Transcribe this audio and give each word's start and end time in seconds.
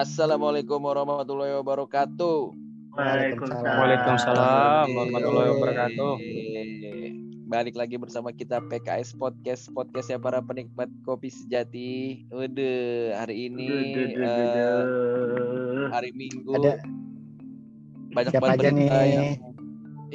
Assalamualaikum 0.00 0.80
warahmatullahi 0.80 1.60
wabarakatuh. 1.60 2.56
Waalaikumsalam. 2.96 3.68
Waalaikumsalam 3.68 4.86
warahmatullahi 4.96 5.48
wabarakatuh. 5.52 6.12
Balik 7.52 7.76
lagi 7.76 8.00
bersama 8.00 8.32
kita 8.32 8.64
PKS 8.64 9.12
Podcast, 9.20 9.68
podcastnya 9.76 10.16
para 10.16 10.40
penikmat 10.40 10.88
kopi 11.04 11.28
sejati. 11.28 12.24
Udah 12.32 13.20
hari 13.20 13.52
ini 13.52 13.68
eh, 14.16 15.92
hari 15.92 16.16
Minggu 16.16 16.48
Ada 16.48 16.80
banyak 18.16 18.32
siapa 18.32 18.56
banget 18.56 18.56
aja 18.56 18.70
berita 18.72 18.96
nih? 19.04 19.12
yang 19.12 19.28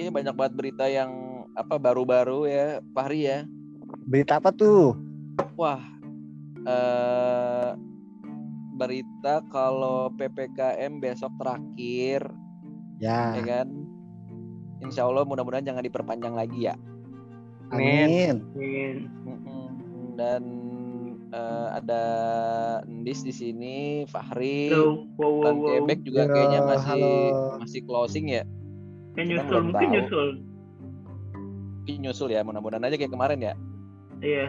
ini 0.01 0.09
banyak 0.09 0.33
banget 0.33 0.53
berita 0.57 0.85
yang 0.89 1.11
apa 1.53 1.77
baru-baru 1.77 2.49
ya, 2.49 2.81
Fahri 2.97 3.29
ya. 3.29 3.45
Berita 4.09 4.41
apa 4.41 4.49
tuh? 4.49 4.97
Wah, 5.53 5.77
eh 6.65 7.94
berita 8.75 9.39
kalau 9.47 10.11
PPKM 10.11 10.99
besok 10.99 11.31
terakhir, 11.35 12.27
ya 12.97 13.33
Ya, 13.33 13.43
kan? 13.43 13.67
Insya 14.79 15.03
Allah 15.03 15.23
mudah-mudahan 15.23 15.63
jangan 15.63 15.81
diperpanjang 15.81 16.31
lagi 16.31 16.67
ya. 16.67 16.75
amin. 17.67 18.43
Amin. 18.53 18.95
Dan 20.13 20.43
eh, 21.29 21.67
ada 21.73 22.03
Ndis 22.85 23.19
di 23.21 23.33
sini, 23.33 23.77
Fahri, 24.05 24.69
Halo, 24.69 25.09
wow, 25.15 25.25
wow, 25.25 25.41
Bang 25.41 25.57
wow. 25.57 25.67
Kebek 25.73 25.99
juga 26.03 26.21
Yo, 26.21 26.31
kayaknya 26.31 26.59
masih 26.61 26.87
halo. 26.87 27.15
masih 27.59 27.81
closing 27.83 28.25
ya. 28.29 28.43
Kan 29.13 29.25
Kita 29.25 29.43
nyusul, 29.43 29.61
mungkin 29.65 29.79
tahu. 29.81 29.95
nyusul. 29.95 30.27
Mungkin 31.77 31.95
nyusul 32.01 32.29
ya, 32.29 32.41
mudah-mudahan 32.41 32.83
aja 32.83 32.95
kayak 32.95 33.11
kemarin 33.11 33.39
ya. 33.41 33.53
Iya. 34.19 34.45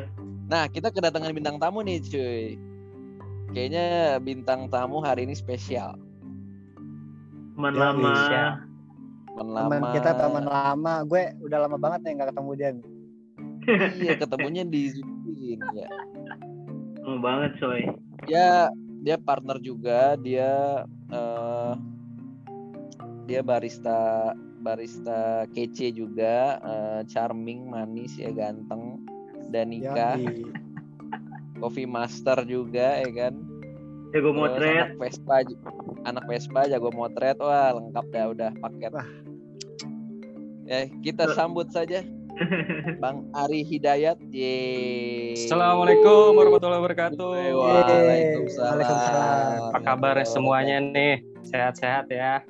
Nah, 0.46 0.66
kita 0.66 0.88
kedatangan 0.88 1.32
bintang 1.32 1.58
tamu 1.58 1.82
nih, 1.82 1.98
cuy. 2.00 2.54
Kayaknya 3.50 3.86
bintang 4.20 4.68
tamu 4.68 5.00
hari 5.00 5.24
ini 5.24 5.32
spesial. 5.32 5.96
Teman 7.56 7.72
Ya, 7.72 7.80
lama. 7.88 8.10
bisa. 8.12 8.42
Teman 9.32 9.46
Teman 9.48 9.80
lama. 9.80 9.88
kita 9.92 10.10
teman 10.12 10.44
lama. 10.44 10.94
Gue 11.04 11.22
udah 11.40 11.58
lama 11.64 11.76
banget 11.76 12.00
nih 12.04 12.12
nggak 12.16 12.30
ketemu 12.32 12.50
dia. 12.54 12.70
Iya, 13.98 14.14
ketemunya 14.14 14.62
di 14.62 14.94
Zoom 14.94 15.26
ya. 15.74 15.90
Lama 17.02 17.18
banget, 17.18 17.50
coy. 17.58 17.82
Dia 18.26 18.70
dia 19.02 19.16
partner 19.18 19.58
juga, 19.58 20.14
dia 20.16 20.82
eh 21.10 21.72
dia 23.26 23.42
barista 23.42 24.30
barista 24.62 25.46
kece 25.50 25.90
juga, 25.90 26.58
eh, 26.58 27.00
charming, 27.06 27.66
manis 27.66 28.14
ya, 28.14 28.30
ganteng 28.30 29.02
dan 29.50 29.70
nikah, 29.70 30.14
Yoi. 30.18 30.46
Coffee 31.58 31.88
master 31.88 32.44
juga 32.46 33.00
ya 33.02 33.10
kan. 33.12 33.34
Jago 34.14 34.30
Terus 34.32 34.38
motret. 34.38 34.72
anak 34.72 34.96
Vespa 34.96 35.36
anak 36.06 36.24
Vespa 36.30 36.60
jago 36.70 36.90
motret 36.94 37.36
wah 37.42 37.74
lengkap 37.74 38.06
dah 38.14 38.24
udah 38.32 38.50
paket 38.62 38.92
Wah. 38.94 39.08
ya 40.64 40.86
kita 41.02 41.34
sambut 41.34 41.68
saja 41.74 42.00
Bang 43.02 43.32
Ari 43.32 43.64
Hidayat 43.64 44.20
Yeay. 44.28 45.40
Assalamualaikum 45.40 46.36
warahmatullahi 46.36 46.84
wabarakatuh. 46.84 47.32
Waalaikumsalam. 47.32 48.76
Waalaikumsalam. 48.76 49.56
Apa 49.72 49.80
kabar 49.80 50.16
semuanya 50.28 50.76
nih? 50.84 51.24
Sehat-sehat 51.48 52.12
ya. 52.12 52.44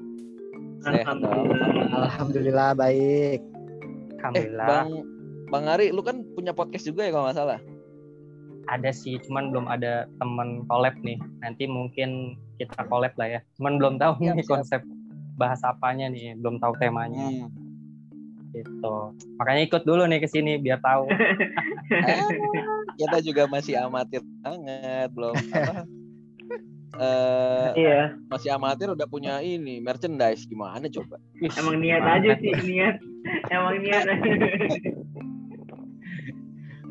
Sehat 0.83 1.23
dong. 1.23 1.55
Alhamdulillah 2.03 2.75
baik. 2.75 3.39
Eh 3.39 4.19
Alhamdulillah. 4.19 4.67
Bang 4.67 4.89
Bang 5.55 5.65
Ari 5.71 5.95
lu 5.95 6.03
kan 6.03 6.27
punya 6.35 6.51
podcast 6.51 6.83
juga 6.83 7.07
ya 7.07 7.15
kalau 7.15 7.31
nggak 7.31 7.39
salah 7.39 7.59
Ada 8.67 8.91
sih, 8.91 9.17
cuman 9.21 9.49
belum 9.49 9.65
ada 9.67 10.05
temen 10.17 10.65
collab 10.67 10.93
nih. 11.01 11.17
Nanti 11.39 11.65
mungkin 11.65 12.35
kita 12.57 12.83
collab 12.85 13.13
lah 13.15 13.29
ya. 13.29 13.39
Cuman 13.57 13.77
belum 13.77 13.95
tahu 13.97 14.11
Siap, 14.19 14.33
nih 14.33 14.43
siap. 14.43 14.53
konsep 14.53 14.81
bahas 15.37 15.61
apanya 15.63 16.07
nih, 16.07 16.33
belum 16.35 16.57
tahu 16.57 16.73
temanya 16.77 17.29
Hmm. 17.29 17.49
gitu. 18.51 18.95
Makanya 19.37 19.61
ikut 19.63 19.83
dulu 19.83 20.01
nih 20.05 20.17
ke 20.17 20.27
sini 20.27 20.57
biar 20.57 20.81
tahu. 20.81 21.05
Kita 22.97 23.17
juga 23.21 23.45
masih 23.45 23.77
amatir 23.77 24.25
banget 24.41 25.13
belum 25.13 25.37
apa 25.53 25.85
eh 26.97 27.69
Iya. 27.77 28.17
masih 28.27 28.49
amatir 28.51 28.89
udah 28.89 29.05
punya 29.05 29.39
ini 29.39 29.79
merchandise 29.79 30.43
gimana 30.43 30.89
coba 30.89 31.21
Emang 31.53 31.77
niat 31.77 32.01
aja 32.01 32.33
sih, 32.41 32.51
niat. 32.65 32.97
Emang 33.53 33.77
niat 33.79 34.03
aja. 34.09 34.17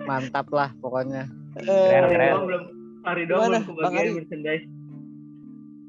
Mantap 0.06 0.46
lah 0.52 0.70
pokoknya. 0.78 1.26
Keren, 1.56 2.04
Eh, 2.04 2.10
keren. 2.12 2.34
belum 2.44 2.64
hari 3.02 3.24
doang 3.26 3.40
Gimana, 3.42 3.58
belum 3.58 3.64
Bang 3.66 3.68
kebagian 3.88 4.04
Ari? 4.04 4.12
merchandise. 4.14 4.66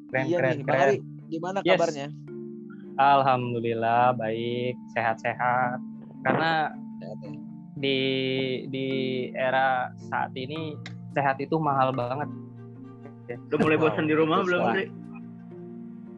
Keren, 0.07 0.25
iya 0.25 0.37
keren, 0.39 0.53
nih 0.53 0.63
Bang 0.63 0.77
keren. 0.77 0.87
Ari 0.87 0.97
gimana 1.27 1.59
Yes. 1.61 1.75
kabarnya 1.75 2.09
Alhamdulillah 2.97 4.17
baik, 4.17 4.75
sehat-sehat. 4.89 5.79
Karena 6.25 6.73
Sehat 6.97 7.19
ya? 7.21 7.31
di 7.77 7.99
di 8.73 8.89
era 9.31 9.93
saat 10.09 10.33
ini 10.33 10.73
sehat 11.13 11.37
itu 11.37 11.61
mahal 11.61 11.93
banget. 11.93 12.25
Udah 13.53 13.59
mulai 13.61 13.77
bosan 13.77 14.09
di 14.09 14.15
rumah 14.17 14.41
belum 14.41 14.61
lah. 14.65 14.75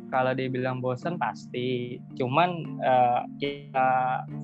Kalau 0.08 0.32
dibilang 0.32 0.80
bosen 0.80 1.20
pasti, 1.20 2.00
cuman 2.16 2.50
eh, 2.80 3.20
kita 3.36 3.90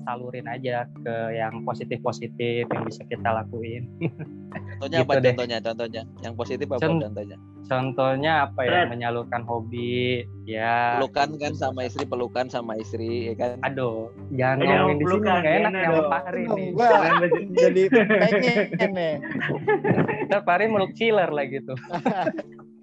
salurin 0.05 0.45
aja 0.45 0.85
ke 1.01 1.15
yang 1.33 1.65
positif-positif 1.65 2.69
yang 2.69 2.83
bisa 2.85 3.01
kita 3.09 3.29
lakuin. 3.33 3.89
contohnya 4.79 5.03
apa 5.03 5.13
Gitu 5.13 5.19
deh. 5.19 5.29
contohnya 5.33 5.57
contohnya 5.59 6.01
yang 6.21 6.33
positif 6.37 6.67
apa 6.69 6.79
Con- 6.81 7.01
contohnya 7.01 7.37
Contohnya 7.65 8.31
apa 8.45 8.61
ya? 8.61 8.85
Menyalurkan 8.85 9.41
hobi, 9.41 10.21
ya. 10.45 11.01
pelukan 11.01 11.33
kan 11.41 11.57
sama 11.57 11.81
istri 11.81 12.05
pelukan 12.05 12.45
sama 12.45 12.77
istri 12.77 13.33
ya 13.33 13.35
kan 13.35 13.57
Aduh, 13.65 14.13
jangan 14.29 14.61
Eh, 14.61 14.69
ngomongin 14.69 14.97
di 15.01 15.05
sini 15.09 15.17
pelukan, 15.17 15.33
nggak 15.41 15.55
enak 15.57 15.71
yang? 15.73 15.93
Pari 16.05 16.43
nih. 16.45 16.69
Jadi 17.65 17.81
pengen 17.89 18.91
nih. 18.93 19.13
Pari 20.45 20.65
meluk 20.69 20.93
killer 20.93 21.33
lah 21.33 21.45
gitu. 21.49 21.73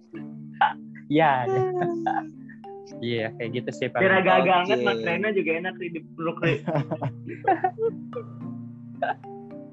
ya. 1.14 1.47
Iya, 3.00 3.32
kayak 3.41 3.50
gitu 3.56 3.70
sih 3.72 3.86
Pak. 3.88 3.98
Biar 4.03 4.20
agak-agak 4.20 4.53
Oke. 4.53 4.60
hangat 4.66 4.80
Mas 4.84 5.00
Rena 5.06 5.28
juga 5.32 5.50
enak 5.62 5.75
sih 5.80 5.88
dipeluk 5.94 6.38
Ri. 6.44 6.54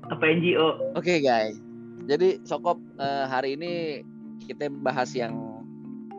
Apa 0.09 0.25
NGO? 0.25 0.97
oke 0.97 1.21
guys 1.21 1.55
jadi 2.09 2.41
sokop 2.41 2.81
eh, 2.97 3.25
hari 3.29 3.53
ini 3.53 4.01
kita 4.41 4.73
bahas 4.81 5.13
yang 5.13 5.37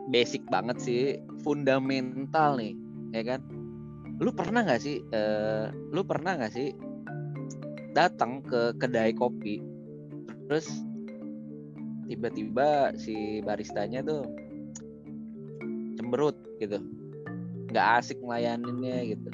basic 0.09 0.39
banget 0.47 0.77
sih 0.79 1.01
fundamental 1.43 2.55
nih 2.55 2.73
ya 3.11 3.35
kan 3.35 3.41
lu 4.23 4.31
pernah 4.31 4.63
nggak 4.63 4.81
sih 4.81 5.03
eh, 5.11 5.67
lu 5.91 6.01
pernah 6.07 6.39
nggak 6.39 6.53
sih 6.55 6.71
datang 7.91 8.39
ke 8.47 8.71
kedai 8.79 9.11
kopi 9.11 9.59
terus 10.47 10.67
tiba-tiba 12.07 12.95
si 12.95 13.43
baristanya 13.43 14.03
tuh 14.03 14.23
cemberut 16.11 16.35
gitu 16.59 16.75
nggak 17.71 17.87
asik 18.03 18.19
ngelayaninnya 18.19 19.15
gitu 19.15 19.31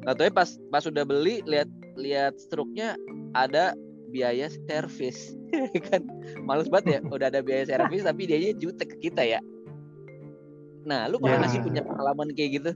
Katanya 0.00 0.32
pas 0.34 0.50
pas 0.74 0.82
udah 0.82 1.04
beli 1.06 1.38
lihat 1.46 1.70
lihat 1.94 2.34
struknya 2.42 2.98
ada 3.30 3.78
biaya 4.10 4.50
servis 4.66 5.38
kan 5.86 6.02
males 6.42 6.66
banget 6.66 6.98
ya 6.98 7.00
udah 7.06 7.30
ada 7.30 7.46
biaya 7.46 7.62
servis 7.62 8.02
tapi 8.02 8.26
dia 8.26 8.50
jutek 8.58 8.98
ke 8.98 9.06
kita 9.06 9.22
ya 9.22 9.38
nah 10.82 11.06
lu 11.06 11.22
pernah 11.22 11.46
nggak 11.46 11.52
sih 11.54 11.60
Ya. 11.62 11.66
punya 11.70 11.82
pengalaman 11.86 12.28
kayak 12.34 12.50
gitu 12.58 12.72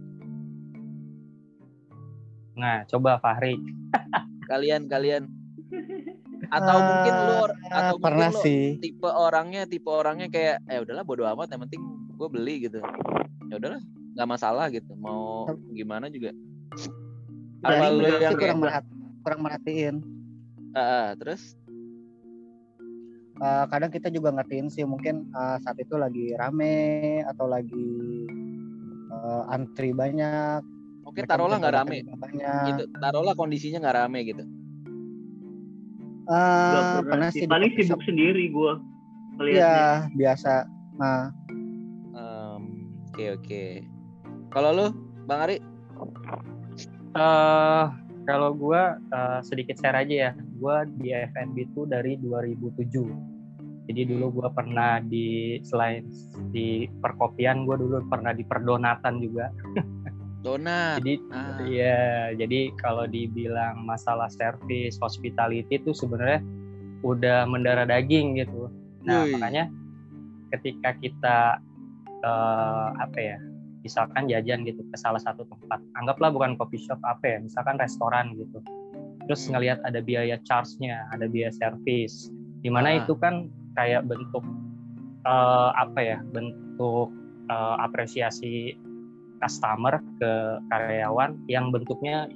Nah, 2.54 2.86
coba 2.86 3.18
Fahri. 3.18 3.58
kalian 4.50 4.86
kalian 4.86 5.26
atau 6.54 6.76
mungkin 6.78 7.14
lu 7.18 7.34
atau 7.66 7.96
pernah 7.98 8.30
mungkin 8.30 8.38
lu 8.38 8.44
sih. 8.46 8.64
tipe 8.78 9.10
orangnya 9.10 9.66
tipe 9.66 9.90
orangnya 9.90 10.30
kayak 10.30 10.62
eh 10.70 10.78
udahlah 10.78 11.02
bodo 11.02 11.26
amat 11.26 11.50
yang 11.50 11.66
penting 11.66 11.82
gue 12.14 12.28
beli 12.30 12.54
gitu 12.70 12.78
ya 13.50 13.54
udahlah 13.58 13.82
nggak 14.14 14.28
masalah 14.30 14.66
gitu 14.70 14.94
mau 14.94 15.50
gimana 15.74 16.06
juga 16.08 16.30
apa 17.64 17.84
lu 17.90 18.04
yang 18.04 18.36
kurang 18.36 18.60
merhat, 18.60 18.84
kurang 19.24 19.40
merhatiin. 19.40 19.94
Ah, 20.76 20.80
ah, 20.80 21.08
terus 21.16 21.56
Eh, 23.34 23.64
kadang 23.66 23.90
kita 23.90 24.14
juga 24.14 24.30
ngertiin 24.30 24.70
sih 24.70 24.86
mungkin 24.86 25.26
eh, 25.34 25.56
saat 25.58 25.74
itu 25.82 25.98
lagi 25.98 26.38
rame 26.38 27.18
atau 27.26 27.50
lagi 27.50 27.90
eh, 29.10 29.42
antri 29.50 29.90
banyak. 29.90 30.62
oke 31.02 31.18
Mereka 31.18 31.30
taruhlah 31.34 31.58
nggak 31.58 31.74
rame 31.74 31.96
gitu 32.70 32.84
taruhlah 32.94 33.34
kondisinya 33.34 33.82
nggak 33.82 33.96
rame 34.06 34.20
gitu 34.28 34.44
Eh, 36.24 36.72
Gak 36.72 36.84
pernah 36.88 37.04
pernah 37.04 37.30
sih. 37.36 37.44
Paling 37.44 37.70
sibuk 37.76 38.00
shop. 38.00 38.08
sendiri 38.08 38.48
gua. 38.48 38.80
Melihatnya. 39.36 39.60
Iya, 39.60 39.88
biasa. 40.16 40.52
Nah, 40.96 41.20
oke 43.14 43.24
oke 43.38 43.64
kalau 44.50 44.70
lu 44.74 44.86
bang 45.30 45.40
Ari 45.46 45.56
eh 47.14 47.86
kalau 48.24 48.56
gua 48.56 48.96
eh, 48.98 49.40
sedikit 49.44 49.76
share 49.78 50.00
aja 50.00 50.14
ya. 50.28 50.32
Gua 50.56 50.88
di 50.88 51.12
FNB 51.12 51.56
itu 51.70 51.84
dari 51.84 52.16
2007. 52.18 53.34
Jadi 53.84 54.00
dulu 54.08 54.40
gue 54.40 54.48
pernah 54.56 54.96
di 55.04 55.60
selain 55.60 56.08
di 56.56 56.88
perkopian, 57.04 57.68
gue 57.68 57.76
dulu 57.76 58.00
pernah 58.08 58.32
di 58.32 58.40
perdonatan 58.40 59.20
juga. 59.20 59.52
Donat. 60.44 61.04
Jadi 61.04 61.20
Ah. 61.28 61.60
Iya, 61.60 62.32
jadi 62.32 62.72
kalau 62.80 63.04
dibilang 63.04 63.84
masalah 63.84 64.32
service 64.32 64.96
hospitality 65.04 65.68
itu 65.68 65.92
sebenarnya 65.92 66.40
udah 67.04 67.44
mendarah 67.44 67.84
daging 67.84 68.40
gitu. 68.40 68.72
Nah, 69.04 69.28
Wih. 69.28 69.36
makanya 69.36 69.68
ketika 70.56 70.96
kita 70.96 71.60
eh, 72.24 72.88
apa 72.96 73.18
ya, 73.20 73.36
misalkan 73.84 74.32
jajan 74.32 74.64
gitu 74.64 74.80
ke 74.80 74.96
salah 74.96 75.20
satu 75.20 75.44
tempat, 75.44 75.84
anggaplah 76.00 76.32
bukan 76.32 76.56
coffee 76.56 76.80
shop 76.80 76.96
apa 77.04 77.36
ya, 77.36 77.38
misalkan 77.44 77.76
restoran 77.76 78.32
gitu. 78.40 78.64
Terus 79.28 79.44
Hmm. 79.48 79.60
ngelihat 79.60 79.84
ada 79.84 80.00
biaya 80.00 80.40
charge-nya, 80.44 81.04
ada 81.12 81.28
biaya 81.28 81.52
service, 81.52 82.32
di 82.64 82.72
mana 82.72 82.96
Ah. 82.96 82.98
itu 83.04 83.12
kan 83.20 83.52
kayak 83.76 84.08
bentuk 84.08 84.44
eh, 85.24 85.70
apa 85.76 86.00
ya, 86.04 86.18
bentuk 86.32 87.08
eh, 87.48 87.76
apresiasi 87.80 88.76
customer 89.40 90.00
ke 90.20 90.32
karyawan 90.72 91.36
yang 91.52 91.68
bentuknya 91.68 92.28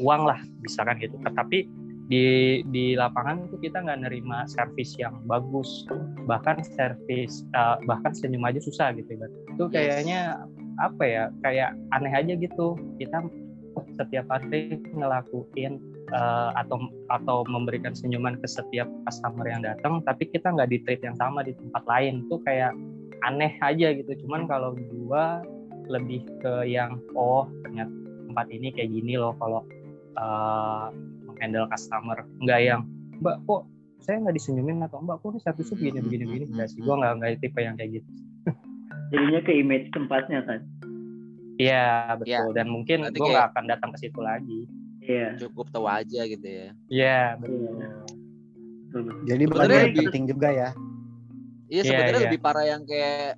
uang 0.00 0.24
lah 0.24 0.40
misalkan 0.64 0.96
gitu 0.98 1.20
tetapi 1.20 1.68
di 2.12 2.60
di 2.68 2.92
lapangan 2.92 3.48
itu 3.48 3.56
kita 3.56 3.80
nggak 3.80 4.04
nerima 4.04 4.44
servis 4.44 4.92
yang 5.00 5.16
bagus. 5.24 5.88
Bahkan 6.28 6.60
servis 6.76 7.48
eh, 7.56 7.76
bahkan 7.88 8.12
senyum 8.12 8.44
aja 8.44 8.60
susah 8.60 8.92
gitu 8.92 9.16
kan 9.16 9.30
itu 9.56 9.64
Yes. 9.72 9.72
kayaknya 9.72 10.20
apa 10.76 11.02
ya 11.08 11.24
kayak 11.40 11.72
aneh 11.96 12.12
aja 12.12 12.36
gitu. 12.36 12.76
Kita 13.00 13.24
setiap 13.96 14.28
hari 14.28 14.76
ngelakuin 14.92 15.80
eh, 16.12 16.50
atau 16.60 16.92
atau 17.08 17.48
memberikan 17.48 17.96
senyuman 17.96 18.36
ke 18.36 18.44
setiap 18.44 18.92
customer 19.08 19.48
yang 19.48 19.64
datang 19.64 20.04
tapi 20.04 20.28
kita 20.28 20.52
nggak 20.52 20.68
di 20.68 20.84
treat 20.84 21.00
yang 21.00 21.16
sama 21.16 21.40
di 21.40 21.56
tempat 21.56 21.88
lain. 21.88 22.28
Itu 22.28 22.44
kayak 22.44 22.76
aneh 23.24 23.56
aja 23.64 23.88
gitu. 23.96 24.12
Cuman 24.28 24.44
kalau 24.44 24.76
gua 24.92 25.40
lebih 25.88 26.28
ke 26.44 26.68
yang 26.68 27.00
oh 27.16 27.48
ternyata 27.64 27.90
tempat 28.28 28.46
ini 28.52 28.68
kayak 28.68 28.90
gini 28.92 29.16
loh 29.16 29.32
kalau 29.40 29.64
uh, 30.16 30.88
menghandle 31.42 31.66
customer 31.66 32.18
nggak 32.38 32.60
yang 32.62 32.80
mbak 33.18 33.42
kok 33.42 33.66
saya 33.98 34.18
nggak 34.18 34.34
disenyumin 34.34 34.78
atau 34.80 35.02
mbak 35.02 35.18
kok 35.18 35.28
ini 35.28 35.40
servisnya 35.42 35.76
begini 35.76 35.98
begini 36.00 36.24
begini 36.24 36.44
enggak 36.48 36.68
sih 36.70 36.78
gue 36.78 36.94
nggak 36.94 37.12
nggak 37.18 37.30
tipe 37.40 37.58
yang 37.58 37.74
kayak 37.74 37.90
gitu 37.98 38.10
Jadinya 39.12 39.40
ke 39.44 39.52
image 39.52 39.92
tempatnya 39.92 40.40
kan. 40.42 40.60
iya 41.58 42.16
betul 42.16 42.32
Ya, 42.32 42.40
dan 42.50 42.66
mungkin 42.66 43.04
gue 43.04 43.12
kayak- 43.12 43.28
nggak 43.28 43.46
akan 43.52 43.64
datang 43.66 43.90
ke 43.92 43.98
situ 44.00 44.20
lagi 44.20 44.60
Iya. 45.02 45.34
Cukup 45.36 45.66
tahu 45.68 45.84
aja 45.84 46.20
gitu 46.24 46.46
ya. 46.46 46.70
iya 46.86 47.34
betul. 47.34 47.74
Betul. 48.86 49.02
Jadi 49.26 49.42
lebih- 49.44 49.98
penting 50.00 50.24
juga 50.30 50.48
ya. 50.48 50.70
Iya 51.66 51.74
Iya, 51.74 51.82
sebenarnya 51.82 52.14
iya. 52.14 52.26
lebih 52.30 52.40
parah 52.40 52.64
yang 52.64 52.82
kayak 52.86 53.34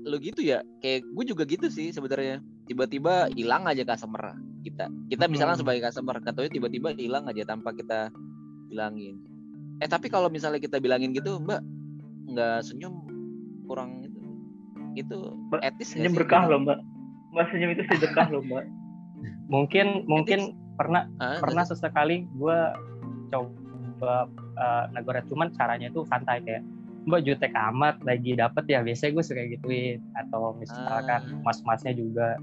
lu 0.00 0.16
gitu 0.16 0.40
ya. 0.40 0.62
Kayak 0.78 1.02
gue 1.04 1.24
juga 1.26 1.42
gitu 1.42 1.66
sih 1.68 1.90
sebenarnya. 1.90 2.38
Tiba-tiba 2.66 3.30
hilang 3.32 3.64
aja 3.70 3.86
customer 3.86 4.34
kita. 4.66 4.90
Kita 5.06 5.30
misalnya 5.30 5.56
sebagai 5.58 5.86
customer, 5.86 6.18
katanya 6.18 6.50
tiba-tiba 6.50 6.90
hilang 6.98 7.30
aja 7.30 7.46
tanpa 7.46 7.70
kita 7.70 8.10
bilangin. 8.66 9.22
Eh 9.78 9.86
tapi 9.86 10.10
kalau 10.10 10.26
misalnya 10.26 10.58
kita 10.58 10.82
bilangin 10.82 11.14
gitu, 11.14 11.38
Mbak 11.38 11.60
nggak 12.34 12.58
senyum 12.66 13.06
kurang 13.70 14.02
itu. 14.02 14.20
Itu 14.96 15.18
etis 15.62 15.94
Senyum 15.94 16.12
sih? 16.14 16.18
berkah 16.18 16.48
loh 16.48 16.60
mbak. 16.62 16.78
Mbak 17.32 17.46
senyum 17.52 17.70
itu 17.76 17.82
sedekah 17.90 18.28
loh 18.32 18.42
mbak. 18.42 18.64
mungkin 19.46 20.04
mungkin 20.10 20.52
pernah 20.76 21.08
Ah, 21.22 21.40
pernah 21.40 21.64
sesekali 21.64 22.26
gue 22.36 22.58
coba 23.32 24.26
uh, 24.58 24.84
negara 24.92 25.22
cuman 25.24 25.54
caranya 25.54 25.88
itu 25.88 26.04
santai 26.10 26.42
kayak 26.44 26.62
mbak 27.06 27.22
jutek 27.22 27.54
amat 27.54 28.02
lagi 28.02 28.34
dapet 28.34 28.66
ya 28.66 28.82
biasanya 28.82 29.10
gue 29.12 29.24
suka 29.24 29.42
gituin 29.48 29.98
atau 30.12 30.54
misalkan 30.54 31.22
Ah. 31.22 31.40
mas-masnya 31.42 31.94
juga 31.94 32.34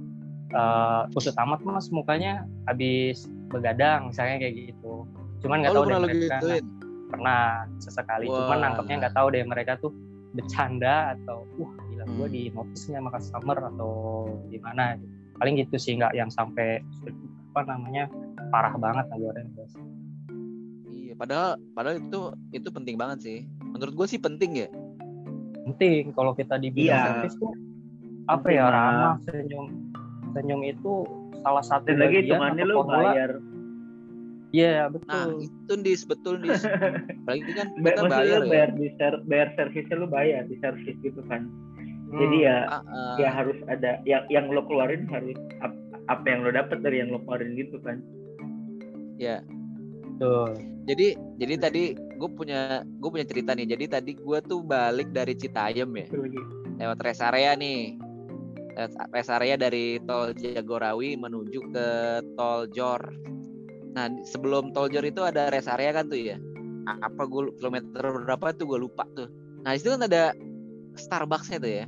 uh, 0.51 1.03
kusut 1.11 1.35
amat 1.35 1.59
mas 1.61 1.87
mukanya 1.89 2.47
habis 2.63 3.27
begadang 3.51 4.07
misalnya 4.09 4.39
kayak 4.39 4.71
gitu 4.71 5.03
cuman 5.43 5.61
nggak 5.61 5.71
Oh, 5.71 5.83
tahu 5.83 5.91
deh 5.91 5.99
mereka 5.99 6.37
gituin? 6.39 6.63
pernah 7.11 7.41
sesekali 7.77 8.25
cuman 8.25 8.47
Wah. 8.49 8.61
nangkepnya 8.65 8.95
nggak 9.03 9.15
tahu 9.15 9.27
deh 9.29 9.43
mereka 9.43 9.71
tuh 9.77 9.91
bercanda 10.33 11.13
atau 11.13 11.45
wah 11.59 11.73
gila 11.85 12.03
gue 12.07 12.25
Hmm. 12.25 12.33
di 12.33 12.41
notice 12.49 12.83
nih 12.87 12.97
sama 12.97 13.09
customer 13.11 13.57
atau 13.69 13.91
gimana 14.49 14.97
paling 15.37 15.59
gitu 15.59 15.75
sih 15.77 15.93
nggak 15.93 16.15
yang 16.15 16.31
sampai 16.31 16.79
apa 17.53 17.61
namanya 17.69 18.09
parah 18.49 18.73
banget 18.73 19.05
negara 19.11 19.43
Iya, 21.13 21.19
padahal 21.19 21.49
padahal 21.71 21.95
itu 21.99 22.19
itu 22.51 22.67
penting 22.67 22.95
banget 22.97 23.19
sih. 23.21 23.37
Menurut 23.63 23.93
gue 23.93 24.07
sih 24.09 24.17
penting 24.17 24.51
ya. 24.57 24.69
penting 25.63 26.11
kalau 26.11 26.33
kita 26.33 26.59
di 26.59 26.67
bidang 26.67 26.91
Iya. 26.91 27.03
servis 27.23 27.39
tuh 27.39 27.53
apa 28.25 28.41
Penting 28.41 28.57
ya 28.57 28.63
lah. 28.63 28.73
ramah 28.73 29.15
senyum 29.23 29.65
senyum 30.33 30.61
itu 30.61 30.91
salah 31.39 31.63
satu 31.63 31.87
Dan 31.87 32.01
lagi 32.01 32.19
atau 32.25 32.35
lu 32.65 32.83
bayar. 32.83 33.31
iya 34.51 34.73
Nah, 34.83 34.91
betul 34.91 35.29
itu 35.39 35.73
dis 35.79 36.01
betul 36.03 36.35
dis. 36.41 36.59
Apalagi 37.23 37.51
kan 37.53 37.67
kita 37.71 37.79
Maksudnya 37.79 38.11
bayar 38.11 38.35
lu 38.35 38.43
ya. 38.43 38.49
bayar 38.49 38.69
di 38.73 38.87
ser 38.97 39.13
bayar 39.23 39.47
servisnya 39.55 39.95
lu 39.95 40.07
bayar 40.09 40.41
di 40.43 40.55
servis 40.59 40.97
gitu 40.99 41.21
kan. 41.23 41.41
Jadi 42.11 42.37
Hmm, 42.37 42.43
ya 42.43 42.57
Ah, 42.67 42.81
ah. 42.83 43.15
ya 43.15 43.29
harus 43.31 43.57
ada 43.65 43.91
yang 44.03 44.23
yang 44.27 44.45
lo 44.49 44.65
keluarin 44.65 45.07
harus 45.07 45.37
ap- 45.59 45.79
apa 46.07 46.25
yang 46.27 46.43
lo 46.43 46.51
dapat 46.51 46.81
dari 46.81 46.99
yang 46.99 47.07
lo 47.07 47.21
keluarin 47.21 47.53
gitu 47.55 47.77
kan. 47.79 48.01
ya. 49.15 49.39
Betul 50.15 50.73
Jadi 50.83 51.15
jadi 51.39 51.55
tadi 51.55 51.83
gue 51.95 52.29
punya 52.35 52.83
gue 52.83 53.09
punya 53.09 53.23
cerita 53.23 53.55
nih. 53.55 53.67
Jadi 53.71 53.85
tadi 53.87 54.11
gue 54.19 54.39
tuh 54.43 54.59
balik 54.63 55.15
dari 55.15 55.31
Citayam 55.35 55.95
ya, 55.95 56.07
lewat 56.79 56.99
rest 57.03 57.23
area 57.23 57.55
nih. 57.55 57.95
Rest 59.15 59.31
area 59.31 59.55
dari 59.55 60.01
tol 60.03 60.35
Jagorawi 60.35 61.15
menuju 61.15 61.59
ke 61.71 61.87
tol 62.35 62.67
Jor. 62.75 62.99
Nah 63.95 64.11
sebelum 64.27 64.75
tol 64.75 64.91
Jor 64.91 65.07
itu 65.07 65.23
ada 65.23 65.47
rest 65.47 65.71
area 65.71 65.95
kan 65.95 66.11
tuh 66.11 66.19
ya. 66.19 66.37
Apa 66.83 67.23
gue 67.31 67.55
kilometer 67.63 68.03
berapa 68.27 68.51
tuh 68.51 68.75
gue 68.75 68.79
lupa 68.83 69.07
tuh. 69.15 69.31
Nah 69.63 69.79
itu 69.79 69.87
kan 69.87 70.03
ada 70.03 70.35
Starbucksnya 70.99 71.63
tuh 71.63 71.71
ya. 71.83 71.85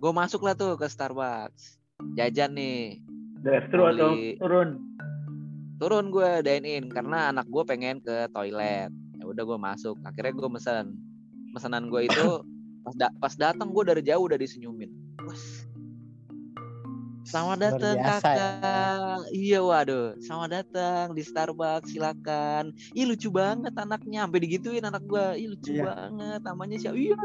Gue 0.00 0.12
masuk 0.16 0.40
lah 0.40 0.56
tuh 0.56 0.80
ke 0.80 0.88
Starbucks. 0.88 1.76
Jajan 2.16 2.56
nih. 2.56 3.04
Drive 3.44 3.68
atau 3.68 4.16
turun? 4.40 4.89
Turun 5.80 6.12
gue 6.12 6.44
dine 6.44 6.68
in 6.76 6.84
karena 6.92 7.32
anak 7.32 7.48
gue 7.48 7.64
pengen 7.64 8.04
ke 8.04 8.28
toilet. 8.30 8.92
Ya 9.16 9.24
udah 9.24 9.42
gue 9.48 9.58
masuk 9.58 9.96
akhirnya 10.04 10.36
gue 10.36 10.48
mesen. 10.52 10.86
Pesanan 11.56 11.88
gue 11.88 12.04
itu 12.04 12.26
pas 12.84 12.94
da- 12.94 13.16
pas 13.16 13.32
datang 13.34 13.72
gue 13.72 13.84
dari 13.88 14.04
jauh 14.04 14.28
udah 14.28 14.36
disenyumin. 14.36 14.92
Wes. 15.24 15.64
selamat 17.20 17.58
datang 17.62 17.94
ya. 17.94 18.04
kakak. 18.18 19.18
Iya 19.30 19.60
waduh. 19.62 20.18
Selamat 20.18 20.50
datang 20.64 21.14
di 21.14 21.22
Starbucks 21.22 21.94
silakan. 21.94 22.74
Ih 22.92 23.06
lucu 23.06 23.30
banget 23.30 23.70
anaknya. 23.76 24.26
Sampai 24.26 24.40
digituin 24.42 24.82
anak 24.82 25.04
gue 25.06 25.24
ih 25.38 25.48
lucu 25.48 25.78
Iya. 25.78 25.84
banget. 25.94 26.40
Namanya 26.42 26.76
siapa? 26.80 26.96
Iya. 26.98 27.20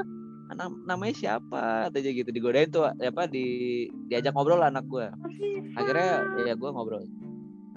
Anak 0.53 0.67
namanya 0.85 1.15
siapa? 1.17 1.89
Aja 1.89 2.09
gitu. 2.11 2.29
Digodain 2.29 2.69
tuh 2.69 2.85
apa 2.85 3.25
di 3.25 3.45
diajak 4.05 4.37
ngobrol 4.37 4.61
lah 4.61 4.69
anak 4.69 4.85
gue 4.85 5.09
akhirnya 5.75 6.23
ya 6.45 6.53
gue 6.55 6.69
ngobrol 6.69 7.03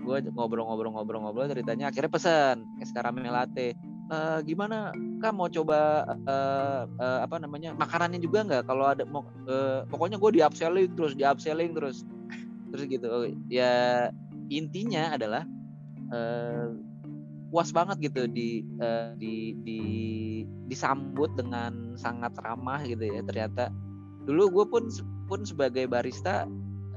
gue 0.09 0.33
ngobrol-ngobrol-ngobrol-ngobrol 0.33 1.53
ceritanya 1.53 1.93
akhirnya 1.93 2.09
pesan 2.09 2.57
es 2.81 2.89
caramel 2.97 3.29
latte. 3.29 3.77
Eh, 4.09 4.39
gimana 4.49 4.89
kan 5.21 5.37
mau 5.37 5.53
coba 5.53 6.09
eh, 6.09 6.83
eh, 6.89 7.19
apa 7.21 7.37
namanya 7.37 7.77
makanannya 7.77 8.17
juga 8.25 8.41
nggak? 8.49 8.65
Kalau 8.65 8.89
ada 8.89 9.05
mau 9.05 9.29
eh, 9.45 9.85
pokoknya 9.85 10.17
gue 10.17 10.31
di 10.33 10.41
upselling 10.41 10.97
terus 10.97 11.13
di 11.13 11.29
upselling 11.29 11.77
terus. 11.77 12.09
Terus 12.73 12.85
gitu 12.89 13.07
Oh, 13.09 13.29
ya 13.53 14.09
intinya 14.49 15.13
adalah 15.13 15.45
eh, 16.09 16.73
puas 17.53 17.69
banget 17.69 18.09
gitu 18.09 18.25
di 18.33 18.65
eh, 18.81 19.13
di 19.21 19.53
di 19.61 19.81
disambut 20.73 21.37
dengan 21.37 21.93
sangat 22.01 22.33
ramah 22.41 22.81
gitu 22.89 23.05
ya. 23.05 23.21
Ternyata 23.29 23.69
dulu 24.25 24.61
gue 24.61 24.65
pun 24.73 24.85
pun 25.29 25.45
sebagai 25.45 25.85
barista 25.85 26.49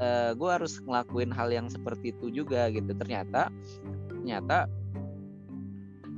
eh, 0.02 0.32
gue 0.34 0.50
harus 0.50 0.82
ngelakuin 0.82 1.30
hal 1.32 1.54
yang 1.54 1.70
seperti 1.70 2.12
itu 2.12 2.44
juga 2.44 2.68
gitu 2.74 2.92
ternyata 2.98 3.54
ternyata 4.10 4.66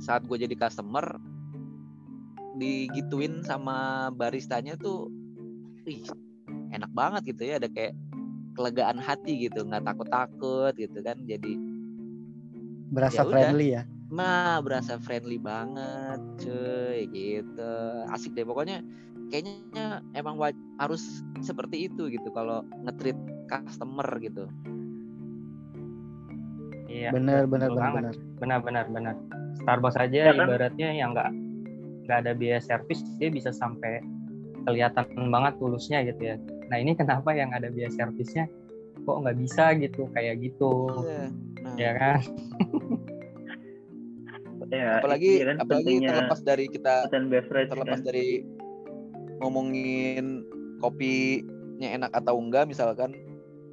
saat 0.00 0.24
gue 0.26 0.36
jadi 0.40 0.56
customer 0.56 1.20
digituin 2.56 3.42
sama 3.44 4.08
baristanya 4.14 4.74
tuh 4.80 5.10
ih 5.84 6.02
enak 6.72 6.90
banget 6.90 7.34
gitu 7.34 7.42
ya 7.46 7.60
ada 7.62 7.68
kayak 7.70 7.94
kelegaan 8.54 8.98
hati 9.02 9.50
gitu 9.50 9.66
nggak 9.66 9.82
takut 9.84 10.08
takut 10.08 10.72
gitu 10.78 10.98
kan 11.02 11.18
jadi 11.26 11.54
Berasa 12.94 13.20
Ya 13.20 13.22
udah. 13.26 13.32
friendly 13.34 13.68
ya. 13.74 13.82
mah 14.14 14.62
berasa 14.62 14.94
friendly 15.02 15.42
banget 15.42 16.20
cuy 16.38 17.10
gitu 17.10 17.74
asik 18.14 18.36
deh 18.38 18.46
pokoknya 18.46 18.78
kayaknya 19.28 19.86
emang 20.12 20.36
waj- 20.36 20.58
harus 20.76 21.02
seperti 21.40 21.86
itu 21.86 22.08
gitu 22.08 22.28
kalau 22.30 22.60
ngetreat 22.82 23.16
customer 23.46 24.06
gitu 24.18 24.44
iya 26.86 27.10
Bener 27.10 27.44
bener 27.44 27.68
betul 27.68 27.76
bener 27.76 27.82
banget. 27.82 28.02
bener. 28.02 28.14
benar 28.38 28.58
benar 28.62 28.84
benar 28.88 29.14
Starbucks 29.56 29.96
aja 29.96 30.18
Ya 30.20 30.32
kan? 30.32 30.46
ibaratnya 30.46 30.88
yang 30.90 31.10
nggak 31.12 31.30
nggak 32.04 32.18
ada 32.20 32.32
biaya 32.32 32.60
servis 32.60 33.00
dia 33.16 33.28
bisa 33.28 33.48
sampai 33.50 34.04
kelihatan 34.64 35.04
banget 35.28 35.56
tulusnya 35.56 36.04
gitu 36.04 36.22
ya 36.24 36.36
nah 36.68 36.76
ini 36.76 36.92
kenapa 36.92 37.32
yang 37.32 37.50
ada 37.50 37.68
biaya 37.68 37.88
servisnya 37.88 38.48
kok 39.04 39.20
nggak 39.20 39.36
bisa 39.36 39.72
gitu 39.76 40.08
kayak 40.10 40.40
gitu 40.40 40.72
Iya. 41.02 41.24
Nah, 41.60 41.74
ya 41.76 41.90
kan 41.94 42.18
Ya, 44.72 44.98
apalagi 44.98 45.38
iya 45.38 45.44
kan 45.46 45.56
apalagi 45.60 45.86
pentingnya 45.86 46.08
terlepas 46.10 46.40
dari 46.42 46.64
kita 46.66 46.94
beverage 47.22 47.70
terlepas 47.70 47.94
kan. 47.94 48.02
dari 48.02 48.26
ngomongin 49.44 50.40
kopinya 50.80 51.88
enak 51.92 52.10
atau 52.16 52.40
enggak 52.40 52.64
misalkan 52.64 53.12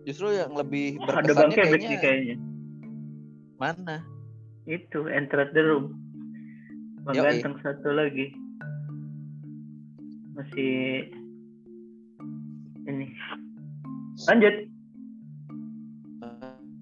justru 0.03 0.35
yang 0.35 0.51
lebih 0.51 0.99
Ada 0.99 1.31
berkesannya 1.31 1.55
Kebek 1.55 1.79
kayaknya 1.79 1.97
kayaknya. 2.03 2.37
mana 3.55 3.97
Itu 4.67 5.07
enter 5.07 5.47
the 5.55 5.63
room. 5.63 5.95
Bang 7.07 7.17
Yoi. 7.17 7.39
ganteng 7.41 7.55
satu 7.63 7.89
lagi. 7.95 8.35
Masih 10.37 11.07
ini. 12.85 13.07
Lanjut. 14.29 14.55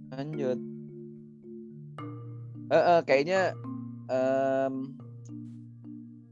lanjut 0.10 0.60
Eh, 2.70 2.78
eh, 2.78 3.02
kayaknya 3.02 3.58
em, 4.14 4.94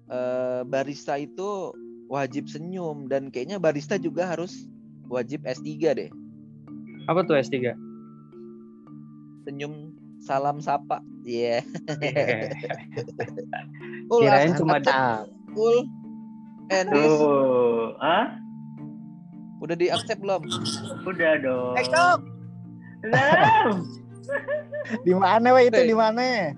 eh, 0.05 0.61
barista 0.69 1.17
itu 1.17 1.73
wajib 2.07 2.47
senyum 2.47 3.11
dan 3.11 3.31
kayaknya 3.31 3.59
barista 3.59 3.99
juga 3.99 4.27
harus 4.27 4.67
wajib 5.07 5.43
S3 5.43 5.67
deh 5.95 6.11
apa 7.07 7.19
tuh 7.23 7.39
S3 7.39 7.75
senyum 9.47 9.95
salam 10.23 10.59
sapa 10.59 10.99
iya 11.23 11.63
Kirain 14.07 14.55
cuma 14.55 14.79
cool 15.55 15.87
Enis 16.67 17.15
Tuh, 17.15 17.95
ah? 18.03 18.35
udah 19.63 19.75
di 19.79 19.87
accept 19.87 20.19
belum 20.19 20.43
Udah 21.07 21.39
dong. 21.39 21.79
Cok. 21.79 22.19
Belum. 23.07 23.71
Di 25.07 25.13
mana 25.15 25.55
weh 25.55 25.71
itu 25.71 25.79
di 25.87 25.95
mana? 25.95 26.51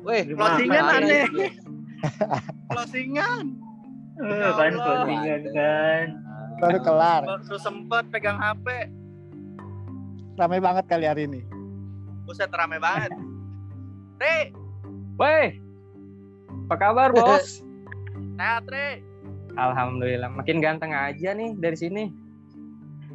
Weh, 0.00 0.24
Closingan 0.32 0.84
aneh. 0.88 1.28
Closingan. 2.72 3.59
Eh, 4.20 4.52
kan 4.52 4.72
kan. 5.56 6.06
Baru 6.60 6.78
kelar. 6.84 7.22
Baru 7.24 7.56
sempet 7.56 8.04
pegang 8.12 8.36
HP. 8.36 8.92
Ramai 10.36 10.60
banget 10.60 10.84
kali 10.88 11.08
hari 11.08 11.24
ini. 11.24 11.40
Buset 12.28 12.52
rame 12.52 12.76
banget. 12.76 13.12
Re, 14.20 14.52
Woi, 15.16 15.56
apa 16.68 16.76
kabar 16.76 17.08
bos? 17.12 17.64
sehat 18.36 18.64
Re. 18.68 19.00
Alhamdulillah, 19.56 20.28
makin 20.32 20.60
ganteng 20.60 20.92
aja 20.92 21.32
nih 21.32 21.56
dari 21.56 21.76
sini. 21.76 22.04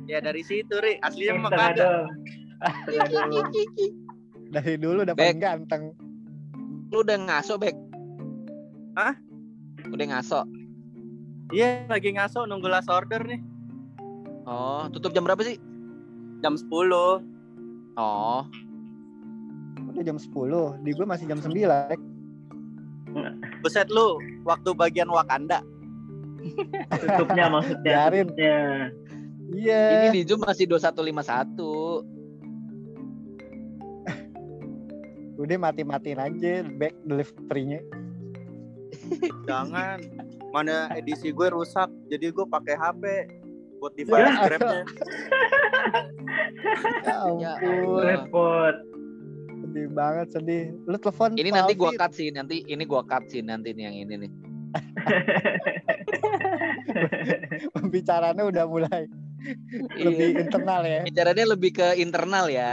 Ya 0.05 0.21
dari 0.21 0.41
situ 0.41 0.73
Re, 0.81 0.97
aslinya 1.01 1.49
mah 1.49 1.73
dong. 1.73 2.09
Dari 4.55 4.79
dulu 4.79 5.03
udah 5.03 5.17
paling 5.17 5.41
ganteng. 5.41 5.91
Lu 6.93 7.01
udah 7.03 7.17
ngaso, 7.17 7.59
Bek? 7.59 7.75
Hah? 8.95 9.17
Udah 9.91 10.05
ngaso. 10.15 10.47
Iya, 11.53 11.85
lagi 11.85 12.09
ngaso 12.13 12.45
nunggu 12.49 12.65
last 12.65 12.89
order 12.89 13.21
nih. 13.21 13.41
Oh, 14.45 14.89
tutup 14.89 15.13
jam 15.13 15.25
berapa 15.25 15.41
sih? 15.41 15.57
Jam 16.41 16.57
10. 16.57 16.69
Oh, 17.95 18.41
Udah 19.85 20.03
jam 20.03 20.17
10. 20.19 20.83
Di 20.83 20.91
gue 20.91 21.05
masih 21.05 21.25
jam 21.29 21.39
9. 21.39 21.53
Bek. 21.55 22.01
Buset 23.63 23.87
lu, 23.87 24.19
waktu 24.43 24.75
bagian 24.75 25.07
Wakanda. 25.07 25.63
Tutupnya 26.91 27.47
maksudnya. 27.53 27.85
Biarin. 28.09 28.27
Tutupnya. 28.29 28.57
Iya. 29.55 30.09
ini 30.09 30.19
di 30.19 30.27
Zoom 30.27 30.41
masih 30.41 30.65
2151. 30.67 32.03
Udah 35.35 35.57
mati-matiin 35.59 36.19
aja 36.19 36.53
back 36.75 36.95
delivery-nya. 37.05 37.79
Jangan. 39.43 39.97
Mana 40.49 40.87
edisi 40.91 41.29
gue 41.29 41.47
rusak, 41.49 41.89
jadi 42.07 42.29
gue 42.29 42.45
pakai 42.45 42.73
HP 42.73 43.03
buat 43.77 43.91
Ya, 43.91 43.97
device 43.99 44.37
grabnya. 44.41 44.81
Ya 47.05 47.15
Ya 47.37 47.51
ampun. 47.55 48.01
Repot. 48.01 48.75
Sedih 49.55 49.85
banget 49.89 50.27
sedih. 50.31 50.63
Lu 50.83 50.95
telepon 50.95 51.29
Ini 51.33 51.49
nanti 51.51 51.73
gua 51.73 51.89
Alfi. 51.89 51.97
cut 51.97 52.11
sih, 52.13 52.27
nanti 52.29 52.55
ini 52.65 52.83
gua 52.83 53.01
cut 53.01 53.23
sih 53.27 53.39
nanti 53.39 53.71
nih 53.71 53.83
yang 53.85 53.95
ini 53.97 54.13
nih. 54.17 54.31
pembicaranya 57.71 58.43
udah 58.43 58.65
mulai 58.65 59.07
lebih 59.95 60.27
Iya. 60.31 60.39
internal 60.41 60.81
ya. 60.83 60.99
Bicaranya 61.03 61.43
lebih 61.47 61.71
ke 61.71 61.87
internal 61.95 62.45
ya. 62.49 62.69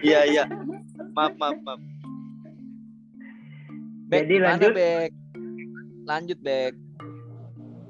Iya, 0.00 0.20
iya. 0.24 0.44
Maaf, 1.12 1.34
maaf, 1.36 1.58
maaf. 1.60 1.80
Bek, 4.10 4.26
Jadi 4.26 4.36
lanjut. 4.42 4.70
Bek? 4.74 5.10
Lanjut, 6.02 6.38
Bek. 6.42 6.74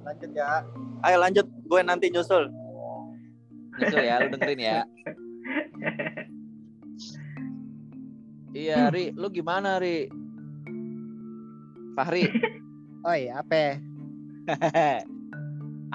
Lanjut 0.05 0.31
ya. 0.37 0.61
Ayo 1.00 1.17
lanjut, 1.17 1.47
gue 1.65 1.81
nanti 1.81 2.12
nyusul. 2.12 2.53
Nyusul 3.81 4.05
ya, 4.05 4.21
lu 4.21 4.29
dengerin 4.29 4.61
ya. 4.61 4.81
Iya, 8.53 8.79
Ri, 8.95 9.17
lu 9.17 9.33
gimana, 9.33 9.81
Ri? 9.81 10.12
Fahri, 11.97 12.29
Oh 13.09 13.17
iya, 13.17 13.41
apa? 13.41 13.81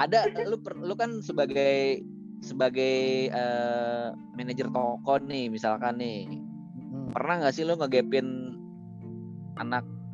ada 0.02 0.26
lu 0.50 0.58
per- 0.58 0.82
lu 0.82 0.98
kan 0.98 1.22
sebagai 1.22 2.02
sebagai 2.42 3.30
eh, 3.30 4.08
manajer 4.34 4.74
toko 4.74 5.22
nih, 5.22 5.54
misalkan 5.54 6.02
nih, 6.02 6.26
Hmm. 6.86 7.12
pernah 7.14 7.46
nggak 7.46 7.54
sih 7.54 7.62
lu 7.62 7.78
ngegapin 7.78 8.58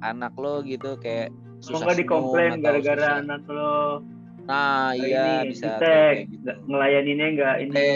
anak-anak 0.01 0.34
lo 0.41 0.53
gitu 0.65 0.98
kayak 0.98 1.29
susah 1.62 1.86
nggak 1.86 1.93
senyum 1.93 2.01
dikomplain 2.01 2.51
gara-gara 2.58 3.08
anak 3.22 3.43
lo 3.46 4.01
Nah, 4.50 4.91
iya 4.98 5.46
ini 5.46 5.53
bisa 5.53 5.77
kayak 5.79 6.27
gitu. 6.27 6.41
nggak- 6.43 6.60
ngelayaninnya 6.65 7.27
nggak 7.38 7.55
ini. 7.62 7.89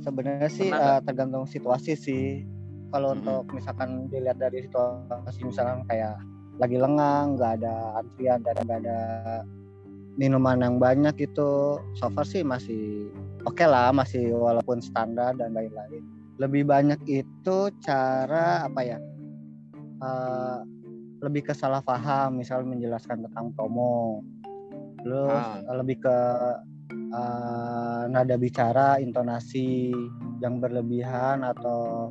Sebenarnya 0.00 0.48
sih 0.48 0.70
eh, 0.72 0.98
tergantung 1.04 1.44
situasi 1.44 1.92
sih. 1.98 2.46
Kalau 2.90 3.12
Mm-mm. 3.12 3.22
untuk 3.22 3.44
misalkan 3.54 4.08
dilihat 4.08 4.38
dari 4.40 4.64
situasi 4.64 5.44
misalkan 5.44 5.84
kayak 5.86 6.16
lagi 6.56 6.76
lengang, 6.78 7.36
nggak 7.36 7.52
ada 7.60 7.98
antrian 7.98 8.40
dan 8.40 8.56
nggak 8.64 8.80
ada 8.86 9.00
minuman 10.18 10.58
yang 10.62 10.76
banyak 10.80 11.14
gitu, 11.16 11.80
so 11.98 12.08
far 12.10 12.26
sih 12.26 12.40
masih 12.42 13.08
oke 13.46 13.62
lah, 13.62 13.92
masih 13.94 14.32
walaupun 14.32 14.82
standar 14.82 15.36
dan 15.36 15.54
lain-lain. 15.54 16.02
Lebih 16.40 16.64
banyak 16.66 17.00
itu 17.04 17.56
cara 17.84 18.64
apa 18.64 18.80
ya? 18.80 18.98
Eh, 20.00 20.58
lebih 21.20 21.42
ke 21.42 21.52
salah 21.52 21.80
paham, 21.80 22.36
misal 22.36 22.64
menjelaskan 22.64 23.22
tentang 23.22 23.52
promo. 23.52 24.24
Terus 24.98 25.44
Ah. 25.44 25.60
eh, 25.60 25.76
lebih 25.76 25.96
ke 25.98 26.16
eh, 27.10 28.02
nada 28.06 28.36
bicara, 28.36 28.96
intonasi 28.96 29.90
yang 30.38 30.58
berlebihan 30.58 31.42
atau 31.42 32.08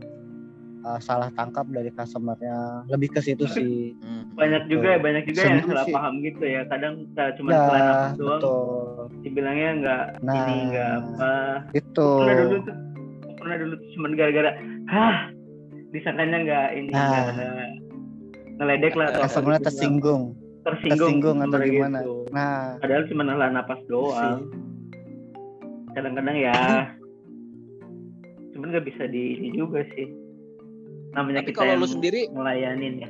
eh, 0.79 0.99
salah 0.99 1.27
tangkap 1.29 1.67
dari 1.67 1.89
customernya. 1.89 2.87
Lebih 2.87 3.09
ke 3.11 3.19
situ 3.19 3.43
sih. 3.45 3.91
Hmm. 3.99 4.31
Banyak 4.31 4.67
juga 4.67 4.95
ya, 4.95 4.99
banyak 4.99 5.23
juga 5.25 5.41
yang 5.45 5.59
salah 5.65 5.83
sih- 5.83 5.91
paham 5.91 6.13
gitu 6.21 6.43
ya. 6.45 6.61
Kadang 6.65 6.93
kita 7.03 7.23
cuma 7.35 7.49
Ya, 7.49 7.59
salah 7.61 7.81
nafas 7.81 8.11
doang, 8.15 8.39
betul. 8.39 8.87
dibilangnya 9.19 9.69
nggak 9.75 10.03
Nah, 10.21 10.35
ini 10.37 10.55
nggak 10.69 10.91
apa. 10.95 11.33
itu. 11.73 12.09
Pernah 12.15 12.35
dulu 12.37 12.55
tuh, 12.63 12.75
pernah 13.35 13.55
dulu 13.57 13.73
tuh 13.75 13.87
cuma 13.91 14.05
gara-gara, 14.13 14.51
hah, 14.87 15.17
disangkanya 15.89 16.37
nggak 16.43 16.67
ini 16.75 16.91
Nah. 16.91 17.07
nggak 17.09 17.69
ngeledek 18.59 18.93
lah 18.93 19.05
atau 19.07 19.19
apa 19.19 19.25
Customernya 19.25 19.59
gitu, 19.59 19.67
tersinggung. 19.71 20.23
tersinggung, 20.59 20.99
tersinggung 20.99 21.37
atau 21.41 21.59
gimana. 21.63 21.99
gitu. 22.03 22.15
Nah, 22.29 22.77
Padahal 22.77 23.03
cuma 23.07 23.21
nahan 23.23 23.51
napas 23.53 23.79
doang. 23.87 24.39
Kadang-kadang 25.89 26.37
ya, 26.37 26.55
cuman 28.53 28.67
nggak 28.69 28.85
bisa 28.85 29.03
di 29.07 29.39
ini 29.39 29.49
juga 29.51 29.81
sih. 29.95 30.07
Namanya 31.09 31.41
Tapi 31.41 31.49
kita 31.49 31.57
kalau 31.57 31.71
yang 31.73 31.81
lu 31.81 31.89
sendiri, 31.89 32.21
ngelayanin 32.29 32.93
ya. 33.01 33.09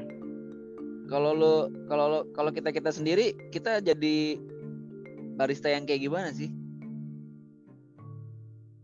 kalau 1.09 1.33
lu 1.33 1.53
kalau 1.89 2.05
lu 2.07 2.19
kalau 2.31 2.53
kita 2.53 2.69
kita 2.69 2.93
sendiri, 2.93 3.33
kita 3.50 3.81
jadi 3.81 4.38
barista 5.36 5.67
yang 5.67 5.83
kayak 5.83 6.00
gimana 6.01 6.31
sih? 6.31 6.53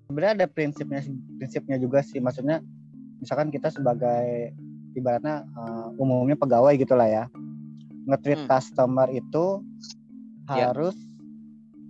sebenarnya 0.06 0.46
ada 0.46 0.48
prinsipnya 0.48 1.02
prinsipnya 1.38 1.78
juga 1.78 2.00
sih. 2.00 2.18
Maksudnya 2.18 2.60
misalkan 3.26 3.50
kita 3.50 3.68
sebagai 3.68 4.54
ibaratnya 4.94 5.42
eh, 5.44 5.88
umumnya 5.98 6.38
pegawai 6.38 6.78
gitulah 6.78 7.10
ya. 7.10 7.26
Nge-treat 8.06 8.46
Hmm. 8.46 8.50
customer 8.52 9.10
itu 9.10 9.66
Ya. 10.46 10.70
harus 10.70 10.94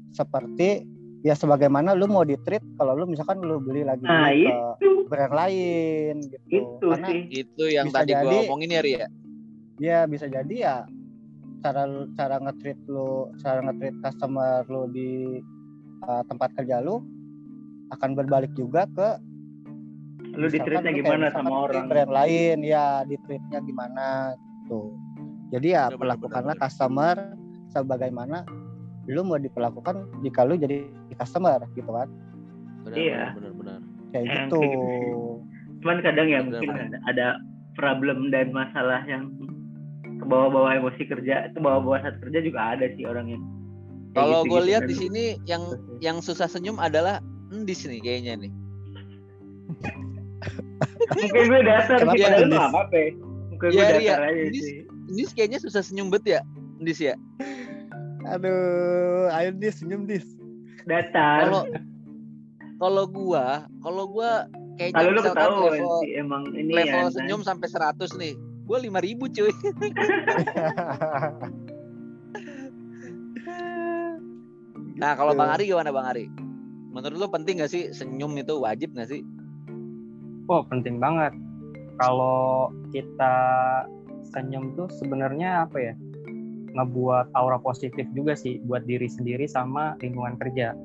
seperti 0.09 0.87
ya 1.21 1.35
sebagaimana 1.35 1.91
lu 1.91 2.07
mau 2.07 2.23
di-treat 2.23 2.63
kalau 2.75 2.95
lu 2.95 3.03
misalkan 3.03 3.41
lu 3.41 3.59
beli 3.59 3.83
lagi 3.83 3.99
Nah, 4.01 4.31
ke 4.31 4.47
itu 4.79 5.03
brand 5.05 5.33
lain 5.35 6.13
gitu. 6.23 6.45
itu 6.47 6.87
Karena 6.87 7.07
sih. 7.09 7.21
Itu 7.35 7.63
yang 7.67 7.91
tadi 7.91 8.15
jadi- 8.15 8.23
gua 8.23 8.47
omongin 8.47 8.71
ya, 8.71 8.81
Ria. 8.81 9.07
dia 9.75 10.07
bisa 10.07 10.25
jadi 10.25 10.55
ya 10.55 10.75
cara 11.59 11.83
cara 12.15 12.39
nge-treat 12.39 12.79
lu 12.87 13.27
cara 13.35 13.59
nge-treat 13.59 13.95
customer 13.99 14.63
lu 14.65 14.87
di 14.87 15.43
uh, 15.99 16.23
tempat 16.23 16.55
kerja 16.55 16.79
lu 16.79 17.03
akan 17.91 18.15
berbalik 18.15 18.55
juga 18.55 18.87
ke 18.87 19.19
lu 20.35 20.47
di 20.47 20.59
treatnya 20.59 20.91
gimana 20.91 21.25
sama 21.31 21.49
di 21.49 21.55
orang 21.55 21.85
brand 21.87 22.11
lain 22.11 22.57
ya 22.61 23.01
di 23.03 23.15
treatnya 23.23 23.59
gimana 23.63 24.35
tuh 24.67 24.91
jadi 25.49 25.67
ya 25.67 25.83
perlakukanlah 25.91 26.55
customer 26.59 27.15
sebagaimana 27.71 28.43
lu 29.05 29.21
mau 29.21 29.37
diperlakukan 29.37 29.95
jika 30.21 30.43
lu 30.43 30.57
jadi 30.57 30.89
customer 31.15 31.61
gitu 31.73 31.87
kan 31.87 32.09
benar, 32.83 32.97
Iya. 32.97 33.23
benar, 33.37 33.51
benar, 33.53 33.53
benar. 33.55 33.79
kayak 34.11 34.25
gitu 34.25 34.59
kayak 34.59 34.71
gitu. 34.73 35.21
cuman 35.81 35.97
kadang 36.01 36.27
ya 36.27 36.39
Benar, 36.41 36.45
mungkin 36.51 36.69
benar. 36.69 36.85
ada, 36.85 36.97
ada 37.07 37.27
problem 37.75 38.17
dan 38.33 38.47
masalah 38.51 39.01
yang 39.05 39.29
ke 40.15 40.25
bawah-bawah 40.25 40.71
emosi 40.79 41.03
kerja 41.05 41.51
ke 41.51 41.59
bawah-bawah 41.59 41.99
saat 42.01 42.17
kerja 42.23 42.39
juga 42.41 42.59
ada 42.75 42.85
sih 42.95 43.03
orang 43.05 43.27
yang 43.35 43.43
Kalau 44.15 44.47
gue 44.47 44.47
gitu-gitu 44.47 44.67
lihat 44.71 44.81
kan. 44.81 44.89
di 44.89 44.95
sini 44.95 45.23
yang 45.43 45.63
yang 45.99 46.17
susah 46.23 46.47
senyum 46.47 46.79
adalah 46.79 47.19
Endis 47.51 47.83
nih 47.85 47.99
kayaknya 48.01 48.47
nih. 48.47 48.51
Mungkin 51.07 51.43
gue 51.45 51.61
dasar 51.63 51.97
Kenapa 51.97 52.11
sih 52.11 52.23
padahal 52.23 52.41
Endis? 52.41 52.55
mah 52.55 52.65
apa 52.65 52.79
apa 52.81 52.95
ya. 52.95 53.09
mungkin 53.45 53.67
gue 53.67 53.71
Iya, 53.71 53.85
dasar 53.85 54.01
iya. 54.01 54.15
aja 54.17 54.41
Endis- 54.43 54.65
sih 54.65 54.77
Endis 55.05 55.29
kayaknya 55.31 55.59
susah 55.59 55.81
senyum 55.81 56.07
bet 56.07 56.25
ya, 56.25 56.41
Endis 56.77 56.99
ya. 56.99 57.13
aduh 58.25 59.29
ayo 59.31 59.53
dis 59.53 59.77
senyum 59.77 60.03
dis 60.03 60.25
datar 60.83 61.45
Kalau 61.45 61.63
kalau 62.75 63.03
gua, 63.05 63.45
kalau 63.79 64.03
gua 64.05 64.49
kayaknya 64.75 64.97
kalau 64.97 65.09
lu 65.09 65.15
misalkan 65.15 65.39
ketahuan 65.39 65.71
level 65.71 65.95
sih 66.01 66.11
emang 66.15 66.43
ini 66.51 66.71
level 66.73 66.99
ya 67.01 67.11
senyum 67.11 67.39
sampai 67.39 67.67
100 67.69 67.95
nih. 68.15 68.33
Gua 68.65 68.77
5000 68.79 68.91
cuy. 69.31 69.53
Nah, 74.95 75.11
kalau 75.13 75.31
Gitu. 75.31 75.39
Bang 75.39 75.51
Ari 75.51 75.63
gimana 75.65 75.91
Bang 75.91 76.07
Ari? 76.07 76.25
Menurut 76.89 77.17
lu 77.17 77.27
penting 77.27 77.59
gak 77.59 77.67
sih 77.67 77.91
senyum 77.91 78.31
itu 78.33 78.55
wajib 78.55 78.95
gak 78.95 79.09
sih? 79.09 79.21
Oh 80.45 80.61
penting 80.65 81.01
banget. 81.01 81.33
Kalau 81.97 82.69
kita 82.91 83.35
senyum 84.29 84.75
tuh 84.77 84.91
sebenarnya 84.91 85.65
apa 85.65 85.77
ya? 85.79 85.93
Ngebuat 86.75 87.31
aura 87.33 87.57
positif 87.57 88.03
juga 88.11 88.35
sih 88.35 88.59
buat 88.67 88.83
diri 88.83 89.07
sendiri 89.07 89.47
sama 89.47 89.95
lingkungan 90.03 90.35
kerja. 90.37 90.75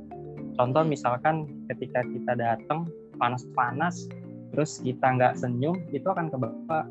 Contoh 0.54 0.86
misalkan 0.86 1.50
ketika 1.68 2.06
kita 2.06 2.32
datang 2.38 2.86
panas-panas, 3.18 4.06
terus 4.54 4.78
kita 4.80 5.02
nggak 5.02 5.34
senyum, 5.36 5.76
itu 5.90 6.06
akan 6.06 6.30
kebawa 6.30 6.86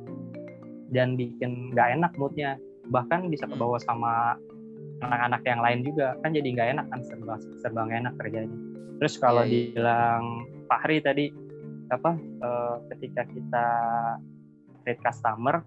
dan 0.92 1.16
bikin 1.16 1.74
nggak 1.74 1.96
enak 1.96 2.12
moodnya. 2.20 2.60
Bahkan 2.92 3.32
bisa 3.32 3.48
kebawa 3.48 3.80
sama 3.82 4.36
anak-anak 5.00 5.42
yang 5.48 5.64
lain 5.64 5.80
juga 5.88 6.20
kan 6.20 6.36
jadi 6.36 6.48
nggak 6.60 6.70
enak 6.76 6.86
kan 6.92 7.00
serba 7.08 7.40
serba 7.64 7.88
nggak 7.88 8.00
enak 8.04 8.16
kerjanya. 8.20 8.58
Terus 9.00 9.16
kalau 9.16 9.48
Iya, 9.48 9.50
iya. 9.50 9.60
dibilang 9.72 10.24
Fahri 10.68 10.98
tadi 11.00 11.26
apa 11.90 12.16
eh, 12.18 12.76
ketika 12.96 13.26
kita 13.28 13.66
treat 14.86 15.00
customer 15.02 15.66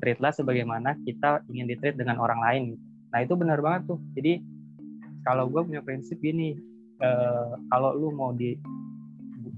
treatlah 0.00 0.32
sebagaimana 0.32 0.96
kita 1.04 1.44
ingin 1.52 1.68
di 1.68 1.76
treat 1.76 1.94
dengan 1.94 2.16
orang 2.18 2.40
lain. 2.40 2.64
Nah 3.12 3.20
itu 3.20 3.36
benar 3.36 3.60
banget 3.60 3.94
tuh. 3.94 4.00
Jadi 4.16 4.40
kalau 5.22 5.46
gue 5.52 5.60
punya 5.60 5.84
prinsip 5.84 6.16
gini 6.18 6.56
eh, 6.98 7.52
kalau 7.68 7.94
lu 7.94 8.08
mau 8.10 8.32
di 8.32 8.56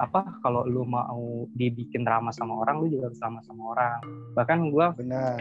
apa 0.00 0.40
kalau 0.40 0.64
lu 0.64 0.88
mau 0.88 1.44
dibikin 1.52 2.02
ramah 2.02 2.32
sama 2.32 2.56
orang 2.64 2.80
lu 2.80 2.90
juga 2.90 3.12
harus 3.12 3.22
ramah 3.22 3.42
sama 3.46 3.62
orang. 3.72 4.00
Bahkan 4.34 4.58
gue 4.74 4.86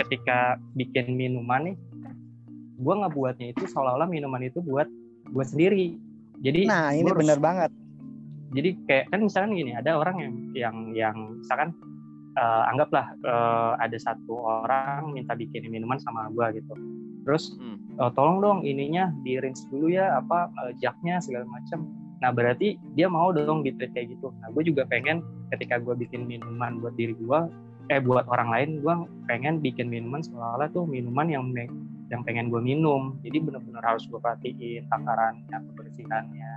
ketika 0.06 0.62
bikin 0.78 1.18
minuman 1.18 1.74
nih 1.74 1.78
gue 2.82 2.96
ngebuatnya 2.98 3.54
itu 3.54 3.64
seolah-olah 3.70 4.10
minuman 4.10 4.42
itu 4.46 4.62
buat 4.62 4.86
gue 5.30 5.46
sendiri. 5.46 5.98
Jadi 6.42 6.66
nah 6.70 6.94
ini 6.94 7.10
benar 7.10 7.38
banget 7.38 7.70
jadi 8.52 8.70
kayak 8.88 9.06
kan 9.16 9.20
misalkan 9.24 9.56
gini 9.56 9.72
ada 9.72 9.96
orang 9.96 10.16
yang 10.20 10.34
yang 10.54 10.78
yang 10.92 11.16
misalkan 11.40 11.72
eh, 12.36 12.64
anggaplah 12.72 13.16
eh, 13.24 13.74
ada 13.80 13.98
satu 13.98 14.64
orang 14.64 15.16
minta 15.16 15.36
bikin 15.36 15.72
minuman 15.72 16.00
sama 16.00 16.28
gua 16.36 16.52
gitu. 16.52 16.76
Terus 17.24 17.56
Hmm. 17.60 17.80
eh, 17.96 18.12
tolong 18.16 18.44
dong 18.44 18.60
ininya 18.68 19.12
di 19.24 19.40
rinse 19.40 19.64
dulu 19.72 19.92
ya 19.92 20.20
apa 20.20 20.52
eh, 20.68 20.72
jaknya 20.84 21.24
segala 21.24 21.48
macam 21.48 21.88
nah 22.22 22.30
berarti 22.30 22.78
dia 22.94 23.10
mau 23.10 23.34
dong 23.34 23.66
di 23.66 23.74
treat 23.74 23.98
kayak 23.98 24.14
gitu. 24.14 24.30
Nah 24.46 24.54
gue 24.54 24.62
juga 24.62 24.86
pengen 24.86 25.26
ketika 25.50 25.82
gue 25.82 25.98
bikin 25.98 26.30
minuman 26.30 26.78
buat 26.78 26.94
diri 26.94 27.18
gue 27.18 27.40
eh 27.90 27.98
buat 27.98 28.30
orang 28.30 28.54
lain 28.54 28.70
gue 28.86 28.94
pengen 29.26 29.58
bikin 29.58 29.90
minuman 29.90 30.22
seolah-olah 30.22 30.70
tuh 30.70 30.86
minuman 30.86 31.26
yang 31.26 31.50
yang 32.14 32.22
pengen 32.22 32.54
gue 32.54 32.62
minum. 32.62 33.18
Jadi 33.26 33.42
bener-bener 33.42 33.82
harus 33.82 34.06
gue 34.06 34.22
perhatiin 34.22 34.86
takarannya 34.94 35.58
kebersihannya 35.66 36.52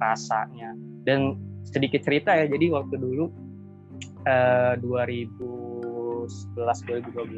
rasanya 0.00 0.72
dan 1.02 1.38
sedikit 1.66 2.02
cerita 2.02 2.34
ya 2.34 2.46
jadi 2.50 2.74
waktu 2.74 2.98
dulu 2.98 3.30
eh, 4.26 4.74
2011 4.80 6.28
2012 6.62 7.32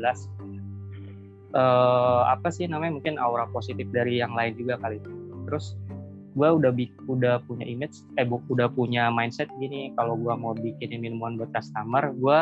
eh, 1.55 2.23
apa 2.29 2.49
sih 2.51 2.67
namanya 2.67 2.99
mungkin 3.01 3.17
aura 3.21 3.47
positif 3.53 3.87
dari 3.95 4.19
yang 4.21 4.35
lain 4.35 4.57
juga 4.59 4.81
kali 4.81 4.99
terus 5.45 5.77
gue 6.35 6.49
udah 6.51 6.75
udah 7.07 7.35
punya 7.47 7.63
image 7.63 8.03
eh 8.19 8.27
udah 8.27 8.67
punya 8.75 9.07
mindset 9.15 9.47
gini 9.63 9.95
kalau 9.95 10.19
gue 10.19 10.35
mau 10.35 10.51
bikin 10.53 10.99
minuman 10.99 11.39
buat 11.39 11.55
customer 11.55 12.11
gue 12.11 12.41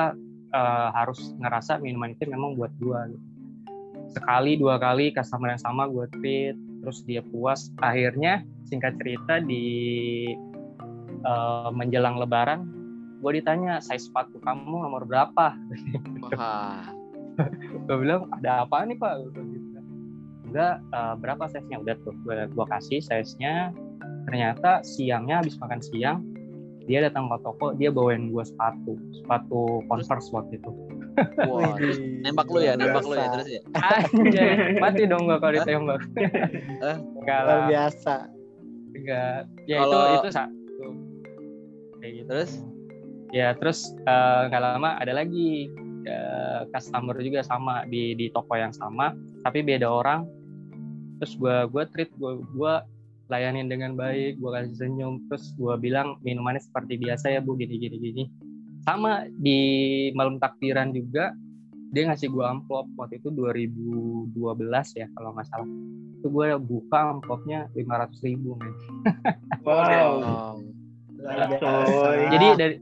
eh, 0.56 0.88
harus 0.96 1.36
ngerasa 1.38 1.78
minuman 1.84 2.16
itu 2.16 2.24
memang 2.24 2.56
buat 2.56 2.72
gue 2.80 3.00
gitu. 3.12 3.26
sekali 4.16 4.56
dua 4.56 4.80
kali 4.80 5.12
customer 5.12 5.52
yang 5.52 5.62
sama 5.62 5.88
gue 5.92 6.08
treat 6.20 6.56
terus 6.82 7.04
dia 7.04 7.20
puas 7.20 7.68
akhirnya 7.84 8.42
singkat 8.66 8.96
cerita 8.96 9.44
di 9.44 9.64
eh, 11.22 11.68
menjelang 11.72 12.18
lebaran 12.18 12.82
gue 13.22 13.38
ditanya 13.38 13.78
size 13.78 14.10
sepatu 14.10 14.42
kamu 14.42 14.82
nomor 14.82 15.06
berapa? 15.06 15.54
Wah, 16.34 16.90
gue 17.86 17.96
bilang 18.02 18.26
ada 18.34 18.66
apa 18.66 18.82
nih 18.82 18.98
pak? 18.98 19.12
Gua 19.22 19.30
gitu. 19.30 19.40
enggak 20.50 20.76
eh, 20.82 21.14
berapa 21.22 21.44
size 21.46 21.68
nya 21.70 21.78
udah 21.80 21.96
tuh 22.02 22.14
gue 22.26 22.34
gua 22.52 22.66
kasih 22.76 22.98
size 22.98 23.38
nya 23.38 23.70
ternyata 24.26 24.82
siangnya 24.82 25.40
habis 25.40 25.54
makan 25.62 25.80
siang 25.80 26.26
dia 26.86 26.98
datang 27.06 27.30
ke 27.30 27.38
toko 27.46 27.78
dia 27.78 27.94
bawain 27.94 28.34
gue 28.34 28.42
sepatu 28.42 28.98
sepatu 29.22 29.86
converse 29.86 30.28
waktu 30.34 30.58
itu. 30.58 30.70
Wah. 31.46 31.76
Widih, 31.78 32.24
nembak 32.24 32.48
lu 32.50 32.58
ya, 32.64 32.74
nembak 32.74 33.04
lu 33.06 33.14
ya 33.14 33.26
terus 33.36 33.48
ya. 33.52 33.62
Anjay, 33.78 34.80
mati 34.82 35.02
dong 35.06 35.30
gue 35.30 35.38
kalau 35.38 35.54
ditembak. 35.54 36.00
Enggak 37.22 37.40
lah. 37.46 37.70
biasa. 37.70 38.14
Enggak. 38.98 39.40
Ya 39.70 39.76
itu 39.84 39.98
itu 40.18 40.28
kayak 42.02 42.26
gitu. 42.26 42.28
Terus? 42.28 42.52
ya 43.32 43.56
terus 43.56 43.96
eh, 44.04 44.40
nggak 44.52 44.62
lama 44.62 45.00
ada 45.00 45.16
lagi 45.16 45.72
eh, 46.04 46.60
customer 46.70 47.16
juga 47.18 47.40
sama 47.40 47.88
di 47.88 48.12
di 48.12 48.28
toko 48.28 48.54
yang 48.54 48.70
sama 48.70 49.16
tapi 49.42 49.64
beda 49.64 49.88
orang. 49.88 50.28
Terus 51.18 51.34
gua 51.40 51.66
gua 51.66 51.88
treat 51.88 52.12
gua 52.20 52.38
gua 52.52 52.74
layanin 53.32 53.72
dengan 53.72 53.96
baik 53.96 54.36
gua 54.38 54.60
kasih 54.60 54.76
senyum 54.86 55.24
terus 55.32 55.56
gua 55.56 55.80
bilang 55.80 56.20
minumannya 56.20 56.60
seperti 56.60 57.00
biasa 57.00 57.32
ya 57.32 57.40
bu 57.40 57.56
gini 57.56 57.80
gini 57.80 57.96
gini. 57.98 58.24
Sama 58.84 59.24
di 59.40 59.58
malam 60.12 60.36
takbiran 60.36 60.92
juga 60.92 61.32
dia 61.92 62.08
ngasih 62.08 62.28
gua 62.28 62.52
amplop 62.52 62.84
waktu 63.00 63.16
itu 63.22 63.32
2012 63.32 64.36
ya 65.00 65.06
kalau 65.16 65.32
nggak 65.32 65.48
salah. 65.48 65.70
Itu 66.20 66.28
gua 66.28 66.60
buka 66.60 67.16
amplopnya 67.16 67.70
500 67.72 68.26
ribu 68.28 68.60
men. 68.60 68.74
Wow 69.62 70.81
Jadi 72.32 72.46
dari 72.58 72.74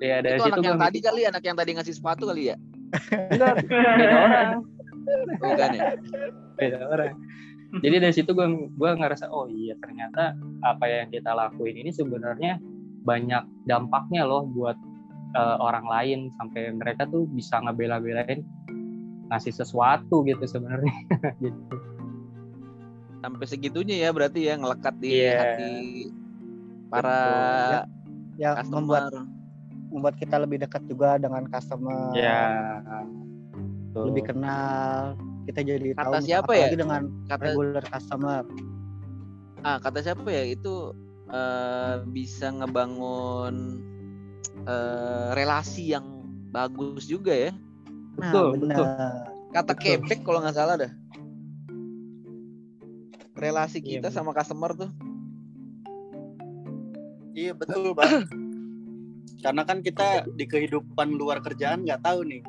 ya 0.00 0.22
dari 0.24 0.38
itu 0.38 0.44
situ 0.48 0.54
anak 0.56 0.66
yang 0.66 0.80
tadi 0.80 0.98
kali, 1.02 1.20
anak 1.26 1.42
yang 1.44 1.56
tadi 1.58 1.70
ngasih 1.76 1.94
sepatu 1.96 2.24
kali 2.30 2.54
ya? 2.54 2.56
enggak 3.30 3.54
beda 3.66 4.16
orang. 4.16 4.48
Bukan 5.38 5.70
ya? 5.74 5.82
beda 6.58 6.78
orang. 6.86 7.14
Jadi 7.70 7.96
dari 8.02 8.14
situ 8.14 8.30
gue 8.34 8.46
gua 8.74 8.98
ngerasa 8.98 9.30
oh 9.30 9.46
iya 9.46 9.78
ternyata 9.78 10.34
apa 10.66 10.84
yang 10.90 11.06
kita 11.14 11.30
lakuin 11.30 11.78
ini 11.78 11.94
sebenarnya 11.94 12.58
banyak 13.06 13.46
dampaknya 13.70 14.26
loh 14.26 14.46
buat 14.50 14.74
eh, 15.38 15.56
orang 15.62 15.86
lain. 15.86 16.18
Sampai 16.38 16.74
mereka 16.74 17.06
tuh 17.06 17.30
bisa 17.30 17.62
ngebela-belain 17.62 18.42
ngasih 19.30 19.54
sesuatu 19.54 20.26
gitu 20.26 20.42
sebenarnya. 20.46 20.94
Gitu. 21.42 21.62
Sampai 23.20 23.44
segitunya 23.46 24.08
ya 24.08 24.10
berarti 24.16 24.48
ya 24.48 24.56
ngelekat 24.56 24.94
di 24.96 25.08
Iya. 25.12 25.36
hati 25.38 25.72
para 26.90 27.86
yang 28.36 28.54
membuat 28.68 29.06
customer. 29.06 29.24
membuat 29.90 30.14
kita 30.18 30.36
lebih 30.38 30.58
dekat 30.60 30.82
juga 30.86 31.18
dengan 31.18 31.46
customer 31.46 32.14
ya 32.14 32.42
tuh. 33.94 34.06
lebih 34.06 34.22
kenal 34.26 35.14
kita 35.46 35.60
jadi 35.62 35.88
Kata 35.94 36.18
tahu 36.18 36.22
siapa 36.22 36.52
ya? 36.54 36.68
dengan 36.74 37.02
Kata 37.26 37.42
regular 37.42 37.84
customer 37.86 38.42
ah 39.60 39.76
kata 39.76 39.98
siapa 40.00 40.24
ya 40.30 40.44
itu 40.46 40.94
eh, 41.28 41.94
bisa 42.08 42.48
ngebangun 42.50 43.54
eh, 44.64 45.28
relasi 45.34 45.92
yang 45.92 46.06
bagus 46.50 47.06
juga 47.06 47.30
ya. 47.30 47.52
nah 48.18 48.30
Betul, 48.34 48.46
benar 48.58 48.76
betul. 48.78 48.86
kata 49.50 49.72
Betul. 49.74 49.82
kebek 50.02 50.20
kalau 50.22 50.38
nggak 50.42 50.56
salah 50.56 50.76
dah. 50.78 50.92
Relasi 53.34 53.80
Iya, 53.80 54.04
kita 54.04 54.08
bener. 54.10 54.14
sama 54.14 54.30
customer 54.36 54.70
tuh. 54.76 54.90
Iya 57.34 57.52
betul 57.54 57.94
bang. 57.94 58.26
Karena 59.44 59.62
kan 59.64 59.80
kita 59.80 60.28
di 60.36 60.44
kehidupan 60.44 61.16
luar 61.16 61.40
kerjaan 61.40 61.86
nggak 61.86 62.04
tahu 62.04 62.26
nih. 62.28 62.42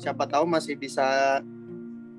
Siapa 0.00 0.24
tahu 0.28 0.48
masih 0.48 0.76
bisa 0.76 1.40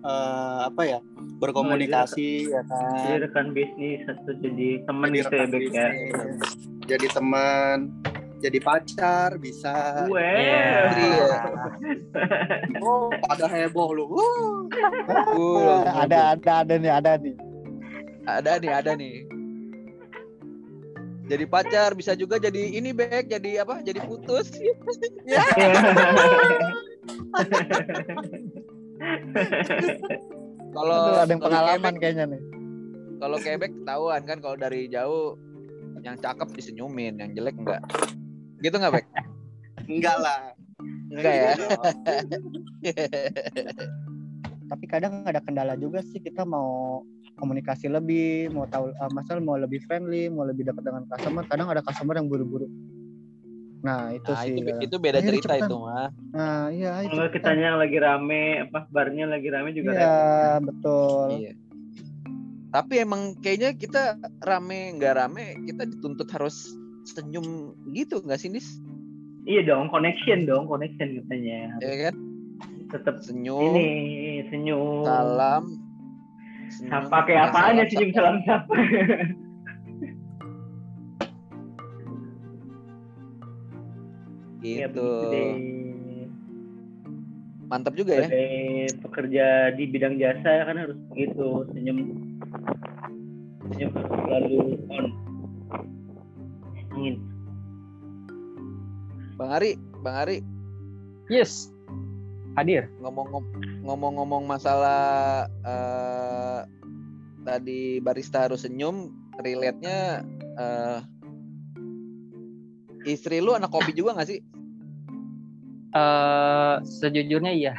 eh, 0.02 0.60
apa 0.66 0.82
ya 0.86 1.00
berkomunikasi 1.38 2.50
ya 2.50 2.62
kan. 2.66 2.94
Jadi 3.02 3.14
rekan 3.26 3.48
bisnis 3.54 4.02
atau 4.06 4.34
jadi 4.38 4.70
teman 4.86 5.08
gitu 5.14 5.34
ya 5.34 5.46
Bek 5.50 5.62
ya. 5.74 5.88
bisnis, 5.90 6.50
Jadi 6.88 7.08
teman, 7.12 7.78
jadi 8.38 8.60
pacar 8.62 9.30
bisa. 9.42 10.06
Gue. 10.06 10.22
Iya. 10.22 11.38
Oh, 12.78 13.10
pada 13.10 13.50
heboh 13.50 13.90
lu. 13.92 14.06
Uh, 14.14 15.82
ada 16.06 16.38
ada 16.38 16.62
ada 16.64 16.76
nih 16.78 16.92
ada 16.94 17.12
nih. 17.18 17.36
ada 18.24 18.52
nih, 18.62 18.72
ada 18.72 18.92
nih. 18.94 19.26
Jadi 21.28 21.44
pacar 21.46 21.92
bisa 21.92 22.14
juga 22.14 22.38
jadi 22.38 22.74
ini 22.74 22.90
bek, 22.90 23.28
jadi 23.28 23.62
apa? 23.62 23.82
Jadi 23.82 24.00
putus. 24.02 24.48
Kalau 30.68 30.96
Aduh, 31.00 31.18
ada 31.18 31.26
yang 31.26 31.40
kalau 31.40 31.50
pengalaman 31.50 31.84
kebek- 31.90 32.00
kayaknya 32.00 32.26
nih. 32.28 32.42
kalau 33.18 33.38
kebek 33.40 33.72
ketahuan 33.74 34.22
kan 34.24 34.38
kalau 34.38 34.56
dari 34.56 34.82
jauh 34.88 35.36
yang 36.00 36.16
cakep 36.16 36.48
disenyumin, 36.54 37.18
yang 37.18 37.32
jelek 37.34 37.56
enggak. 37.58 37.82
Gitu 38.62 38.74
nggak 38.74 38.94
bek? 38.94 39.06
Enggak 39.88 40.18
lah. 40.18 40.40
Enggak 41.10 41.34
ya. 41.34 41.52
Tapi 44.70 44.86
kadang 44.86 45.24
ada 45.24 45.40
kendala 45.40 45.74
juga 45.74 46.04
sih 46.04 46.20
kita 46.20 46.44
mau 46.44 47.02
komunikasi 47.38 47.88
lebih, 47.88 48.50
mau 48.50 48.66
tahu 48.66 48.90
uh, 48.92 49.12
masalah 49.14 49.40
mau 49.40 49.56
lebih 49.56 49.80
friendly, 49.86 50.28
mau 50.28 50.44
lebih 50.44 50.66
dekat 50.66 50.84
dengan 50.84 51.06
customer. 51.06 51.46
Kadang 51.46 51.70
ada 51.70 51.80
customer 51.80 52.18
yang 52.18 52.28
buru-buru. 52.28 52.66
Nah 53.78 54.10
itu 54.12 54.28
Nah, 54.28 54.42
sih. 54.42 54.52
itu 54.52 54.62
kadang. 54.66 54.82
itu 54.82 54.96
beda 54.98 55.18
Ayo, 55.18 55.28
cerita 55.30 55.48
cepetan. 55.54 55.70
itu 55.70 55.76
mah. 55.78 56.10
Nah 56.34 56.62
iya 56.70 56.92
itu. 57.06 57.14
Kalau 57.14 57.30
kitanya 57.30 57.64
yang 57.64 57.80
lagi 57.80 57.98
rame, 57.98 58.44
apa 58.66 58.80
barnya 58.90 59.26
lagi 59.28 59.48
rame 59.48 59.70
juga 59.72 59.90
Iya 59.94 60.10
repot. 60.58 60.62
betul. 60.68 61.28
Iya. 61.38 61.54
Tapi 62.68 62.94
emang 63.00 63.22
kayaknya 63.40 63.70
kita 63.74 64.02
rame 64.44 64.98
nggak 64.98 65.14
rame, 65.16 65.46
kita 65.64 65.88
dituntut 65.88 66.28
harus 66.30 66.74
senyum 67.08 67.72
gitu 67.94 68.20
nggak 68.20 68.36
sih, 68.36 68.52
Nis? 68.52 68.82
Iya 69.48 69.64
dong, 69.64 69.88
connection 69.88 70.44
dong, 70.44 70.68
connection 70.68 71.24
katanya. 71.24 71.80
Ya 71.80 72.12
kan? 72.12 72.16
Tetap 72.88 73.20
Senyum, 73.20 73.72
ini 73.74 73.88
senyum. 74.48 75.04
salam. 75.04 75.80
Senyum, 76.70 76.92
Sapa 76.92 77.18
kayak 77.26 77.52
apaan 77.52 77.80
ya 77.80 77.86
salam, 77.86 77.92
senyum 77.92 78.12
salam 78.14 78.36
sapa. 78.46 78.74
Ya, 84.62 84.90
Gitu. 84.90 85.08
deh. 85.32 85.54
Mantap 87.68 87.94
juga 88.00 88.24
ya. 88.24 88.28
Pekerja 89.04 89.76
di 89.76 89.84
bidang 89.92 90.16
jasa 90.18 90.64
kan 90.66 90.76
harus 90.80 90.98
begitu 91.12 91.68
senyum 91.76 91.98
senyum 93.76 93.92
harus 93.92 94.12
selalu 94.24 94.58
on. 94.88 95.06
Angin. 96.96 97.16
Bang 99.38 99.52
Ari, 99.54 99.72
Bang 100.02 100.18
Ari 100.26 100.38
Yes. 101.30 101.70
Hadir. 102.58 102.90
ngomong 103.06 103.46
ngomong-ngomong 103.86 104.44
masalah 104.50 105.46
eh, 105.62 106.60
tadi 107.46 108.02
barista 108.02 108.50
harus 108.50 108.66
senyum, 108.66 109.14
relate-nya 109.40 110.26
eh, 110.58 111.00
istri 113.06 113.38
lu 113.40 113.54
anak 113.54 113.70
kopi 113.70 113.94
juga 113.94 114.18
nggak 114.18 114.30
sih? 114.30 114.42
eh 115.94 116.76
sejujurnya 116.84 117.54
iya. 117.54 117.74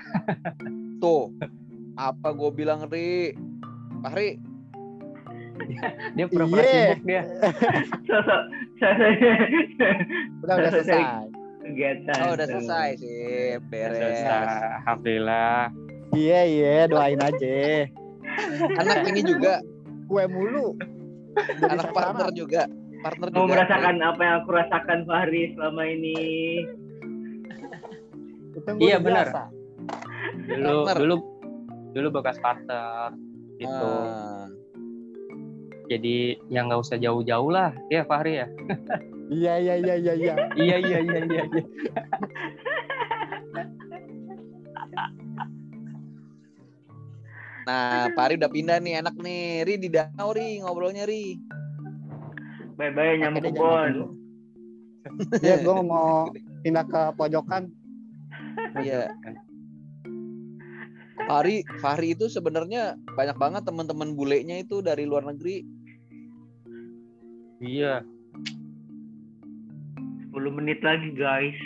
Tuh, 1.02 1.30
apa 1.98 2.32
gue 2.34 2.50
bilang 2.54 2.86
Ri? 2.88 3.34
Pak 3.98 4.14
Ri, 4.14 4.38
Dia 6.16 6.26
pura-pura 6.30 6.62
Iya. 6.62 6.72
sibuk 6.72 7.02
dia. 7.04 7.22
Udah 10.42 10.54
udah 10.54 10.70
Selesai. 10.70 11.02
Kegiatan. 11.68 12.16
oh 12.24 12.32
udah 12.34 12.46
selesai 12.46 12.88
sih, 12.96 13.56
beres. 13.68 13.96
Selesai. 13.96 14.82
Alhamdulillah. 14.82 15.60
Iya 16.10 16.40
iya 16.44 16.76
doain 16.88 17.20
aja. 17.20 17.84
Anak 18.80 19.04
ini 19.06 19.20
juga, 19.22 19.60
Kue 20.08 20.24
mulu. 20.24 20.72
Jadi 21.36 21.62
anak 21.68 21.92
partner 21.92 22.28
juga, 22.32 22.62
partner 23.00 23.28
Mau 23.30 23.44
juga. 23.44 23.52
merasakan 23.54 23.96
apa 24.00 24.20
yang 24.20 24.34
aku 24.42 24.50
rasakan 24.50 24.98
Fahri 25.04 25.42
selama 25.54 25.82
ini. 25.84 26.18
Iya, 28.80 28.98
benar. 28.98 29.26
Dulu 30.48 30.76
Partner. 30.82 30.96
dulu 30.98 31.14
dulu 31.94 32.08
bekas 32.10 32.36
partner 32.38 33.14
gitu. 33.58 33.88
Ah, 33.88 34.46
Jadi 35.88 36.36
yang 36.48 36.68
nggak 36.68 36.82
usah 36.82 36.96
jauh-jauh 36.96 37.48
lah, 37.48 37.72
ya 37.88 38.04
Fahri 38.04 38.40
ya. 38.40 38.46
Iya 39.28 39.54
iya 39.60 39.74
iya 39.76 39.94
iya 40.00 40.14
iya. 40.16 40.34
iya 40.56 40.76
iya 40.80 40.98
iya 41.04 41.18
iya. 41.28 41.42
iya. 41.44 41.62
Nah, 47.68 48.08
Pak 48.16 48.26
Ri 48.32 48.34
udah 48.40 48.48
pindah 48.48 48.80
nih, 48.80 49.04
enak 49.04 49.12
nih. 49.20 49.68
Ri 49.68 49.74
di 49.76 49.92
danau 49.92 50.32
Ri, 50.32 50.64
ngobrolnya 50.64 51.04
Ri. 51.04 51.36
Bye-bye 52.80 53.20
nyamuk 53.20 53.44
kebon. 53.44 54.16
Iya 55.44 55.60
gue 55.60 55.76
mau 55.84 56.32
pindah 56.64 56.84
ke 56.88 57.02
pojokan. 57.20 57.68
Iya. 58.80 59.12
Fahri, 61.28 61.60
Fahri 61.84 62.16
itu 62.16 62.32
sebenarnya 62.32 62.96
banyak 63.12 63.36
banget 63.36 63.62
teman-teman 63.68 64.16
bulenya 64.16 64.56
itu 64.64 64.80
dari 64.80 65.04
luar 65.04 65.28
negeri. 65.28 65.60
Iya. 67.60 68.00
10 70.38 70.54
menit 70.54 70.78
lagi 70.86 71.10
guys. 71.18 71.58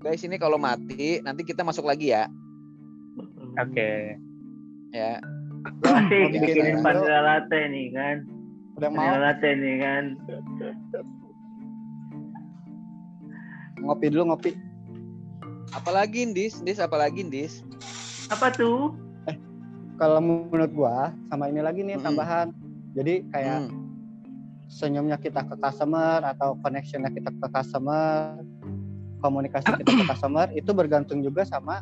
Guys, 0.00 0.24
ini 0.24 0.40
kalau 0.40 0.56
mati 0.56 1.20
nanti 1.20 1.44
kita 1.44 1.60
masuk 1.60 1.84
lagi 1.84 2.16
ya. 2.16 2.24
Oke. 3.60 4.16
Ya. 4.96 5.20
Asik 5.84 5.84
Mau 5.84 6.32
bikin 6.32 6.64
bikinin 6.64 6.80
ini 6.80 6.80
vanilla 6.80 7.20
latte 7.20 7.60
nih 7.68 7.86
kan. 7.92 8.16
Udah 8.80 8.88
mau 8.88 9.04
Vanilla 9.04 9.20
latte 9.20 9.48
nih 9.52 9.76
kan. 9.84 10.04
ngopi 13.78 14.06
dulu 14.10 14.32
ngopi. 14.32 14.56
Apalagi 15.76 16.24
Dis, 16.32 16.64
Dis 16.64 16.80
apalagi 16.80 17.28
Dis? 17.28 17.60
Apa 18.32 18.48
tuh? 18.48 18.96
Kalau 20.00 20.22
menurut 20.22 20.70
gua 20.72 21.12
sama 21.28 21.50
ini 21.52 21.60
lagi 21.60 21.84
nih 21.84 22.00
Mm-mm. 22.00 22.06
tambahan. 22.06 22.48
Jadi 22.96 23.26
kayak 23.34 23.68
Hmm. 23.68 23.87
Senyumnya 24.68 25.16
kita 25.16 25.42
ke 25.48 25.56
customer 25.56 26.20
atau 26.20 26.54
connectionnya 26.60 27.08
kita 27.10 27.32
ke 27.32 27.46
customer, 27.48 28.36
komunikasi 29.24 29.66
kita 29.80 29.90
ke 29.90 30.04
customer 30.04 30.46
itu 30.52 30.70
bergantung 30.76 31.24
juga 31.24 31.42
sama 31.48 31.80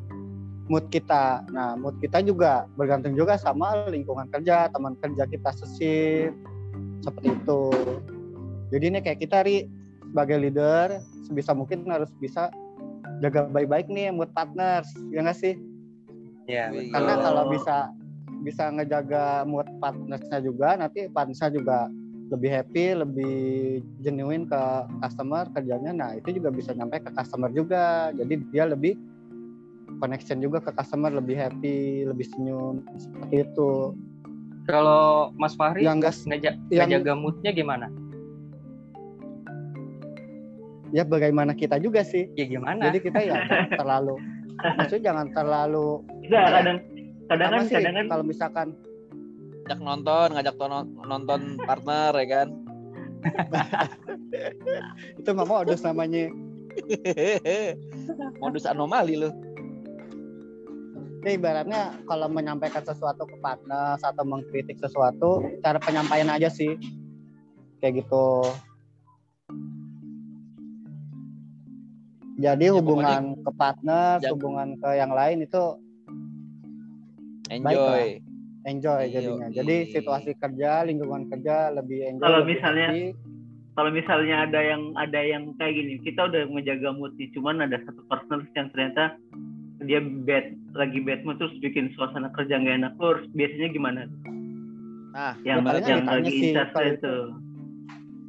mood 0.71 0.87
kita. 0.91 1.43
Nah, 1.51 1.75
mood 1.75 1.99
kita 1.99 2.23
juga 2.23 2.67
bergantung 2.79 3.15
juga 3.15 3.39
sama 3.39 3.87
lingkungan 3.91 4.31
kerja, 4.31 4.71
teman 4.71 4.95
kerja 4.99 5.27
kita 5.27 5.51
sesif 5.55 6.31
seperti 7.03 7.35
itu. 7.35 7.63
Jadi 8.71 8.85
ini 8.91 8.99
kayak 9.03 9.19
kita 9.23 9.47
ri 9.47 9.67
sebagai 10.07 10.39
leader 10.43 11.03
sebisa 11.27 11.55
mungkin 11.55 11.87
harus 11.91 12.11
bisa 12.23 12.51
jaga 13.23 13.47
baik-baik 13.51 13.91
nih 13.91 14.15
mood 14.15 14.31
partners, 14.35 14.91
ya 15.11 15.23
nggak 15.23 15.39
sih? 15.39 15.55
Iya. 16.47 16.71
Wih, 16.71 16.91
Karena 16.95 17.15
kalau 17.19 17.51
bisa 17.51 17.91
bisa 18.47 18.71
ngejaga 18.71 19.43
mood 19.43 19.67
partnersnya 19.83 20.39
juga, 20.39 20.79
nanti 20.79 21.11
partnersnya 21.11 21.51
juga 21.51 21.91
lebih 22.27 22.51
happy, 22.51 22.85
lebih 22.99 23.37
genuine 24.03 24.45
ke 24.45 24.61
customer 24.99 25.47
kerjanya. 25.55 25.95
Nah 25.95 26.11
itu 26.19 26.35
juga 26.35 26.51
bisa 26.51 26.75
nyampe 26.75 26.99
ke 26.99 27.11
customer 27.15 27.51
juga. 27.55 28.11
Jadi 28.13 28.43
dia 28.51 28.67
lebih 28.67 28.99
connection 30.03 30.43
juga 30.43 30.59
ke 30.59 30.75
customer, 30.75 31.15
lebih 31.15 31.39
happy, 31.39 32.03
lebih 32.05 32.27
senyum 32.35 32.83
seperti 32.99 33.47
itu. 33.47 33.95
Kalau 34.67 35.31
Mas 35.39 35.55
Fahri 35.55 35.87
Yang 35.87 35.97
enggak 36.03 36.15
ngeja 36.27 36.51
yang- 36.75 36.91
ngejaga 36.91 37.13
moodnya 37.15 37.53
gimana? 37.55 37.87
ya 40.95 41.03
bagaimana 41.03 41.53
kita 41.53 41.77
juga 41.79 42.03
sih. 42.07 42.31
Ya 42.39 42.47
gimana? 42.47 42.89
Jadi 42.89 42.99
kita 43.05 43.21
ya 43.21 43.37
terlalu, 43.75 44.17
maksudnya 44.79 45.13
jangan 45.13 45.27
terlalu. 45.35 46.03
Enggak, 46.27 46.47
kadang 46.51 46.79
kadang 47.27 47.51
kadang 47.69 47.95
kan 47.95 48.07
kalau 48.07 48.25
misalkan 48.25 48.67
Ngajak 49.67 49.83
nonton, 49.83 50.29
ngajak 50.31 50.55
nonton 51.11 51.41
partner 51.67 52.15
ya 52.23 52.27
kan. 52.31 52.49
itu 55.19 55.31
mah 55.35 55.43
modus 55.43 55.83
namanya. 55.83 56.31
Modus 58.43 58.63
anomali 58.63 59.19
lu. 59.19 59.35
ya 61.27 61.35
ibaratnya 61.35 61.91
kalau 62.07 62.31
menyampaikan 62.31 62.87
sesuatu 62.87 63.27
ke 63.27 63.35
partner 63.43 63.99
atau 63.99 64.23
mengkritik 64.23 64.79
sesuatu 64.79 65.43
cara 65.59 65.83
penyampaian 65.83 66.31
aja 66.31 66.47
sih 66.47 66.79
kayak 67.83 68.07
gitu 68.07 68.47
jadi 72.39 72.71
Ya, 72.71 72.79
hubungan 72.79 73.43
ke 73.43 73.51
partner 73.59 74.23
Ya. 74.23 74.31
hubungan 74.31 74.79
ke 74.79 74.87
yang 74.95 75.11
lain 75.11 75.43
itu 75.43 75.65
enjoy 77.51 78.23
enjoy 78.67 79.03
Iya, 79.05 79.15
jadinya. 79.23 79.47
jadi 79.49 79.77
situasi 79.89 80.31
kerja 80.35 80.83
lingkungan 80.83 81.27
kerja 81.29 81.71
lebih 81.73 82.03
enjoy 82.05 82.21
Kalau 82.21 82.39
lebih 82.41 82.53
misalnya- 82.53 82.91
happy. 82.91 83.07
kalau 83.73 83.91
misalnya 83.91 84.37
ada 84.43 84.61
yang 84.61 84.83
ada 84.95 85.21
yang 85.23 85.43
kayak 85.55 85.75
gini 85.75 85.95
kita 86.01 86.27
udah 86.27 86.43
menjaga 86.47 86.91
mood 86.91 87.15
nih 87.15 87.31
cuman 87.31 87.63
ada 87.63 87.79
satu 87.81 88.03
partner 88.05 88.43
yang 88.53 88.67
ternyata 88.69 89.15
dia 89.81 90.01
bad 90.01 90.47
lagi 90.73 90.99
bad 90.99 91.23
mood 91.23 91.37
terus 91.37 91.55
bikin 91.59 91.93
suasana 91.93 92.27
kerja 92.31 92.57
nggak 92.57 92.77
enak 92.77 92.93
terus 92.97 93.23
biasanya 93.31 93.69
gimana? 93.71 94.01
Nah 95.13 95.33
yang 95.41 95.61
yang 95.61 96.03
ditanya 96.03 96.11
lagi 96.11 96.31
sih, 96.31 96.51
incas 96.51 96.69
kalau 96.71 96.91
itu. 96.91 97.17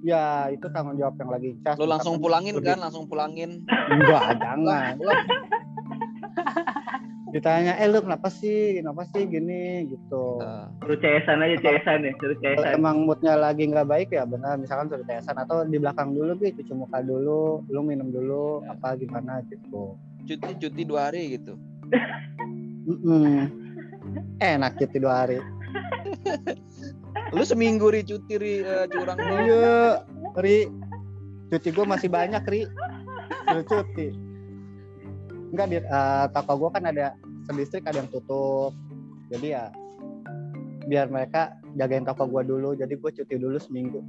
Ya 0.03 0.23
itu 0.47 0.67
tanggung 0.69 0.95
jawab 0.95 1.15
yang 1.15 1.31
lagi 1.31 1.49
cas 1.61 1.75
lu 1.75 1.87
langsung 1.87 2.15
pulangin 2.17 2.53
lebih- 2.53 2.69
kan 2.69 2.79
langsung 2.79 3.07
pulangin. 3.07 3.65
Enggak 3.65 4.37
jangan 4.37 4.93
ditanya 7.35 7.75
eh 7.75 7.91
lu 7.91 7.99
kenapa 7.99 8.31
sih? 8.31 8.79
Kenapa 8.79 9.03
sih 9.11 9.27
gini? 9.27 9.83
Gitu. 9.91 10.25
Nah, 10.39 10.71
suruh 10.79 10.95
CS-an 10.99 11.43
aja 11.43 11.57
CS-an 11.59 12.07
ya 12.07 12.13
suruh 12.23 12.37
kalau 12.39 12.63
CS-an 12.63 12.77
emang 12.79 13.03
moodnya 13.03 13.35
lagi 13.35 13.67
nggak 13.67 13.87
baik 13.87 14.09
ya 14.15 14.23
benar. 14.23 14.55
Misalkan 14.55 14.87
suruh 14.87 15.03
tesan 15.03 15.35
atau 15.35 15.67
di 15.67 15.75
belakang 15.75 16.15
dulu 16.15 16.39
gitu 16.39 16.63
cuci 16.63 16.73
muka 16.75 17.03
dulu 17.03 17.67
lu 17.67 17.81
minum 17.83 18.07
dulu 18.11 18.63
Ya. 18.63 18.75
apa 18.79 18.95
gimana 18.95 19.43
gitu. 19.51 19.99
Cuti 20.23 20.51
cuti 20.55 20.81
dua 20.87 21.11
hari 21.11 21.35
gitu. 21.39 21.59
Mm-mm. 22.87 23.51
enak 24.39 24.79
cuti 24.79 24.97
dua 25.03 25.27
hari. 25.27 25.39
Lu 27.35 27.43
seminggu 27.43 27.91
ri 27.91 28.07
cuti 28.07 28.39
ri 28.39 28.53
eh, 28.63 28.87
curang 28.87 29.19
lu 29.19 29.35
iya 29.43 29.99
ri. 30.39 30.71
Cuti 31.51 31.69
gue 31.75 31.83
masih 31.83 32.07
banyak 32.07 32.43
ri. 32.47 32.61
Suruh 33.51 33.65
cuti 33.67 34.26
enggak 35.51 35.67
di 35.71 35.77
eh, 35.79 36.25
toko 36.35 36.53
gue 36.59 36.69
kan 36.75 36.83
ada 36.87 37.15
sedistrik 37.47 37.87
ada 37.87 38.03
yang 38.03 38.09
tutup 38.11 38.75
jadi 39.31 39.47
ya 39.47 39.65
biar 40.87 41.11
mereka 41.11 41.55
jagain 41.75 42.07
toko 42.07 42.27
gue 42.27 42.43
dulu 42.47 42.75
jadi 42.75 42.91
gue 42.91 43.11
cuti 43.11 43.35
dulu 43.35 43.57
seminggu 43.59 44.01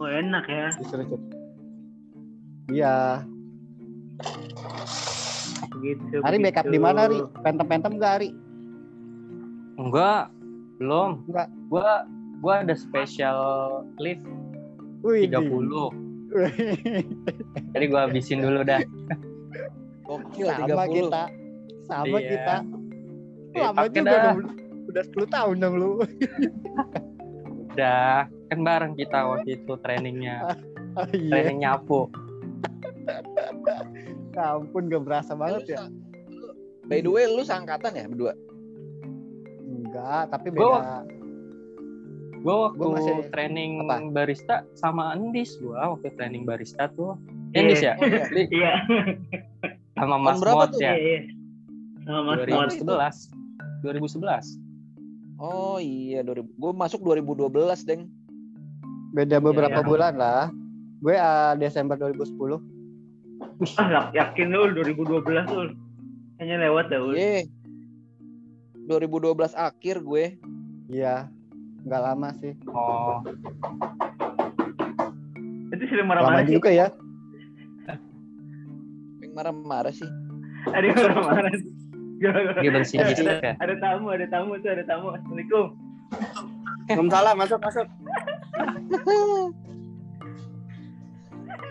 oh 0.00 0.08
enak 0.08 0.44
ya 0.48 0.68
disuruh 0.80 1.06
cuti 1.08 1.36
iya 2.72 3.24
begitu 5.76 6.24
Ari 6.24 6.36
backup 6.40 6.64
begitu. 6.64 6.74
di 6.74 6.80
mana 6.80 7.00
Ri? 7.08 7.18
Pentem-pentem 7.44 7.92
gak 8.00 8.12
Ari? 8.20 8.30
Enggak, 9.76 10.32
belum. 10.80 11.20
Enggak. 11.28 11.48
Gua 11.68 12.08
gua 12.40 12.54
ada 12.64 12.72
special 12.72 13.38
lift 14.00 14.24
Wih, 15.04 15.28
30. 15.28 16.05
Jadi 17.70 17.84
gua 17.86 18.00
habisin 18.04 18.40
dulu 18.40 18.60
dah. 18.62 18.80
gokil 20.02 20.46
sama 20.46 20.86
30 20.86 20.96
kita. 20.96 21.22
Sama 21.82 22.16
Iya. 22.16 22.28
kita. 22.28 22.56
Ya, 23.50 23.62
Lama 23.64 23.78
pakai 23.80 23.90
juga 23.96 24.16
dah. 24.16 24.34
Udah 24.86 25.02
10 25.04 25.26
tahun 25.28 25.54
dong 25.58 25.74
lu. 25.76 25.90
Udah 27.66 28.10
kan 28.46 28.58
bareng 28.60 28.94
kita 28.94 29.18
waktu 29.26 29.50
itu 29.56 29.72
trainingnya, 29.80 30.36
Oh, 30.96 31.04
iya. 31.10 31.28
training 31.28 31.58
nyapu. 31.60 32.06
Ya 34.30 34.52
ampun 34.52 34.86
gak 34.86 35.02
berasa 35.02 35.32
banget 35.32 35.74
ya. 35.74 35.88
by 36.84 37.00
the 37.00 37.08
way 37.08 37.24
lu 37.24 37.40
seangkatan 37.40 37.92
ya 37.92 38.06
berdua 38.06 38.32
Enggak, 39.58 40.30
tapi 40.30 40.46
beda. 40.48 40.62
Gua 40.62 40.80
waktu 42.46 42.78
Gua 42.78 42.94
masih- 42.94 43.26
training 43.28 43.70
apa? 43.82 43.96
barista 44.08 44.56
sama 44.72 45.12
Endis 45.12 45.56
gua 45.56 45.90
waktu 45.90 46.12
training 46.12 46.42
barista 46.42 46.86
tuh. 46.88 47.18
Iya. 47.50 47.58
Endis 47.58 47.80
ya? 47.80 47.92
oh, 47.94 48.04
iya. 48.04 48.22
Li, 48.28 48.42
iya 48.50 48.72
sama 49.94 50.16
Mas 50.16 50.36
tuh? 50.36 50.52
ya. 50.76 50.92
iya 50.92 50.94
iya 50.94 51.20
sama 52.02 52.20
Mas 52.22 52.38
Mot 52.44 52.46
2011. 52.78 53.32
2011. 53.82 54.60
oh 55.36 55.76
iya 55.76 56.20
2000 56.20 56.44
gue 56.46 56.72
masuk 56.72 57.00
2012 57.02 57.50
deng 57.82 58.02
Beda 59.08 59.36
beberapa 59.38 59.80
Iya. 59.80 59.86
bulan 59.86 60.12
lah. 60.14 60.52
Gue 60.98 61.14
ah, 61.14 61.52
Desember 61.54 61.94
2010. 61.94 62.60
ah 63.74 63.88
yak- 63.90 64.12
yakin 64.12 64.48
lu 64.50 64.68
2012 64.70 65.24
lu 65.48 65.72
kayaknya 66.36 66.56
lewat 66.62 66.84
dah 66.86 67.00
Ul. 67.00 67.14
Ye. 67.14 67.48
2012 68.82 69.24
akhir 69.52 69.96
gue 70.00 70.24
Iya. 70.86 71.26
Enggak 71.86 72.02
lama 72.02 72.28
sih. 72.42 72.52
Oh, 72.74 73.22
itu 75.76 75.84
sering 75.86 76.06
Lama 76.08 76.18
marah-marah 76.18 76.42
sih 76.46 76.54
juga 76.58 76.70
ya. 76.74 76.88
marah-marah 79.36 79.92
sih 79.92 80.08
ada 80.72 80.80
yang 80.88 80.96
marah-marah 80.96 81.52
sih. 81.60 81.68
Ada, 82.24 82.80
listrik 82.80 83.44
ya. 83.44 83.52
ada 83.60 83.74
tamu 83.76 84.08
ada 84.08 84.24
tamu 84.32 84.56
tuh 84.64 84.72
ada 84.72 84.80
tamu 84.88 85.12
assalamualaikum 85.12 85.76
Waalaikumsalam, 86.88 87.34
masuk 87.36 87.60
masuk. 87.60 87.84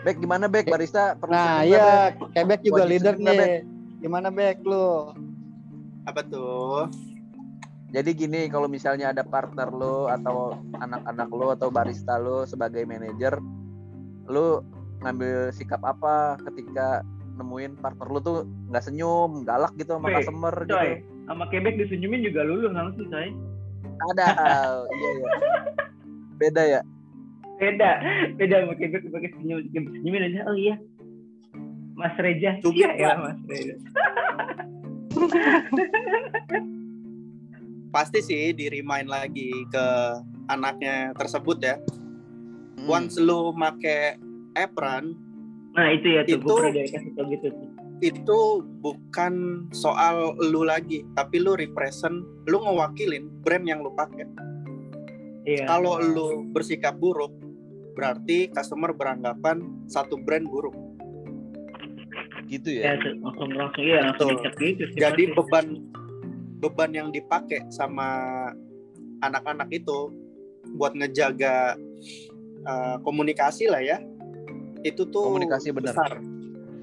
Bek 0.06 0.22
gimana 0.22 0.46
Bek 0.46 0.70
barista 0.70 1.18
Perlu 1.18 1.34
Nah, 1.34 1.66
nggak, 1.66 1.66
iya, 1.66 1.88
Bek? 2.14 2.30
Quebec 2.36 2.60
juga 2.62 2.84
Wajib 2.86 2.90
leader 2.94 3.14
nih. 3.18 3.66
Gimana 3.98 4.28
Bek 4.30 4.62
lu? 4.62 5.16
Apa 6.06 6.22
tuh? 6.22 6.86
Jadi 7.94 8.10
gini, 8.18 8.50
kalau 8.50 8.66
misalnya 8.66 9.14
ada 9.14 9.22
partner 9.22 9.70
lo 9.70 10.10
atau 10.10 10.58
anak-anak 10.82 11.28
lo 11.30 11.46
atau 11.54 11.68
barista 11.70 12.18
lo 12.18 12.42
sebagai 12.42 12.82
manajer, 12.82 13.38
lo 14.26 14.66
ngambil 15.06 15.54
sikap 15.54 15.80
apa 15.86 16.34
ketika 16.50 17.06
nemuin 17.36 17.76
partner 17.78 18.08
lo 18.08 18.18
tuh 18.18 18.38
nggak 18.72 18.84
senyum, 18.84 19.44
galak 19.44 19.70
gitu 19.76 19.94
sama 19.96 20.08
Weh, 20.10 20.16
customer 20.18 20.54
gitu. 20.64 20.72
coy 20.72 20.90
sama 21.26 21.44
Quebec 21.52 21.74
disenyumin 21.76 22.24
juga 22.24 22.40
lulu 22.46 22.72
langsung 22.72 23.06
coy 23.12 23.28
Ada, 24.12 24.26
iya 24.92 25.10
iya. 25.20 25.30
Beda 26.36 26.62
ya. 26.64 26.80
beda 27.56 27.90
beda 28.36 28.56
sama 28.64 28.74
Quebec 28.76 29.02
pakai 29.12 29.30
senyum 29.40 29.60
senyumin 29.72 30.28
aja 30.32 30.40
oh 30.48 30.56
iya 30.56 30.76
Mas 31.96 32.16
Reja 32.20 32.60
iya 32.72 32.90
ya. 32.96 33.16
Mas 33.20 33.40
Reja 33.48 33.74
Pasti 37.96 38.20
sih 38.20 38.52
di 38.52 38.68
remind 38.68 39.08
lagi 39.08 39.48
ke 39.72 39.86
anaknya 40.52 41.16
tersebut 41.16 41.56
ya. 41.64 41.80
Hmm. 42.76 42.92
Once 42.92 43.16
lu 43.16 43.56
make 43.56 44.20
apron, 44.52 45.16
nah 45.72 45.88
itu 45.88 46.12
ya 46.12 46.20
tuh 46.28 46.44
Itu- 46.44 47.24
gitu 47.32 47.48
itu 48.04 48.38
bukan 48.84 49.64
soal 49.72 50.36
lu 50.52 50.68
lagi, 50.68 51.00
tapi 51.16 51.40
lu 51.40 51.56
represent, 51.56 52.20
lu 52.44 52.60
ngewakilin 52.60 53.32
brand 53.40 53.64
yang 53.64 53.80
lu 53.80 53.88
pakai. 53.96 54.28
iya 55.48 55.64
Kalau 55.64 55.96
lu 55.96 56.44
bersikap 56.52 57.00
buruk, 57.00 57.32
berarti 57.96 58.52
customer 58.52 58.92
beranggapan 58.92 59.64
satu 59.88 60.20
brand 60.20 60.44
buruk. 60.44 60.76
gitu 62.46 62.78
ya 62.78 62.94
ya. 62.94 63.10
langsung 63.26 63.50
langsung 63.58 63.82
iya 63.82 63.98
langsung 64.06 64.28
gitu 64.54 64.84
sih 64.94 65.00
Jadi 65.02 65.34
beban 65.34 65.82
beban 66.66 66.90
yang 66.90 67.08
dipakai 67.14 67.62
sama 67.70 68.50
anak-anak 69.22 69.70
itu 69.70 70.10
buat 70.74 70.92
ngejaga 70.98 71.78
uh, 72.66 72.96
komunikasi 73.06 73.70
lah 73.70 73.80
ya. 73.80 74.02
Itu 74.82 75.06
tuh 75.06 75.30
Komunikasi 75.30 75.70
benar. 75.70 75.94
besar. 75.94 76.12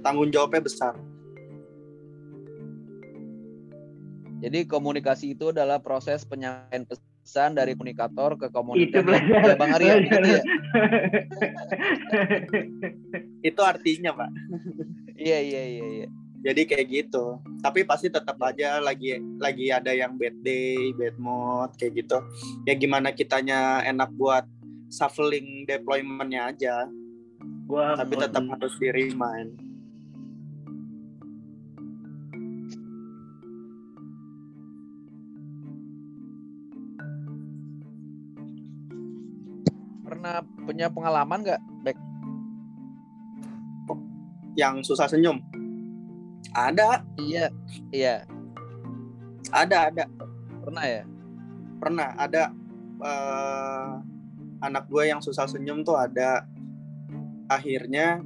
Tanggung 0.03 0.31
jawabnya 0.31 0.63
besar. 0.63 0.95
Jadi 4.43 4.67
komunikasi 4.67 5.39
itu 5.39 5.55
adalah 5.55 5.79
proses 5.79 6.27
penyampaian 6.27 6.83
pesan 6.83 7.55
dari 7.55 7.79
komunikator 7.79 8.35
ke 8.35 8.51
belajar 8.51 8.99
Ya, 9.23 9.55
Bang 9.55 9.71
Arya, 9.71 10.03
gitu 10.03 10.19
ya. 10.19 10.43
Itu 13.47 13.61
artinya, 13.63 14.11
Pak. 14.11 14.29
Iya 15.15 15.39
iya 15.39 15.61
iya 15.63 15.85
iya. 16.03 16.07
Jadi 16.43 16.61
kayak 16.67 16.87
gitu. 16.91 17.39
Tapi 17.63 17.87
pasti 17.87 18.11
tetap 18.11 18.35
aja 18.43 18.83
lagi 18.83 19.15
lagi 19.39 19.71
ada 19.71 19.95
yang 19.95 20.19
bad 20.19 20.35
day, 20.43 20.91
bad 20.99 21.15
mood 21.15 21.71
kayak 21.79 22.03
gitu. 22.03 22.19
Ya 22.67 22.75
gimana 22.75 23.15
kitanya 23.15 23.79
enak 23.87 24.11
buat 24.19 24.43
shuffling 24.91 25.63
deploymentnya 25.63 26.51
aja. 26.51 26.75
gua 27.63 27.95
Tapi 27.95 28.19
tetap 28.19 28.43
harus 28.43 28.75
di 28.75 28.91
remind. 28.91 29.55
Pernah 40.03 40.43
punya 40.67 40.91
pengalaman 40.91 41.39
nggak, 41.39 41.61
Bek? 41.87 41.97
Yang 44.59 44.91
susah 44.91 45.07
senyum. 45.07 45.62
Ada, 46.53 47.01
Iya, 47.17 47.49
iya. 47.89 48.15
ada, 49.49 49.89
ada. 49.89 50.05
Pernah 50.61 50.85
ya? 50.85 51.03
Pernah 51.81 52.07
ada 52.13 52.43
eh, 53.01 53.91
anak 54.61 54.85
gue 54.87 55.03
yang 55.09 55.19
susah 55.19 55.49
senyum 55.49 55.81
tuh 55.81 55.97
ada. 55.97 56.45
Akhirnya 57.49 58.21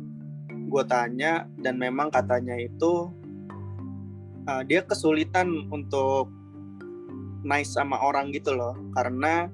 gue 0.67 0.83
tanya 0.85 1.47
dan 1.63 1.79
memang 1.79 2.11
katanya 2.11 2.59
itu 2.59 3.07
eh, 4.43 4.61
dia 4.67 4.83
kesulitan 4.83 5.71
untuk 5.71 6.27
nice 7.47 7.71
sama 7.79 7.95
orang 8.03 8.35
gitu 8.35 8.51
loh 8.51 8.75
karena 8.91 9.47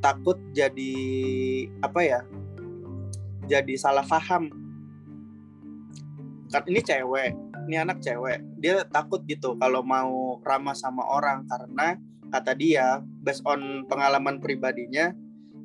takut 0.00 0.40
jadi 0.56 0.96
apa 1.84 2.00
ya 2.00 2.20
jadi 3.48 3.76
salah 3.76 4.04
paham 4.04 4.48
kan 6.54 6.62
ini 6.70 6.80
cewek 6.80 7.34
ini 7.66 7.76
anak 7.76 7.98
cewek 7.98 8.38
dia 8.62 8.86
takut 8.86 9.26
gitu 9.26 9.58
kalau 9.58 9.82
mau 9.82 10.38
ramah 10.46 10.76
sama 10.78 11.02
orang 11.02 11.42
karena 11.50 11.98
kata 12.30 12.54
dia 12.54 13.02
based 13.26 13.42
on 13.42 13.82
pengalaman 13.90 14.38
pribadinya 14.38 15.10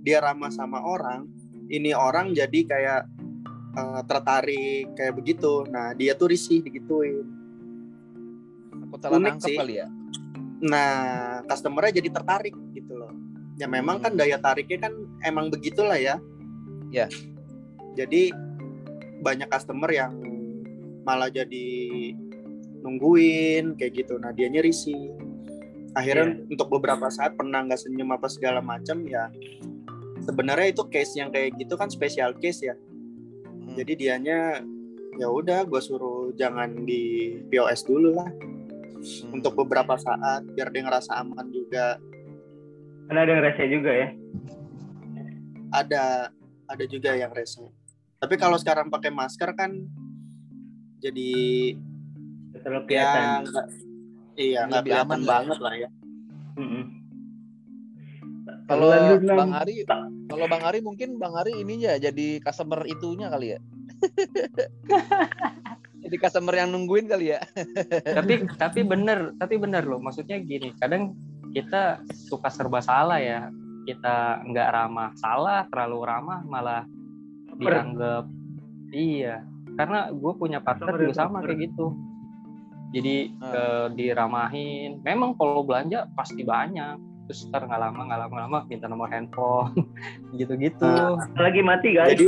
dia 0.01 0.17
ramah 0.17 0.49
sama 0.49 0.81
orang 0.81 1.29
ini 1.69 1.93
orang 1.93 2.33
jadi 2.33 2.59
kayak 2.65 3.01
eh, 3.77 4.01
tertarik 4.09 4.89
kayak 4.97 5.13
begitu 5.13 5.61
nah 5.69 5.93
dia 5.93 6.17
tuh 6.17 6.33
risih 6.33 6.65
digituin 6.65 7.25
Aku 8.89 8.97
salah 8.97 9.21
Unik 9.21 9.37
sih. 9.45 9.53
kali 9.53 9.77
ya. 9.77 9.87
nah 10.65 10.91
customernya 11.45 12.01
jadi 12.01 12.09
tertarik 12.09 12.57
gitu 12.73 12.97
loh 12.97 13.13
ya 13.61 13.69
memang 13.69 14.01
kan 14.01 14.17
daya 14.17 14.41
tariknya 14.41 14.89
kan 14.89 14.93
emang 15.21 15.53
begitulah 15.53 15.95
ya 15.99 16.17
Ya. 16.89 17.05
jadi 17.93 18.33
banyak 19.21 19.45
customer 19.53 19.93
yang 19.93 20.17
malah 21.09 21.33
jadi 21.33 21.65
nungguin 22.85 23.73
kayak 23.81 24.05
gitu. 24.05 24.21
Nah 24.21 24.29
dia 24.29 24.45
risih 24.53 25.09
akhirnya 25.97 26.45
untuk 26.45 26.69
beberapa 26.69 27.09
saat 27.09 27.33
pernah 27.33 27.65
nggak 27.65 27.81
senyum 27.81 28.13
apa 28.13 28.29
segala 28.29 28.61
macam 28.61 29.01
ya 29.09 29.29
sebenarnya 30.21 30.69
itu 30.69 30.83
case 30.85 31.17
yang 31.17 31.33
kayak 31.33 31.57
gitu 31.57 31.73
kan 31.73 31.89
special 31.89 32.37
case 32.37 32.61
ya. 32.61 32.75
Hmm. 32.77 33.73
jadi 33.73 33.93
dianya 33.97 34.39
ya 35.17 35.27
udah 35.27 35.65
gue 35.65 35.81
suruh 35.81 36.31
jangan 36.37 36.85
di 36.85 37.35
POS 37.49 37.89
dulu 37.89 38.13
lah. 38.13 38.29
Hmm. 38.99 39.39
untuk 39.39 39.55
beberapa 39.55 39.95
saat 39.95 40.43
biar 40.51 40.75
dia 40.75 40.83
ngerasa 40.83 41.23
aman 41.23 41.47
juga. 41.55 41.95
Karena 43.07 43.19
ada 43.23 43.31
yang 43.31 43.43
rese 43.47 43.63
juga 43.71 43.91
ya. 43.95 44.09
ada 45.69 46.03
ada 46.67 46.83
juga 46.83 47.15
yang 47.15 47.31
rese. 47.31 47.63
Tapi 48.19 48.35
kalau 48.35 48.59
sekarang 48.59 48.91
pakai 48.91 49.07
masker 49.07 49.55
kan 49.55 49.71
jadi 50.99 51.29
Terlalu 52.55 52.83
ya 52.85 52.85
kelihatan. 52.85 53.39
nggak- 53.45 53.69
iya 54.35 54.59
nggak 54.63 54.79
Lebih 54.79 54.91
kelihatan 54.91 55.07
aman 55.09 55.21
banget 55.25 55.57
lah 55.59 55.73
ya 55.75 55.89
Mm-mm. 56.55 56.83
Kalau 58.65 58.85
Lanjut, 58.87 59.21
Nam. 59.23 59.37
Bang 59.39 59.53
Ari, 59.55 59.75
kalau 60.27 60.45
Bang 60.45 60.61
Ari 60.61 60.79
mungkin 60.79 61.17
Bang 61.17 61.33
Ari 61.33 61.57
ininya 61.57 61.97
jadi 61.97 62.37
customer 62.39 62.85
itunya 62.85 63.25
kali 63.27 63.53
ya. 63.53 63.59
jadi 65.99 66.15
customer 66.17 66.53
yang 66.55 66.69
nungguin 66.69 67.05
kali 67.05 67.33
ya. 67.33 67.39
tapi 68.07 68.45
tapi 68.55 68.79
bener 68.83 69.33
tapi 69.35 69.57
bener 69.57 69.83
loh 69.83 69.97
maksudnya 69.97 70.37
gini 70.37 70.71
kadang 70.75 71.13
kita 71.49 71.97
suka 72.09 72.47
serba 72.47 72.79
salah 72.79 73.17
ya 73.17 73.49
kita 73.83 74.45
nggak 74.45 74.69
ramah 74.69 75.11
salah 75.15 75.65
terlalu 75.65 75.99
ramah 76.03 76.39
malah 76.43 76.85
dianggap 77.55 78.25
iya 78.89 79.41
karena 79.79 80.11
gue 80.11 80.33
punya 80.35 80.59
partner 80.59 80.91
Baper 80.91 80.99
ya, 80.99 81.03
juga 81.07 81.15
sama 81.15 81.39
kayak 81.39 81.59
gitu 81.63 81.85
jadi 82.89 83.15
Ah. 83.39 83.47
eh, 83.47 83.87
diramahin 83.95 84.99
memang 84.99 85.33
kalau 85.33 85.63
belanja 85.63 86.11
pasti 86.13 86.43
banyak 86.43 86.99
terus 87.25 87.47
ntar 87.47 87.63
nggak 87.63 87.79
lama 87.79 88.01
nggak 88.03 88.19
lama 88.19 88.35
lama 88.43 88.59
minta 88.65 88.85
nomor 88.85 89.07
handphone 89.07 89.71
gitu-gitu 90.35 90.83
Ah. 90.83 91.15
Lagi 91.37 91.61
mati 91.61 91.93
guys. 91.93 92.11
jadi 92.11 92.27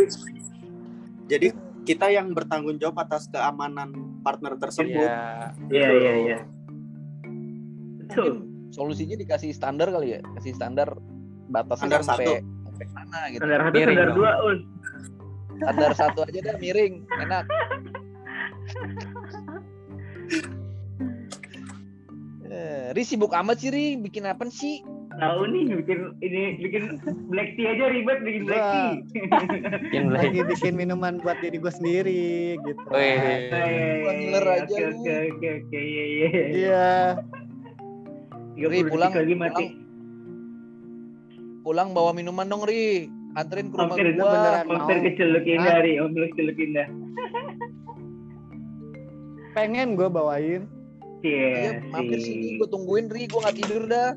jadi 1.28 1.48
kita 1.82 2.08
yang 2.08 2.32
bertanggung 2.32 2.78
jawab 2.78 3.02
atas 3.02 3.28
keamanan 3.28 3.92
partner 4.22 4.56
tersebut 4.56 5.02
ya 5.02 5.50
Iya 5.68 5.88
iya 5.92 6.14
iya. 6.16 6.38
Betul. 7.98 8.32
Mungkin 8.38 8.70
solusinya 8.70 9.16
dikasih 9.18 9.52
standar 9.52 9.90
kali 9.90 10.16
ya, 10.16 10.20
kasih 10.36 10.54
standar 10.54 10.96
batasnya 11.48 11.90
Standar 11.92 12.04
sampai 12.06 12.28
sampai 12.40 12.86
mana 12.94 13.20
gitu. 13.28 13.40
Standar 13.42 13.60
satu, 13.62 13.78
standar 13.78 14.08
dong. 14.08 14.16
dua, 14.16 14.32
un. 14.42 14.58
Standar 15.62 15.93
satu 15.93 16.26
aja 16.26 16.39
dah 16.41 16.56
miring, 16.58 17.06
enak. 17.21 17.45
Eh, 22.52 22.91
Ri 22.91 23.04
sibuk 23.06 23.32
amat 23.32 23.62
sih 23.62 23.69
Ri, 23.69 23.86
bikin 23.95 24.26
apa 24.26 24.43
sih? 24.50 24.82
Tahu 25.12 25.43
nih 25.54 25.78
bikin 25.84 26.00
ini 26.24 26.41
bikin 26.58 26.97
black 27.30 27.54
tea 27.54 27.78
aja 27.78 27.93
ribet 27.93 28.19
bikin 28.26 28.41
black 28.47 28.63
tea. 28.63 28.89
bikin 29.86 30.04
lagi 30.10 30.39
lagi 30.39 30.50
bikin 30.50 30.74
minuman 30.74 31.21
buat 31.21 31.38
diri 31.39 31.62
gue 31.62 31.69
sendiri 31.69 32.58
gitu. 32.58 32.84
Gua 32.89 34.12
ngiler 34.17 34.45
aja 34.50 34.65
Oke 34.65 34.84
oke 34.97 35.13
oke 35.30 35.47
oke 35.62 35.78
iya 35.78 36.04
iya. 36.10 36.28
iya 36.50 36.89
Tiga 38.52 38.67
Ri, 38.67 38.80
pulang, 38.84 39.12
lagi 39.13 39.36
mati. 39.38 39.65
pulang. 39.69 39.71
Pulang 41.62 41.88
bawa 41.93 42.12
minuman 42.12 42.50
dong 42.50 42.65
Ri, 42.65 43.06
anterin 43.34 43.67
ke 43.67 43.76
rumah 43.76 43.88
Mampir 43.89 44.06
itu 44.08 44.20
gua. 44.20 44.32
beneran. 44.34 44.63
mampir 44.67 44.98
mau. 44.98 45.04
ke 45.04 45.10
Celuk 45.15 45.46
Indah, 45.46 45.78
Ri. 45.80 45.94
Mampir 45.98 46.22
ke 46.22 46.34
Celuk 46.36 46.60
Indah. 46.60 46.88
pengen 49.52 49.94
gue 49.94 50.08
bawain 50.08 50.63
Iya, 51.22 51.48
Iya 51.52 51.72
mampir 51.91 52.17
sini 52.17 52.56
gua 52.56 52.67
tungguin 52.67 53.06
Ri, 53.08 53.28
gua 53.28 53.39
nggak 53.46 53.58
tidur 53.60 53.84
dah. 53.86 54.10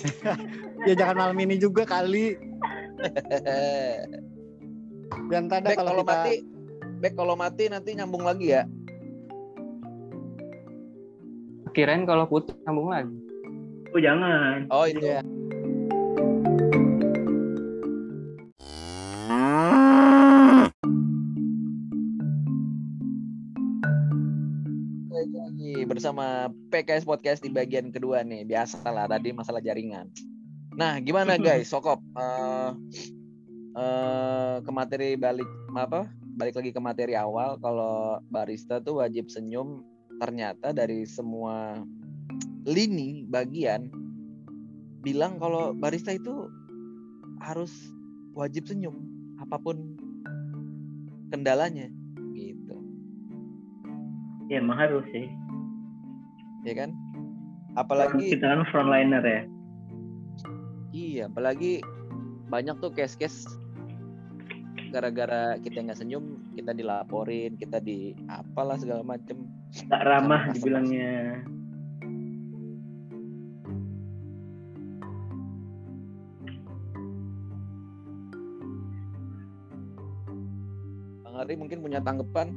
ya 0.88 0.92
jangan 0.94 1.16
malam 1.18 1.38
ini 1.38 1.56
juga 1.56 1.82
kali 1.84 2.36
dan 5.30 5.46
tanda 5.46 5.70
kalau 5.72 5.92
kalau 5.92 6.00
kita 6.00 6.14
mati, 6.14 6.34
Bek 7.00 7.12
kalau 7.14 7.34
mati 7.34 7.64
nanti 7.68 7.90
nyambung 7.92 8.22
lagi 8.22 8.52
ya. 8.52 8.62
kirain 11.70 12.02
kalau 12.02 12.26
putus 12.26 12.54
sambung 12.62 12.90
lagi 12.90 13.14
Oh 13.90 13.98
jangan. 13.98 14.70
Oh 14.70 14.86
itu. 14.86 15.02
Iya. 15.02 15.18
Bersama 26.10 26.50
PKS 26.74 27.06
Podcast 27.06 27.38
di 27.38 27.54
bagian 27.54 27.94
kedua 27.94 28.26
nih. 28.26 28.42
Biasalah 28.42 29.06
tadi 29.06 29.30
masalah 29.30 29.62
jaringan. 29.62 30.10
Nah, 30.74 30.98
gimana 30.98 31.38
guys? 31.46 31.70
Sokop 31.70 32.02
eh 32.18 32.70
eh, 33.78 34.56
ke 34.58 34.70
materi 34.74 35.14
balik 35.14 35.46
apa? 35.70 36.10
Balik 36.34 36.58
lagi 36.58 36.74
ke 36.74 36.82
materi 36.82 37.14
awal 37.14 37.62
kalau 37.62 38.18
barista 38.26 38.82
tuh 38.82 38.98
wajib 38.98 39.30
senyum. 39.30 39.86
Ternyata 40.18 40.74
dari 40.74 41.06
semua 41.06 41.78
lini 42.66 43.22
bagian 43.30 43.86
bilang 45.06 45.38
kalau 45.38 45.70
barista 45.78 46.10
itu 46.10 46.50
harus 47.38 47.70
wajib 48.34 48.66
senyum 48.66 48.98
apa 49.38 49.62
pun 49.62 49.94
kendalanya 51.30 51.86
gitu. 52.34 52.74
Ya 54.50 54.58
emang 54.58 54.74
harus 54.74 55.06
sih. 55.14 55.30
Ya 56.64 56.74
kan? 56.76 56.90
Apalagi 57.78 58.34
kita 58.34 58.46
kan 58.50 58.62
frontliner 58.68 59.22
ya. 59.22 59.42
iya, 60.90 61.30
apalagi 61.30 61.78
banyak 62.50 62.82
tuh 62.82 62.90
case-case 62.90 63.46
gara-gara 64.90 65.54
kita 65.62 65.86
nggak 65.86 66.02
senyum, 66.02 66.42
kita 66.58 66.74
dilaporin, 66.74 67.54
kita 67.54 67.78
di 67.78 68.12
apalah 68.26 68.74
segala 68.74 69.06
macem. 69.06 69.46
Tak 69.86 70.02
ramah 70.02 70.50
Sama 70.50 70.54
dibilangnya. 70.58 71.46
Bang 81.22 81.36
Ari 81.38 81.54
mungkin 81.54 81.78
punya 81.78 82.02
tanggapan. 82.02 82.50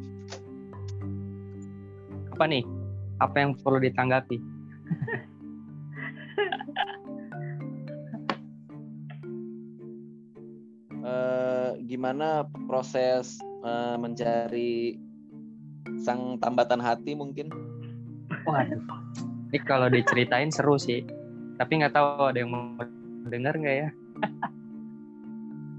apa 2.33 2.49
nih 2.49 2.65
apa 3.23 3.37
yang 3.39 3.51
perlu 3.55 3.79
ditanggapi 3.79 4.37
Eh, 11.03 11.69
gimana 11.83 12.47
proses 12.63 13.35
eh, 13.67 13.95
mencari 13.99 14.95
sang 15.99 16.39
tambatan 16.39 16.79
hati 16.79 17.11
mungkin? 17.11 17.51
waduh 18.47 18.79
ini 19.51 19.59
kalau 19.67 19.91
diceritain 19.91 20.47
seru 20.47 20.79
sih 20.79 21.03
tapi 21.59 21.83
nggak 21.83 21.91
tahu 21.91 22.27
ada 22.27 22.39
yang 22.39 22.55
mau 22.55 22.79
dengar 23.27 23.55
nggak 23.59 23.75
ya 23.83 23.89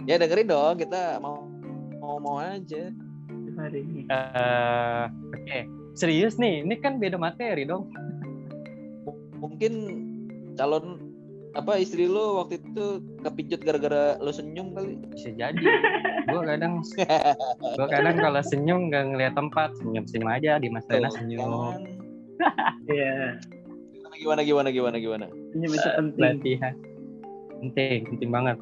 Ya 0.05 0.21
dengerin 0.21 0.53
dong, 0.53 0.77
kita 0.77 1.17
mau 1.17 1.49
mau 1.97 2.21
mau 2.21 2.37
aja. 2.37 2.93
Hari 3.57 3.81
ini. 3.81 4.05
Eh, 4.13 5.05
oke 5.33 5.59
serius 5.95 6.37
nih 6.37 6.67
ini 6.67 6.75
kan 6.83 6.99
beda 6.99 7.17
materi 7.17 7.65
dong. 7.65 7.89
Mungkin 9.39 9.73
calon 10.59 10.99
apa 11.55 11.79
istri 11.79 12.11
lo 12.11 12.43
waktu 12.43 12.59
itu 12.59 12.99
kepijut 13.23 13.63
gara-gara 13.63 14.19
lo 14.19 14.35
senyum 14.35 14.75
kali? 14.75 14.99
Bisa 15.15 15.31
jadi. 15.35 15.63
Gue 16.27 16.43
kadang 16.43 16.83
gue 17.79 17.87
kadang 17.89 18.17
kalau 18.19 18.43
senyum 18.43 18.91
nggak 18.91 19.05
ngeliat 19.15 19.35
tempat 19.39 19.71
senyum 19.79 20.03
senyum 20.05 20.31
aja 20.35 20.59
di 20.59 20.69
mas 20.69 20.85
Rena 20.91 21.09
Tuh, 21.11 21.23
senyum. 21.23 21.47
kan. 21.47 21.83
Iya. 22.91 23.39
gimana 24.15 24.43
gimana 24.47 24.69
gimana 24.71 24.97
gimana? 24.99 25.27
Senyum 25.55 25.73
itu 25.75 25.89
penting. 25.95 26.23
latihan. 26.23 26.75
Penting 27.63 28.01
penting 28.11 28.31
banget 28.35 28.59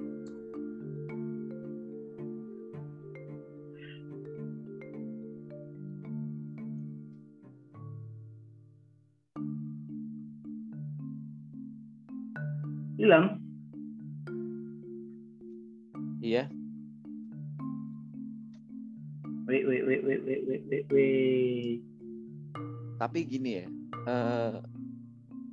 Hilang. 13.13 13.37
iya 16.25 16.49
Wait, 19.45 19.69
wait, 19.69 19.85
wait, 19.85 20.01
wait, 20.01 20.23
wait, 20.25 20.43
wait, 20.49 20.63
wait, 20.65 20.85
wait. 20.89 21.81
tapi 22.97 23.29
gini 23.29 23.61
ya 23.61 23.67
eh, 24.09 24.57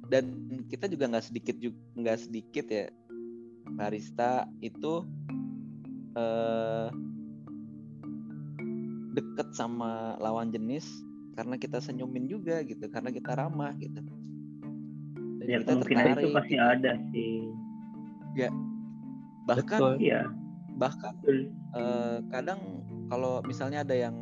dan 0.08 0.24
kita 0.72 0.88
juga 0.88 1.12
nggak 1.12 1.26
sedikit 1.28 1.60
juga 1.60 1.76
nggak 2.00 2.20
sedikit 2.24 2.66
ya 2.72 2.88
barista 3.76 4.48
itu 4.64 5.04
eh, 6.16 6.88
deket 9.20 9.52
sama 9.52 10.16
lawan 10.24 10.48
jenis 10.48 10.88
karena 11.36 11.60
kita 11.60 11.84
senyumin 11.84 12.24
juga 12.24 12.64
gitu 12.64 12.88
karena 12.88 13.12
kita 13.12 13.36
ramah 13.36 13.76
gitu 13.84 14.00
Ya 15.50 15.58
kita 15.66 15.74
kemungkinan 15.74 16.04
itu 16.06 16.14
tertarik 16.14 16.38
pasti 16.38 16.54
gitu. 16.54 16.70
ada 16.70 16.92
sih. 17.10 17.34
bahkan 19.50 19.80
Betul. 19.82 19.94
Iya. 19.98 20.22
bahkan 20.78 21.14
betul. 21.26 21.38
eh, 21.76 22.18
kadang 22.30 22.60
kalau 23.10 23.42
misalnya 23.44 23.82
ada 23.82 23.98
yang 23.98 24.16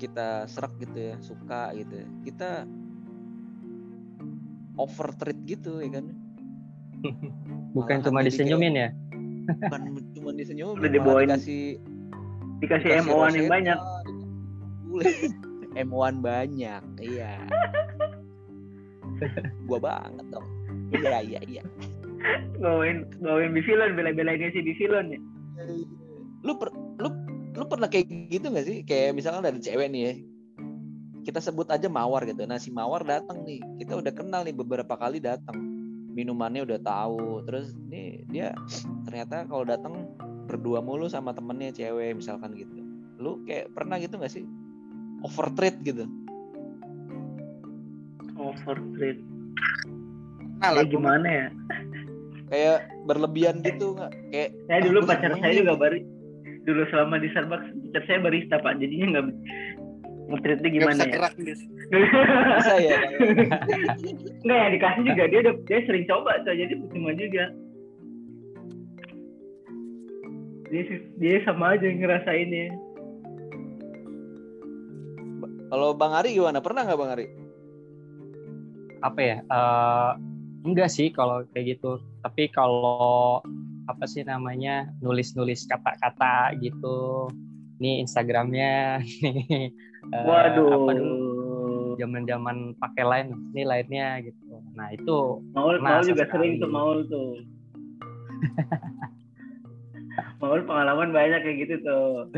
kita 0.00 0.48
serak 0.48 0.72
gitu 0.80 1.12
ya 1.12 1.14
suka 1.20 1.76
gitu 1.76 1.92
ya, 2.00 2.08
kita 2.24 2.50
over 4.80 5.12
treat 5.20 5.36
gitu 5.44 5.84
ya 5.84 6.00
kan 6.00 6.08
bukan 7.76 8.00
Malahan 8.00 8.06
cuma 8.08 8.18
disenyumin 8.24 8.74
ya 8.74 8.88
bukan 9.68 9.80
cuma 10.16 10.30
disenyum 10.32 10.72
Udah 10.74 10.80
malah 10.80 10.90
dibawain 10.96 11.28
dikasih 11.28 11.64
Dikasih 12.64 12.88
dikasih 12.92 13.08
MO-an 13.08 13.32
yang 13.36 13.44
rosetta, 13.44 13.52
banyak. 13.52 13.78
dikasih 15.04 15.30
M1 15.86 16.14
banyak 16.18 16.82
iya 16.98 17.32
gua 19.68 19.78
banget 19.80 20.26
dong. 20.32 20.46
Iya 20.90 21.18
iya 21.22 21.40
iya. 21.46 21.62
Bawain 22.60 23.08
bawain 23.24 23.52
Bivilon, 23.56 23.96
bela-belainnya 23.96 24.52
si 24.52 24.60
Bivilon 24.60 25.16
ya. 25.16 25.20
lu 26.40 26.56
per, 26.56 26.72
lu 26.96 27.08
lu 27.52 27.64
pernah 27.68 27.88
kayak 27.88 28.08
gitu 28.32 28.48
gak 28.48 28.64
sih? 28.64 28.80
Kayak 28.84 29.12
misalnya 29.16 29.52
ada 29.52 29.60
cewek 29.60 29.88
nih 29.92 30.02
ya. 30.02 30.12
Kita 31.20 31.38
sebut 31.40 31.68
aja 31.68 31.84
mawar 31.92 32.24
gitu. 32.24 32.48
Nah 32.48 32.56
si 32.56 32.72
mawar 32.72 33.04
datang 33.04 33.44
nih. 33.44 33.60
Kita 33.84 34.00
udah 34.00 34.12
kenal 34.12 34.44
nih 34.48 34.56
beberapa 34.56 34.96
kali 34.96 35.20
datang. 35.20 35.56
Minumannya 36.16 36.64
udah 36.64 36.80
tahu. 36.80 37.44
Terus 37.44 37.76
nih 37.92 38.24
dia 38.32 38.56
ternyata 39.04 39.44
kalau 39.44 39.68
datang 39.68 40.08
berdua 40.48 40.80
mulu 40.80 41.06
sama 41.12 41.36
temennya 41.36 41.76
cewek 41.76 42.16
misalkan 42.16 42.56
gitu. 42.56 42.72
Lu 43.20 43.44
kayak 43.44 43.68
pernah 43.76 44.00
gitu 44.00 44.16
gak 44.16 44.32
sih? 44.32 44.48
Overtreat 45.20 45.76
gitu 45.84 46.08
Overtreat. 48.40 49.18
Nah, 50.60 50.72
Ya 50.72 50.80
lah, 50.80 50.84
gimana 50.84 51.28
ya? 51.28 51.46
kayak 52.50 52.78
berlebihan 53.06 53.62
gitu 53.62 53.94
nggak 53.94 54.10
kayak 54.34 54.50
Saya 54.66 54.74
ah, 54.74 54.82
dulu 54.82 54.98
pacar 55.06 55.30
saya 55.38 55.54
juga 55.54 55.72
bari 55.78 56.02
dulu 56.66 56.82
selama 56.90 57.22
di 57.22 57.30
Starbucks 57.30 57.62
pacar 57.62 58.02
saya 58.10 58.18
barista 58.20 58.58
pak 58.58 58.74
jadinya 58.82 59.06
nggak 59.14 59.24
nge-treatnya 60.34 60.58
nggak 60.58 60.74
gimana 60.74 60.98
bisa 60.98 61.06
ya? 61.06 61.12
gerak 61.14 61.34
bisa 61.38 62.74
ya 62.76 62.98
Enggak 64.42 64.58
ya 64.62 64.68
dikasih 64.74 65.02
juga 65.06 65.22
dia 65.30 65.40
udah 65.46 65.54
dia 65.62 65.78
sering 65.86 66.04
coba 66.10 66.30
tuh 66.42 66.54
jadi 66.54 66.74
percuma 66.74 67.10
juga. 67.14 67.44
Dia 70.70 70.82
dia 71.18 71.36
sama 71.42 71.74
aja 71.74 71.86
ngerasainnya. 71.86 72.66
kalau 75.70 75.94
bang 75.94 76.12
Ari 76.18 76.34
gimana 76.34 76.58
pernah 76.58 76.82
nggak 76.82 76.98
bang 76.98 77.10
Ari 77.14 77.26
apa 79.00 79.20
ya 79.20 79.36
eh, 79.40 80.10
enggak 80.64 80.90
sih 80.92 81.08
kalau 81.08 81.44
kayak 81.52 81.76
gitu 81.76 82.00
tapi 82.20 82.52
kalau 82.52 83.40
apa 83.88 84.04
sih 84.06 84.22
namanya 84.22 84.92
nulis-nulis 85.00 85.64
kata-kata 85.66 86.52
gitu 86.60 87.26
nih 87.80 88.04
Instagramnya 88.04 89.00
nih 89.24 89.72
eh, 90.12 90.24
Waduh. 90.28 90.68
apa 90.68 90.90
dulu 90.94 91.16
zaman-zaman 91.96 92.76
pakai 92.76 93.04
line 93.04 93.30
nih 93.52 93.64
lainnya 93.66 94.08
gitu 94.22 94.60
nah 94.76 94.88
itu 94.92 95.42
Maul 95.52 95.80
Nah, 95.80 96.00
Maul 96.00 96.04
juga 96.06 96.24
sering 96.28 96.56
tuh 96.56 96.70
Maul 96.70 96.98
tuh. 97.08 97.32
Maul 100.40 100.64
pengalaman 100.64 101.12
banyak 101.12 101.40
kayak 101.44 101.56
gitu 101.68 101.74
tuh. 101.84 102.32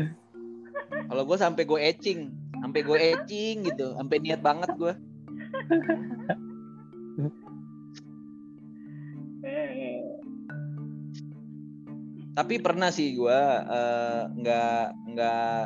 kalau 1.07 1.23
gue 1.23 1.37
sampai 1.39 1.63
gue 1.63 1.79
etching 1.79 2.31
sampai 2.59 2.81
gue 2.83 2.97
etching 2.97 3.63
gitu 3.63 3.95
sampai 3.95 4.17
niat 4.19 4.39
banget 4.39 4.71
gue 4.75 4.93
tapi 12.33 12.57
pernah 12.57 12.89
sih 12.89 13.13
gue 13.13 13.39
eh, 13.69 14.21
nggak 14.33 14.83
nggak 15.13 15.61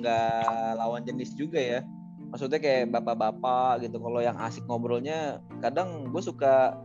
nggak 0.00 0.68
lawan 0.76 1.02
jenis 1.08 1.32
juga 1.32 1.60
ya. 1.60 1.80
Maksudnya 2.28 2.58
kayak 2.58 2.90
bapak-bapak 2.90 3.86
gitu 3.86 3.96
kalau 4.02 4.20
yang 4.20 4.36
asik 4.42 4.66
ngobrolnya 4.68 5.40
kadang 5.62 6.10
gue 6.12 6.22
suka 6.22 6.76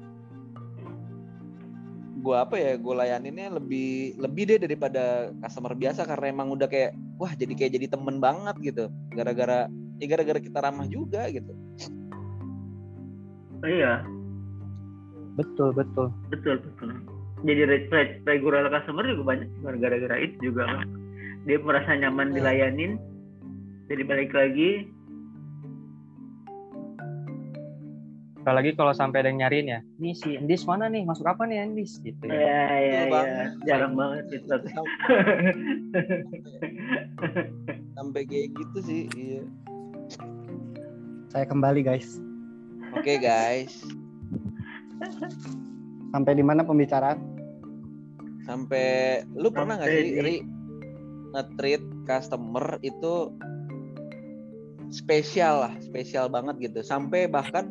gue 2.19 2.35
apa 2.35 2.55
ya 2.59 2.75
gue 2.75 2.93
layaninnya 2.95 3.57
lebih 3.57 4.19
lebih 4.19 4.43
deh 4.55 4.59
daripada 4.59 5.31
customer 5.39 5.71
biasa 5.73 6.03
karena 6.03 6.35
emang 6.35 6.51
udah 6.51 6.67
kayak 6.67 6.91
wah 7.15 7.31
jadi 7.31 7.55
kayak 7.55 7.71
jadi 7.75 7.87
temen 7.91 8.23
banget 8.23 8.55
gitu. 8.63 8.85
Gara-gara 9.11 9.67
ya 9.99 10.05
gara-gara 10.07 10.39
kita 10.39 10.59
ramah 10.63 10.87
juga 10.87 11.27
gitu. 11.27 11.51
Oh, 13.59 13.67
iya, 13.67 13.99
betul 15.35 15.75
betul. 15.75 16.07
Betul 16.31 16.63
betul. 16.63 17.08
Jadi 17.39 17.61
re- 17.63 17.87
re- 17.87 18.19
regular 18.25 18.67
customer 18.67 19.03
juga 19.05 19.23
banyak 19.29 19.47
cuma 19.55 19.71
gara-gara 19.75 20.15
itu 20.17 20.35
juga 20.45 20.67
kan. 20.67 20.87
Dia 21.43 21.57
merasa 21.57 21.91
nyaman 21.93 22.29
Hmm. 22.29 22.35
dilayanin. 22.35 22.91
Jadi 23.87 24.01
balik 24.03 24.31
lagi 24.31 24.85
apalagi 28.39 28.73
kalau 28.73 28.89
sampai 28.91 29.21
ada 29.21 29.29
yang 29.29 29.45
nyariin 29.45 29.67
ya 29.67 29.79
nih 29.99 30.15
si 30.15 30.33
Endis 30.33 30.65
mana 30.65 30.89
nih 30.89 31.05
masuk 31.05 31.21
apa 31.21 31.45
nih 31.45 31.61
Endis 31.61 32.01
gitu 32.01 32.17
ya 32.23 32.33
ya 32.33 32.41
ya 32.41 32.65
Betul 32.65 32.89
ya 32.89 33.03
banget. 33.05 33.49
jarang 33.61 33.93
banget 33.93 34.25
itu. 34.31 34.47
sampai 37.93 38.21
kayak 38.25 38.47
gitu 38.51 38.77
sih 38.81 39.01
iya 39.13 39.41
Saya 41.29 41.45
kembali 41.45 41.85
guys. 41.85 42.17
oke 42.91 43.13
guys 43.15 43.85
Sampai 46.09 46.33
di 46.33 46.41
mana 46.41 46.65
pembicaraan? 46.65 47.21
Sampai 48.49 49.21
lu 49.37 49.53
pernah 49.53 49.77
nggak 49.77 49.89
sih 49.93 50.01
di- 50.09 50.17
Ri 50.25 50.35
nge-treat 51.29 51.83
customer 52.09 52.81
itu 52.81 53.29
spesial 54.89 55.69
lah 55.69 55.73
spesial 55.85 56.33
banget 56.33 56.57
gitu. 56.57 56.81
Sampai 56.81 57.29
bahkan 57.29 57.69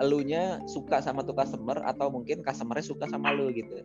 elunya 0.00 0.64
suka 0.64 1.04
sama 1.04 1.20
tuh 1.20 1.36
customer 1.36 1.76
atau 1.84 2.08
mungkin 2.08 2.40
customernya 2.40 2.88
suka 2.88 3.04
sama 3.12 3.36
lu 3.36 3.52
gitu. 3.52 3.84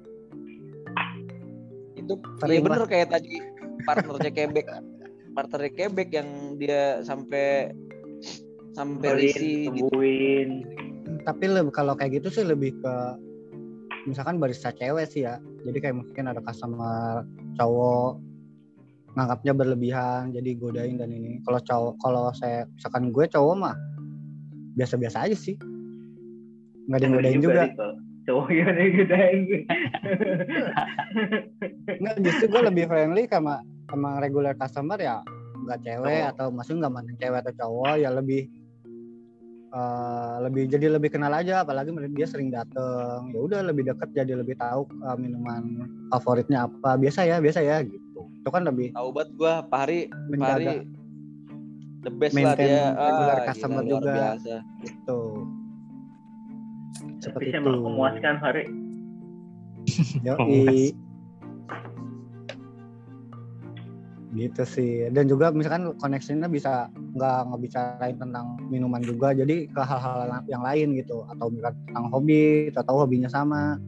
Itu 1.99 2.23
Sering 2.39 2.63
iya 2.63 2.63
bener 2.63 2.88
kayak 2.88 3.11
tadi 3.11 3.36
partnernya 3.84 4.32
Quebec. 4.32 4.65
Partnernya 5.36 5.71
Quebec 5.76 6.09
yang 6.15 6.55
dia 6.55 7.03
sampai 7.03 7.76
sampai 8.71 9.09
risih 9.19 9.76
gitu. 9.76 9.91
Tapi 11.28 11.45
lebih 11.51 11.76
kalau 11.76 11.99
kayak 11.99 12.23
gitu 12.23 12.32
sih 12.32 12.47
lebih 12.47 12.71
ke 12.80 12.95
misalkan 14.06 14.38
barista 14.38 14.70
cewek 14.72 15.06
sih 15.10 15.26
ya. 15.26 15.41
Jadi 15.66 15.78
kayak 15.82 15.95
mungkin 16.01 16.26
ada 16.30 16.41
customer 16.41 17.26
cowok 17.58 18.22
nganggapnya 19.16 19.53
berlebihan 19.56 20.22
jadi 20.34 20.49
godain 20.58 20.97
dan 21.01 21.12
ini. 21.12 21.41
Kalau 21.43 21.60
cowok 21.62 21.93
kalau 21.99 22.26
saya 22.38 22.66
misalkan 22.74 23.10
gue 23.10 23.26
cowok 23.28 23.56
mah 23.58 23.76
biasa-biasa 24.78 25.30
aja 25.30 25.38
sih. 25.38 25.56
Nggak 26.88 26.99
ada 27.01 27.08
godain 27.10 27.41
juga. 27.41 27.64
Riko. 27.70 27.89
Cowok 28.26 28.49
yang 28.49 28.74
godain. 28.74 29.39
Nggak, 32.01 32.16
justru 32.26 32.45
gue 32.49 32.62
lebih 32.74 32.86
friendly 32.89 33.30
sama 33.30 33.62
sama 33.86 34.18
regular 34.18 34.58
customer 34.58 34.97
ya 34.97 35.22
nggak 35.66 35.82
cewek 35.82 36.22
Cowok. 36.22 36.32
atau 36.38 36.47
maksudnya 36.53 36.80
nggak 36.86 36.93
mandang 36.93 37.18
cewek 37.18 37.39
atau 37.41 37.53
cowok 37.58 37.95
ya 37.97 38.10
lebih 38.14 38.41
eh, 39.76 40.36
lebih 40.47 40.63
jadi 40.71 40.88
lebih 40.95 41.11
kenal 41.11 41.36
aja 41.36 41.67
apalagi 41.67 41.91
dia 42.15 42.28
sering 42.28 42.49
dateng 42.49 43.36
ya 43.36 43.39
udah 43.43 43.59
lebih 43.67 43.91
deket 43.91 44.09
jadi 44.15 44.39
lebih 44.39 44.55
tahu 44.55 44.88
eh, 44.88 45.17
minuman 45.19 45.91
favoritnya 46.15 46.71
apa 46.71 46.95
biasa 46.95 47.28
ya 47.28 47.43
biasa 47.43 47.59
ya 47.59 47.84
gitu 47.84 48.21
itu 48.23 48.49
kan 48.49 48.63
lebih 48.63 48.95
tahu 48.95 49.11
banget 49.11 49.30
gua 49.36 49.53
Pak 49.67 49.80
Hari 49.84 49.99
Pak 50.09 50.49
Hari 50.55 50.67
the 52.07 52.11
best 52.13 52.38
lah 52.39 52.55
dia 52.55 52.93
regular 52.95 53.38
ah, 53.41 53.45
customer 53.49 53.82
gila, 53.84 53.89
luar 53.91 54.01
juga. 54.01 54.13
biasa. 54.15 54.55
gitu 54.86 55.21
seperti 57.19 57.51
Bisa 57.51 57.59
itu 57.59 57.71
memuaskan 57.82 58.36
Hari. 58.39 58.63
Yoi. 60.26 60.93
Gitu 64.36 64.63
sih 64.67 65.07
dan 65.15 65.31
juga 65.31 65.49
misalkan 65.55 65.95
koneksinya 65.95 66.51
bisa 66.51 66.91
nggak 67.15 67.39
ngebicarain 67.49 68.15
tentang 68.19 68.59
minuman 68.67 68.99
juga 68.99 69.31
jadi 69.31 69.65
ke 69.71 69.81
hal-hal 69.81 70.43
yang 70.51 70.61
lain 70.61 70.93
gitu 70.99 71.23
atau 71.31 71.47
misalkan 71.47 71.79
tentang 71.88 72.05
hobi 72.11 72.67
atau 72.75 72.93
hobinya 72.99 73.31
sama 73.31 73.79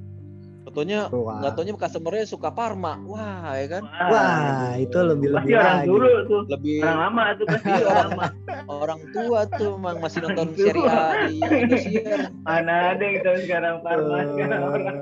kan. 1.24 1.40
nggak 1.40 1.54
taunya 1.56 1.74
customernya 1.80 2.26
suka 2.28 2.50
Parma. 2.52 3.00
Wah, 3.08 3.56
ya 3.56 3.66
kan? 3.72 3.84
wah 3.88 4.76
itu 4.76 5.00
lebih 5.00 5.32
Pasti 5.32 5.48
lebih 5.48 5.56
orang 5.56 5.74
lagi 5.80 5.88
dulu 5.88 6.12
tuh. 6.28 6.42
Lebih 6.52 6.78
Orang 6.84 7.00
lama 7.00 7.24
tuh 7.34 7.46
pasti 7.48 7.70
Iya, 7.72 7.86
orang 7.88 8.12
lama. 8.12 8.26
orang 8.68 9.02
tua 9.16 9.40
tuh 9.48 9.72
emang 9.80 9.98
masih 10.04 10.20
nonton 10.28 10.48
Orang. 10.52 10.60
Serie 10.60 10.86
A 10.92 11.08
di 11.32 11.36
Indosiar. 11.40 12.20
Mana 12.44 12.76
ada 12.94 13.04
yang 13.04 13.18
tahu 13.24 13.38
sekarang 13.48 13.76
Parma 13.80 14.18
sekarang 14.36 14.62
orang. 14.68 14.98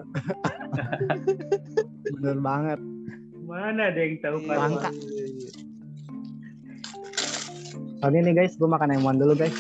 bener 2.16 2.38
banget 2.40 2.80
Mana 3.56 3.88
ada 3.88 3.98
yang 3.98 4.20
tahu 4.20 4.38
Iya. 4.38 4.46
Parma. 4.46 4.62
Langka. 4.68 4.90
soalnya 7.96 8.20
nih 8.22 8.36
guys 8.36 8.54
gue 8.54 8.68
makan 8.68 8.92
M1 8.94 9.16
dulu 9.16 9.34
guys 9.34 9.56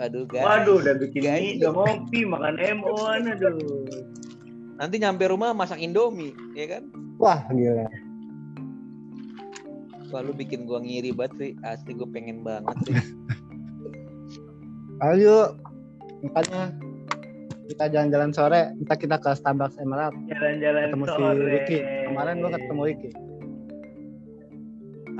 Aduh, 0.00 0.24
guys. 0.24 0.40
Waduh, 0.40 0.80
udah 0.80 0.96
bikin 0.96 1.20
Guys. 1.20 1.36
mie, 1.36 1.52
udah 1.60 1.70
ngopi, 1.76 2.20
makan 2.24 2.56
M1, 2.56 3.20
aduh. 3.30 3.54
Nanti 4.74 4.96
nyampe 4.96 5.28
rumah 5.28 5.52
masak 5.52 5.76
Indomie, 5.76 6.32
ya 6.54 6.66
kan? 6.70 6.82
wah 7.20 7.44
gila 7.46 7.86
Wah, 10.08 10.20
lu 10.24 10.32
bikin 10.32 10.64
gua 10.64 10.80
ngiri 10.80 11.12
banget 11.12 11.32
sih. 11.36 11.50
Asli 11.60 11.92
gua 11.92 12.08
pengen 12.08 12.40
banget 12.40 12.74
sih. 12.82 12.96
ayo 15.06 15.54
makanya 16.24 16.72
kita 17.70 17.86
jalan-jalan 17.86 18.34
sore 18.34 18.74
kita 18.82 18.94
kita 18.98 19.16
ke 19.16 19.30
Starbucks 19.32 19.78
Emerald 19.78 20.14
Jalan-jalan 20.26 20.90
ketemu 20.90 21.04
si 21.06 21.12
sore. 21.14 21.42
Ricky 21.46 21.78
kemarin 22.04 22.34
gue 22.38 22.50
ketemu 22.50 22.82
Ricky 22.84 23.10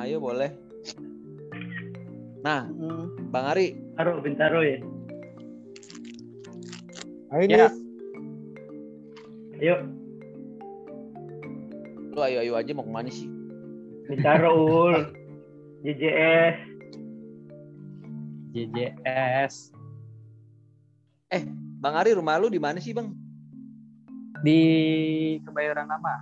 Ayo 0.00 0.16
boleh. 0.16 0.48
Nah, 2.40 2.64
Hmm. 2.64 3.12
Bang 3.28 3.52
Ari, 3.52 3.76
Taruh, 4.00 4.16
bintaro 4.24 4.64
ya. 4.64 4.80
Ayo 7.36 7.44
Ya. 7.44 7.68
Nis. 7.68 7.76
Ayo, 9.60 9.74
lu 12.16 12.20
ayo-ayo 12.24 12.56
aja 12.56 12.72
mau 12.72 12.80
ke 12.80 12.88
mana 12.88 13.12
sih? 13.12 13.28
bintaro 14.08 14.56
ul. 14.56 14.96
JJS. 15.84 16.56
JJS 18.56 19.54
Bang 21.80 21.94
Ari, 21.96 22.12
rumah 22.12 22.36
lu 22.36 22.46
di 22.46 22.60
mana 22.60 22.76
sih, 22.78 22.92
Bang? 22.92 23.16
di 24.40 24.60
Kebayoran 25.42 25.84
Lama. 25.84 26.14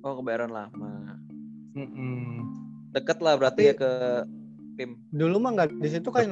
Oh, 0.00 0.16
kebayaran 0.16 0.48
lama. 0.48 1.20
Mm-mm. 1.76 2.48
Deket 2.90 3.20
lah 3.20 3.36
berarti 3.36 3.60
Tapi- 3.62 3.68
ya 3.68 3.74
ke 3.76 3.90
tim. 4.74 4.90
dulu 5.10 5.36
mah 5.36 5.52
nggak 5.52 5.76
di 5.76 5.88
situ 5.90 6.08
kan 6.08 6.24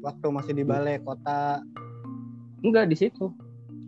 waktu 0.00 0.26
masih 0.26 0.52
di 0.52 0.64
balai 0.64 0.96
kota 0.98 1.60
Enggak 2.58 2.88
di 2.88 2.96
situ. 2.96 3.28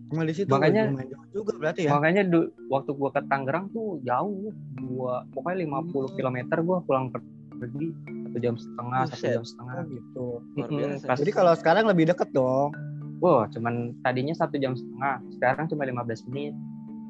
cuma 0.07 0.23
di 0.23 0.31
situ 0.31 0.47
Makanya- 0.47 0.93
jauh 1.03 1.27
juga 1.33 1.53
berarti 1.57 1.83
ya 1.83 1.97
Makanya 1.97 2.23
du- 2.23 2.53
waktu 2.69 2.93
gua 2.93 3.09
ke 3.11 3.25
Tangerang 3.25 3.73
tuh 3.73 3.99
jauh. 4.05 4.53
Gua 4.79 5.25
pokoknya 5.33 5.65
50 5.65 6.13
km 6.13 6.37
gua 6.61 6.79
pulang 6.81 7.09
per- 7.09 7.25
pergi 7.57 7.97
satu 8.23 8.39
jam 8.39 8.55
setengah, 8.55 9.01
satu 9.09 9.25
jam 9.33 9.43
setengah. 9.43 9.77
gitu 9.89 10.27
Luar 10.55 10.69
biasa. 10.69 11.05
pas- 11.09 11.19
jadi 11.19 11.33
kalau 11.33 11.53
sekarang 11.57 11.89
lebih 11.89 12.05
deket 12.07 12.29
dong 12.31 12.77
Wah, 13.19 13.45
cuman 13.49 13.93
tadinya 14.01 14.33
satu 14.33 14.55
jam 14.55 14.73
setengah, 14.73 15.19
sekarang 15.33 15.65
cuma 15.67 15.83
15 15.85 16.25
menit. 16.27 16.53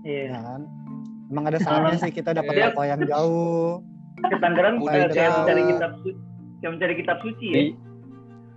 ya 0.02 0.30
Iya. 0.30 0.38
kan 0.38 0.60
emang 1.26 1.44
ada 1.44 1.58
saatnya 1.58 1.96
sih 1.98 2.12
kita 2.12 2.30
dapat 2.30 2.52
Iya. 2.52 2.62
toko 2.70 2.80
yang 2.80 3.00
jauh 3.02 3.82
Ke 4.22 4.36
Tangerang 4.38 4.78
Udah 4.78 5.08
kayak 5.08 5.30
mencari 5.36 5.62
kitab 5.66 5.90
suci. 5.98 6.10
Kayak 6.56 6.70
mencari 6.72 6.92
kitab 6.94 7.16
suci 7.20 7.46
ya. 7.48 7.60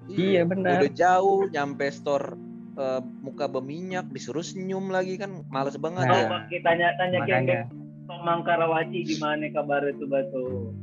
Iya, 0.08 0.40
benar. 0.44 0.80
Udah 0.80 0.92
jauh 0.92 1.40
nyampe 1.48 1.86
store 1.90 2.36
eh, 2.76 3.00
muka 3.20 3.44
berminyak 3.46 4.08
disuruh 4.08 4.40
senyum 4.40 4.88
lagi 4.88 5.16
kan 5.16 5.44
males 5.48 5.76
banget 5.76 6.02
Nah. 6.02 6.08
ya. 6.08 6.22
Oh, 6.22 6.28
pakai 6.32 6.58
tanya-tanya 6.62 7.18
Makanya. 7.20 7.44
kayak 7.44 7.66
Tomang 8.06 8.40
Karawaci 8.42 9.06
gimana 9.06 9.46
kabar 9.50 9.82
itu 9.84 10.06
batu. 10.06 10.74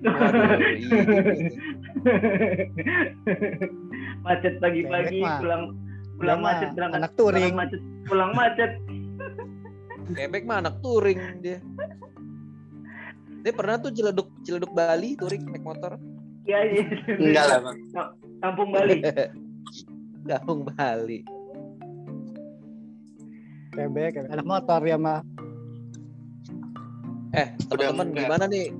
Waduh, 0.00 0.56
iya 0.72 0.98
macet 4.20 4.58
pagi-pagi 4.58 5.22
pulang 5.38 5.74
pulang 6.18 6.38
mah, 6.38 6.50
macet 6.52 6.68
berangkat 6.74 6.98
anak 6.98 7.12
touring. 7.14 7.54
macet 7.54 7.80
pulang 8.04 8.32
macet 8.34 8.72
Bebek 10.08 10.42
mah 10.42 10.58
anak 10.58 10.80
touring 10.80 11.20
dia. 11.38 11.60
Dia 13.38 13.52
pernah 13.52 13.76
tuh 13.76 13.90
ciledug 13.90 14.28
ciledug 14.40 14.72
Bali 14.72 15.14
touring 15.14 15.44
naik 15.46 15.62
motor. 15.62 15.96
ya 16.42 16.64
iya 16.64 16.80
Enggak 17.12 17.44
lah, 17.46 17.58
Bang. 17.60 17.76
kampung 18.40 18.68
Bali 18.70 19.04
Gabung 20.28 20.64
Bali. 20.66 21.20
bebek 23.70 24.26
anak 24.26 24.42
motor 24.42 24.80
ya 24.82 24.96
mah 24.96 25.22
Eh, 27.30 27.44
teman-teman 27.68 28.08
gimana 28.10 28.44
nih? 28.44 28.72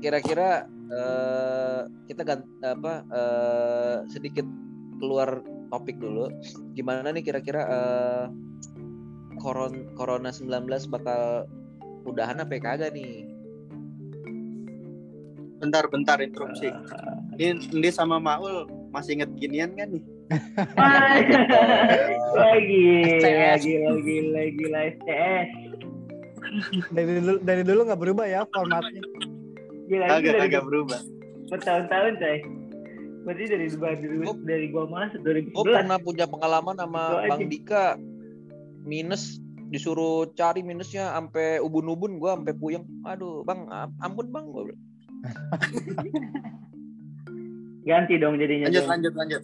Kira-kira 0.00 0.64
eh, 0.88 1.80
kita 2.08 2.24
gan 2.24 2.40
apa 2.64 3.04
eh, 3.06 3.96
sedikit 4.08 4.48
keluar 4.96 5.44
topik 5.70 5.96
dulu. 5.96 6.28
Gimana 6.74 7.10
nih 7.10 7.22
kira-kira 7.22 7.62
eh, 7.64 8.24
koron 9.38 9.94
corona 9.96 10.28
19 10.28 10.66
bakal 10.90 11.46
udahan 12.04 12.42
apa 12.42 12.52
ya 12.54 12.60
kagak 12.60 12.90
nih? 12.92 13.24
Bentar, 15.60 15.84
bentar 15.92 16.18
interupsi. 16.18 16.72
Ini 17.36 17.72
Ndi 17.72 17.88
sama 17.92 18.16
Maul 18.16 18.64
masih 18.90 19.20
inget 19.20 19.30
ginian 19.36 19.72
kan 19.76 19.88
nih? 19.92 20.04
Lagi 22.30 22.86
lagi 23.18 23.34
lagi 23.34 23.72
lagi 23.82 24.16
lagi 24.30 24.64
STS 24.94 25.48
dari 26.90 27.12
dulu 27.18 27.32
dari 27.42 27.62
dulu 27.66 27.80
nggak 27.86 28.00
berubah 28.00 28.26
ya 28.26 28.40
formatnya 28.50 29.02
gila 29.86 30.06
ini 30.06 30.14
Agak 30.14 30.32
dari 30.34 30.42
agak 30.46 30.62
berubah. 30.66 31.00
bertahun-tahun 31.50 32.12
coy 32.18 32.38
berarti 33.20 33.44
dari 33.46 33.66
dari, 33.68 34.16
Gua- 34.20 34.40
dari 34.42 34.66
gua 34.72 34.84
masuk 34.88 35.20
Gue 35.20 35.44
2011 35.52 35.76
pernah 35.76 35.98
punya 36.00 36.24
pengalaman 36.24 36.76
sama. 36.76 37.02
Bang 37.28 37.46
Dika 37.46 37.96
minus 38.82 39.38
disuruh 39.70 40.26
cari 40.34 40.66
minusnya 40.66 41.14
sampai 41.14 41.62
ubun-ubun 41.62 42.18
gue 42.18 42.30
sampai 42.32 42.54
puyeng. 42.56 42.82
Aduh, 43.06 43.46
Bang, 43.46 43.70
am- 43.70 43.94
ampun 44.00 44.26
Bang. 44.28 44.50
Gua 44.50 44.66
ganti 47.86 48.14
dong 48.16 48.36
jadinya 48.38 48.68
Lanjut, 48.68 48.82
dong. 48.82 48.90
lanjut, 48.92 49.14
lanjut. 49.16 49.42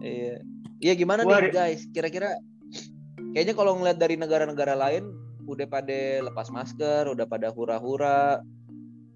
Iya. 0.00 0.34
Iya 0.78 0.92
gimana 0.94 1.26
Gua 1.26 1.42
nih 1.42 1.50
guys? 1.50 1.82
Kira-kira 1.90 2.38
kayaknya 3.34 3.54
kalau 3.54 3.74
ngeliat 3.76 3.98
dari 3.98 4.14
negara-negara 4.14 4.78
lain 4.78 5.10
udah 5.44 5.66
pada 5.66 6.22
lepas 6.22 6.52
masker, 6.52 7.08
udah 7.08 7.24
pada 7.24 7.48
hura-hura, 7.50 8.38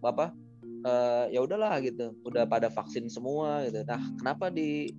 apa? 0.03 0.35
Eh, 0.83 1.25
ya 1.35 1.41
udahlah 1.43 1.79
gitu, 1.83 2.15
udah 2.27 2.47
pada 2.47 2.69
vaksin 2.71 3.07
semua 3.07 3.67
gitu. 3.67 3.83
Nah, 3.87 4.03
kenapa 4.19 4.51
di 4.51 4.91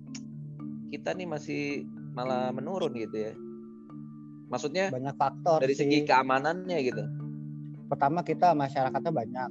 kita 0.92 1.12
nih 1.12 1.26
masih 1.28 1.84
malah 2.14 2.54
menurun 2.54 2.94
gitu 2.94 3.16
ya? 3.30 3.34
Maksudnya 4.52 4.92
banyak 4.94 5.16
faktor 5.18 5.58
dari 5.58 5.74
sih. 5.74 5.82
segi 5.82 5.98
keamanannya 6.06 6.78
gitu. 6.84 7.04
pertama 7.90 8.24
kita 8.24 8.56
masyarakatnya 8.56 9.12
banyak 9.12 9.50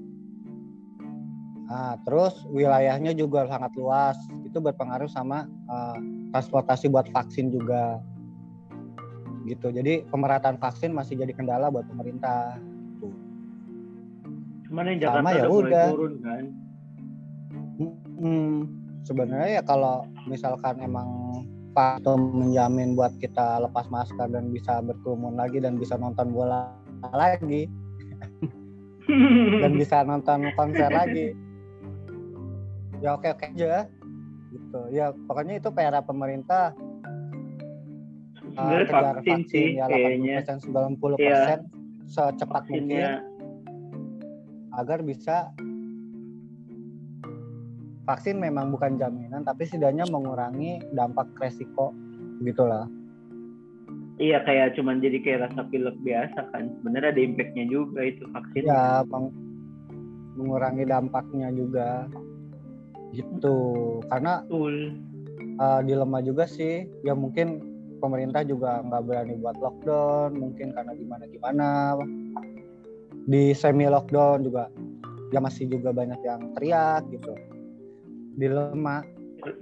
nah, 1.69 1.95
terus 2.05 2.33
wilayahnya 2.49 3.13
juga 3.15 3.45
sangat 3.47 3.71
luas 3.77 4.17
itu 4.45 4.57
berpengaruh 4.57 5.09
sama 5.09 5.45
eh, 5.47 5.97
transportasi 6.33 6.89
buat 6.89 7.07
vaksin 7.13 7.53
juga 7.53 8.01
gitu 9.43 9.75
jadi 9.75 10.07
pemerataan 10.07 10.55
vaksin 10.55 10.95
masih 10.95 11.19
jadi 11.19 11.35
kendala 11.35 11.67
buat 11.67 11.83
pemerintah 11.87 12.57
cuman 14.73 14.89
yang 14.89 14.97
Sama 15.05 15.29
Jakarta 15.29 15.37
ya 15.37 15.45
udah 15.53 15.87
turun 15.93 16.13
kan? 16.25 16.43
Hmm, 18.17 18.55
sebenarnya 19.05 19.49
ya 19.61 19.61
kalau 19.61 20.01
misalkan 20.25 20.81
emang 20.81 21.09
faktor 21.77 22.17
menjamin 22.17 22.97
buat 22.97 23.13
kita 23.21 23.61
lepas 23.69 23.85
masker 23.93 24.33
dan 24.33 24.49
bisa 24.49 24.81
berkerumun 24.81 25.37
lagi 25.37 25.61
dan 25.61 25.77
bisa 25.77 25.93
nonton 25.93 26.33
bola 26.33 26.73
lagi. 27.13 27.69
Dan 29.61 29.77
bisa 29.77 30.01
nonton 30.01 30.49
konser 30.57 30.89
lagi. 30.89 31.37
Ya 32.97 33.13
oke 33.13 33.29
oke 33.29 33.53
aja. 33.53 33.85
Gitu. 34.49 34.81
Ya 34.89 35.13
pokoknya 35.29 35.61
itu 35.61 35.69
PR 35.69 36.01
pemerintah 36.01 36.73
uh, 38.57 38.57
Sebenarnya 38.57 38.85
kejar 38.89 39.15
vaksin 39.21 39.39
sih 39.53 39.65
ya 39.77 39.85
kayaknya. 39.85 40.41
80 40.49 40.97
90 40.97 41.21
Iya. 41.21 41.61
secepat 42.09 42.63
mungkin 42.69 43.32
agar 44.77 44.99
bisa 45.05 45.53
vaksin 48.03 48.35
memang 48.41 48.73
bukan 48.73 48.99
jaminan 48.99 49.47
tapi 49.47 49.63
setidaknya 49.63 50.03
mengurangi 50.11 50.83
dampak 50.91 51.29
resiko 51.39 51.95
gitulah 52.43 52.89
iya 54.19 54.43
kayak 54.43 54.75
cuman 54.77 54.99
jadi 55.01 55.17
kayak 55.23 55.39
rasa 55.49 55.65
pilek 55.67 55.97
biasa 56.05 56.53
kan. 56.53 56.69
Sebenarnya 56.79 57.09
ada 57.11 57.21
impactnya 57.21 57.65
juga 57.65 57.99
itu 58.05 58.23
vaksin. 58.29 58.61
ya 58.69 59.01
meng- 59.09 59.35
mengurangi 60.37 60.85
dampaknya 60.85 61.49
juga 61.53 62.09
gitu 63.13 63.57
karena 64.09 64.41
Betul. 64.49 64.97
uh, 65.61 65.81
dilema 65.85 66.19
juga 66.25 66.49
sih 66.49 66.89
ya 67.05 67.13
mungkin 67.13 67.61
pemerintah 68.01 68.41
juga 68.41 68.81
nggak 68.81 69.03
berani 69.05 69.37
buat 69.37 69.57
lockdown 69.61 70.33
mungkin 70.33 70.73
karena 70.73 70.91
gimana 70.97 71.23
gimana 71.29 71.69
di 73.27 73.55
semi 73.55 73.87
lockdown 73.87 74.43
juga. 74.43 74.67
Ya 75.33 75.41
masih 75.41 75.65
juga 75.65 75.89
banyak 75.89 76.21
yang 76.21 76.53
teriak 76.57 77.09
gitu. 77.09 77.33
Dilema. 78.37 79.01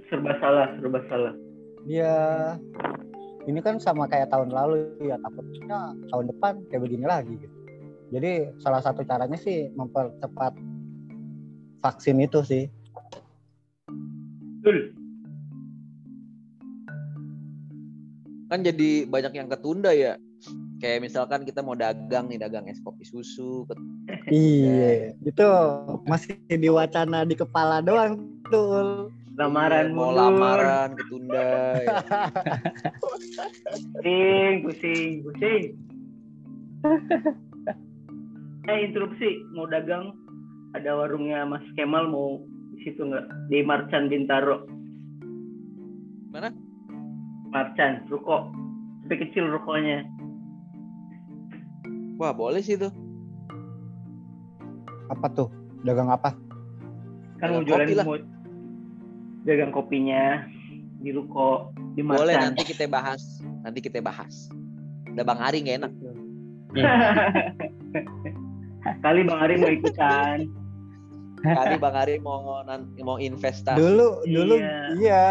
Serba 0.06 0.36
salah, 0.38 0.68
serba 0.78 1.00
salah. 1.10 1.34
ya 1.82 2.54
ini 3.50 3.58
kan 3.58 3.82
sama 3.82 4.06
kayak 4.06 4.30
tahun 4.30 4.54
lalu 4.54 4.86
ya. 5.02 5.18
Takutnya 5.18 5.96
tahun 6.12 6.24
depan 6.30 6.52
kayak 6.70 6.82
begini 6.86 7.06
lagi 7.08 7.34
gitu. 7.40 7.56
Jadi 8.12 8.52
salah 8.60 8.84
satu 8.84 9.02
caranya 9.02 9.40
sih 9.40 9.72
mempercepat 9.72 10.52
vaksin 11.80 12.20
itu 12.22 12.44
sih. 12.44 12.64
Betul. 14.62 14.94
kan 18.52 18.60
jadi 18.60 19.08
banyak 19.08 19.32
yang 19.32 19.48
ketunda 19.48 19.96
ya 19.96 20.20
kayak 20.82 21.06
misalkan 21.06 21.46
kita 21.46 21.62
mau 21.62 21.78
dagang 21.78 22.26
nih 22.26 22.42
dagang 22.42 22.66
es 22.66 22.82
kopi 22.82 23.06
susu 23.06 23.62
Iya, 24.26 25.14
itu 25.22 25.46
masih 26.10 26.34
di 26.50 26.66
wacana 26.66 27.22
di 27.22 27.38
kepala 27.38 27.78
doang 27.78 28.18
tuh. 28.50 29.06
Lamaran 29.38 29.96
mau 29.96 30.12
mundur. 30.12 30.18
lamaran 30.18 30.88
ketunda 30.98 31.48
ya. 31.80 31.96
Pusing, 34.02 34.54
pusing, 34.66 35.10
pusing. 35.24 35.64
eh 38.70 38.78
interupsi, 38.84 39.40
mau 39.56 39.64
dagang 39.70 40.12
ada 40.76 40.98
warungnya 40.98 41.48
Mas 41.48 41.64
Kemal 41.78 42.12
mau 42.12 42.44
di 42.76 42.84
situ 42.84 43.08
nggak 43.08 43.48
di 43.48 43.64
Marcan 43.64 44.12
Bintaro. 44.12 44.68
Mana? 46.28 46.52
Marcan, 47.48 48.04
ruko. 48.12 48.52
Tapi 49.08 49.28
kecil 49.28 49.48
rukonya. 49.48 50.04
Wah 52.22 52.30
boleh 52.32 52.60
sih 52.60 52.76
tuh 52.76 52.94
Apa 55.08 55.26
tuh? 55.28 55.50
Dagang 55.82 56.08
apa? 56.08 56.32
Kan 57.36 57.52
mau 57.52 57.60
jualan 57.60 57.84
kopi 57.84 57.94
lah. 57.94 58.06
mau 58.06 58.16
dagang 59.42 59.68
kopinya 59.68 60.46
di 60.96 61.10
ruko 61.10 61.74
di 61.92 62.00
boleh 62.00 62.32
nanti 62.32 62.62
kita 62.64 62.86
bahas 62.86 63.20
nanti 63.60 63.82
kita 63.82 63.98
bahas 63.98 64.46
udah 65.10 65.20
bang 65.20 65.40
Ari 65.42 65.58
nggak 65.60 65.76
enak 65.80 65.92
Kali 68.98 69.20
Bang 69.22 69.40
Ari 69.40 69.54
mau 69.56 69.68
ikutan. 69.68 70.38
kali 71.42 71.74
bang 71.76 71.94
Ari 71.96 72.14
mau 72.18 72.38
nan- 72.62 72.86
mau 72.96 73.18
investasi 73.18 73.74
Dulu, 73.76 74.22
dulu, 74.24 74.54
Iya. 74.56 74.78
iya. 74.94 75.26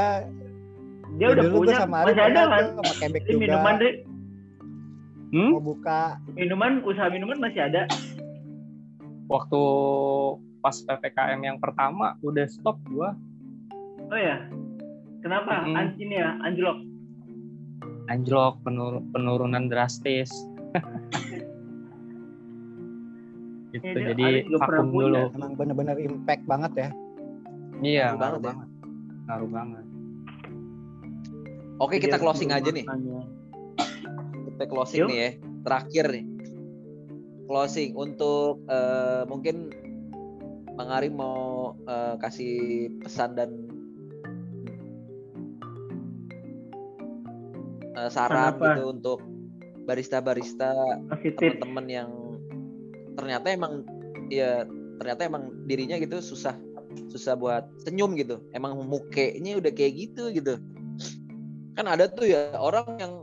Dia 1.14 1.28
udah 1.30 1.44
dulu 1.46 1.56
punya, 1.64 1.76
sama 1.78 1.96
Ari 1.98 2.12
masih 2.12 2.24
ada 2.26 2.42
kan? 2.46 2.64
sama 2.76 2.92
Ini 3.02 3.20
juga. 3.26 3.40
minuman 3.40 3.74
deh, 3.78 3.94
Hmm? 5.32 5.52
Mau 5.56 5.64
buka. 5.64 6.20
minuman 6.36 6.84
usaha 6.84 7.08
minuman 7.08 7.40
masih 7.40 7.64
ada. 7.64 7.88
Waktu 9.26 9.62
pas 10.60 10.76
PPKM 10.76 11.40
yang 11.40 11.58
pertama 11.58 12.20
udah 12.20 12.46
stop 12.46 12.78
gua 12.86 13.16
Oh 14.12 14.20
ya. 14.20 14.44
Kenapa? 15.24 15.64
Mm-mm. 15.64 15.78
An 15.78 15.88
ini 15.96 16.20
ya, 16.20 16.36
anjlok. 16.44 16.84
anjlok 18.06 18.60
penur- 18.62 19.08
penurunan 19.10 19.72
drastis. 19.72 20.28
gitu 23.72 23.88
Ya, 23.88 24.12
jadi 24.12 24.52
vakum 24.52 24.92
dulu. 24.92 25.32
Emang 25.32 25.56
bener-bener 25.56 25.96
impact 25.96 26.44
banget 26.44 26.72
ya. 26.76 26.90
Iya, 27.80 28.06
Ngaruh 28.12 28.20
ngaruh 28.20 28.42
banget 28.44 28.44
ya. 28.44 28.48
banget. 28.52 28.68
Ngaruh 29.24 29.50
banget. 29.50 29.86
oke 31.80 31.96
kita 31.98 32.16
Iya, 32.16 32.22
closing 32.22 32.52
aja 32.52 32.68
nih 32.70 32.84
makanya. 32.84 33.22
Kita 34.62 34.70
closing 34.70 35.02
Yuk. 35.02 35.10
nih 35.10 35.18
ya. 35.18 35.30
Terakhir 35.66 36.06
nih. 36.14 36.26
Closing 37.50 37.98
untuk 37.98 38.62
eh, 38.70 39.26
mungkin 39.26 39.74
bang 40.78 40.90
Ari 40.94 41.10
mau 41.10 41.74
eh, 41.90 42.16
kasih 42.22 42.54
pesan 43.02 43.34
dan 43.34 43.50
eh, 47.98 48.10
saran 48.14 48.62
gitu 48.62 48.84
untuk 48.94 49.20
barista-barista 49.90 50.78
teman-teman 51.10 51.86
yang 51.90 52.10
ternyata 53.18 53.50
emang 53.50 53.82
ya 54.30 54.62
ternyata 55.02 55.26
emang 55.26 55.50
dirinya 55.66 55.98
gitu 55.98 56.22
susah 56.22 56.54
susah 57.10 57.34
buat 57.34 57.66
senyum 57.82 58.14
gitu. 58.14 58.46
Emang 58.54 58.78
mukanya 58.86 59.58
udah 59.58 59.74
kayak 59.74 59.98
gitu 59.98 60.30
gitu. 60.30 60.62
Kan 61.74 61.90
ada 61.90 62.06
tuh 62.06 62.30
ya 62.30 62.54
orang 62.62 63.02
yang 63.02 63.14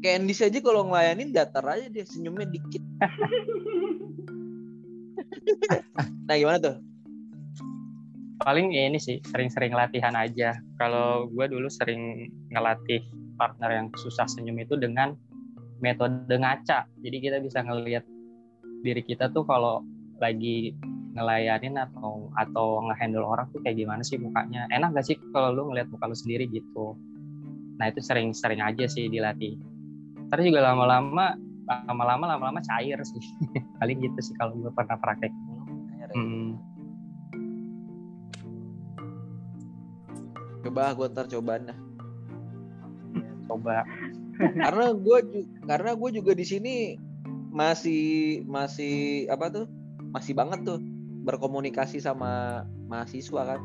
kayak 0.00 0.24
Andy 0.24 0.34
aja 0.34 0.60
kalau 0.64 0.82
ngelayanin 0.88 1.32
datar 1.32 1.64
aja 1.64 1.88
dia 1.88 2.04
senyumnya 2.08 2.48
dikit 2.48 2.82
nah 6.26 6.36
gimana 6.36 6.58
tuh 6.60 6.76
Paling 8.40 8.72
ini 8.72 8.96
sih 8.96 9.20
sering-sering 9.20 9.76
latihan 9.76 10.16
aja. 10.16 10.56
Kalau 10.80 11.28
gua 11.28 11.44
dulu 11.44 11.68
sering 11.68 12.32
ngelatih 12.48 13.04
partner 13.36 13.68
yang 13.68 13.86
susah 14.00 14.24
senyum 14.24 14.56
itu 14.64 14.80
dengan 14.80 15.12
metode 15.84 16.32
ngaca. 16.32 16.88
Jadi 17.04 17.16
kita 17.20 17.36
bisa 17.44 17.60
ngelihat 17.60 18.00
diri 18.80 19.04
kita 19.04 19.28
tuh 19.28 19.44
kalau 19.44 19.84
lagi 20.24 20.72
ngelayanin 21.12 21.76
atau 21.76 22.32
atau 22.32 22.80
ngehandle 22.88 23.28
orang 23.28 23.44
tuh 23.52 23.60
kayak 23.60 23.76
gimana 23.76 24.00
sih 24.00 24.16
mukanya. 24.16 24.64
Enak 24.72 24.96
gak 24.96 25.04
sih 25.04 25.20
kalau 25.36 25.52
lu 25.52 25.68
ngeliat 25.68 25.92
muka 25.92 26.08
lu 26.08 26.16
sendiri 26.16 26.48
gitu. 26.48 26.96
Nah 27.76 27.92
itu 27.92 28.00
sering-sering 28.00 28.64
aja 28.64 28.88
sih 28.88 29.12
dilatih. 29.12 29.60
Terus 30.30 30.44
juga 30.46 30.60
lama-lama 30.72 31.34
lama-lama 31.66 32.24
lama-lama 32.34 32.60
cair 32.62 32.98
sih. 33.02 33.22
Paling 33.78 33.98
gitu 34.02 34.18
sih 34.22 34.34
kalau 34.38 34.54
gue 34.58 34.70
pernah 34.74 34.98
praktek. 34.98 35.30
Hmm. 36.10 36.58
coba 40.70 40.94
gue 40.94 41.06
ntar 41.10 41.26
cobaan 41.26 41.72
dah 41.72 41.78
Coba. 43.50 43.82
karena 44.38 44.86
gue 44.94 45.18
karena 45.66 45.90
gue 45.98 46.10
juga 46.14 46.32
di 46.32 46.46
sini 46.46 46.74
masih 47.50 48.40
masih 48.46 49.26
apa 49.26 49.50
tuh 49.50 49.66
masih 50.14 50.32
banget 50.38 50.62
tuh 50.62 50.78
berkomunikasi 51.26 51.98
sama 51.98 52.62
mahasiswa 52.86 53.42
kan 53.56 53.60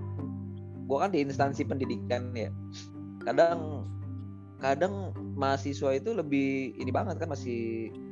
gue 0.89 0.97
kan 0.97 1.13
di 1.13 1.22
instansi 1.22 1.63
pendidikan 1.63 2.34
ya 2.34 2.49
kadang 3.24 3.86
kadang 4.58 4.93
mahasiswa 5.34 5.91
itu 5.93 6.12
lebih 6.12 6.47
ini 6.74 6.89
banget 6.89 7.18
kan 7.18 7.28
masih 7.28 7.62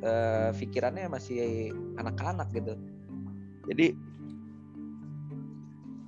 eh, 0.00 0.50
pikirannya 0.54 1.08
masih 1.08 1.70
anak-anak 1.94 2.52
gitu 2.52 2.76
jadi 3.64 3.96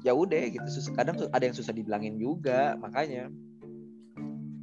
ya 0.02 0.12
udah 0.12 0.42
gitu 0.46 0.68
susah 0.70 0.92
kadang 0.94 1.18
ada 1.26 1.42
yang 1.42 1.52
susah 1.52 1.72
dibilangin 1.72 2.16
juga 2.16 2.76
makanya 2.76 3.28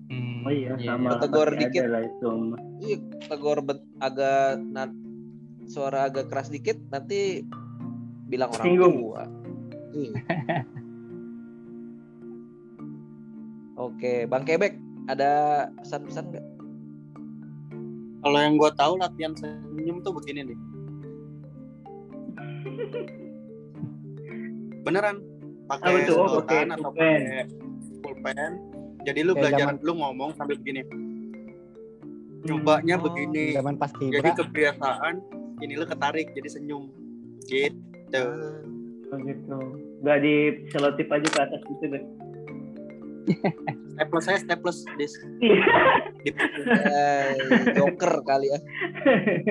Hmm, 0.03 0.45
Oh 0.45 0.51
iya, 0.51 0.75
sama. 0.77 1.15
Tegur 1.17 1.47
pasti 1.49 1.63
dikit. 1.63 1.81
ada 1.81 1.89
lah 1.89 2.03
itu. 2.03 2.29
iya 2.77 2.97
tegur 3.23 3.57
agak 3.97 4.45
na- 4.61 4.93
suara 5.65 6.05
agak 6.05 6.27
keras 6.27 6.47
dikit 6.47 6.75
nanti 6.87 7.41
bilang 8.27 8.51
orang 8.51 8.67
Singgung. 8.67 8.95
tua 8.99 9.23
Iya. 9.91 10.11
oke 13.79 14.13
bang 14.25 14.43
Kebek 14.43 14.73
ada 15.07 15.31
pesan-pesan 15.81 16.25
nggak 16.31 16.45
Kalau 18.23 18.39
yang 18.39 18.55
gue 18.55 18.71
tahu 18.79 18.93
latihan 18.95 19.35
senyum 19.35 19.99
tuh 19.99 20.15
begini 20.15 20.47
nih. 20.47 20.59
Beneran 24.87 25.19
pakai? 25.67 26.07
Oh, 26.07 26.31
sedotan 26.31 26.39
pakai 26.39 26.59
atau 26.71 26.91
pulpen. 26.95 27.19
pakai 27.19 27.43
pulpen. 27.99 28.51
Jadi 29.03 29.19
lu 29.27 29.35
Kayak 29.35 29.43
belajar, 29.43 29.67
zaman- 29.67 29.81
lu 29.83 29.93
ngomong 29.99 30.29
sambil 30.39 30.55
begini. 30.55 30.87
Cobanya 32.47 32.95
Oh, 32.95 33.03
begini. 33.11 33.45
Zaman 33.51 33.75
pas 33.75 33.91
Jadi 33.91 34.29
kebiasaan 34.39 35.15
ini 35.59 35.73
lu 35.75 35.83
ketarik 35.83 36.31
jadi 36.31 36.47
senyum. 36.47 36.87
Gitu. 37.43 38.23
Oh, 39.11 39.17
gitu. 39.19 39.59
Gak 40.03 40.17
di 40.23 40.35
selotip 40.71 41.07
aja 41.11 41.27
ke 41.27 41.39
atas 41.43 41.61
gitu 41.67 41.85
deh. 41.91 42.03
Staples 43.93 44.23
saya 44.23 44.37
staples 44.37 44.77
dis. 44.95 45.13
Iya. 45.39 45.61
Di- 46.19 46.33
Eh, 46.63 47.35
joker 47.73 48.23
kali 48.23 48.47
ya. 48.47 48.59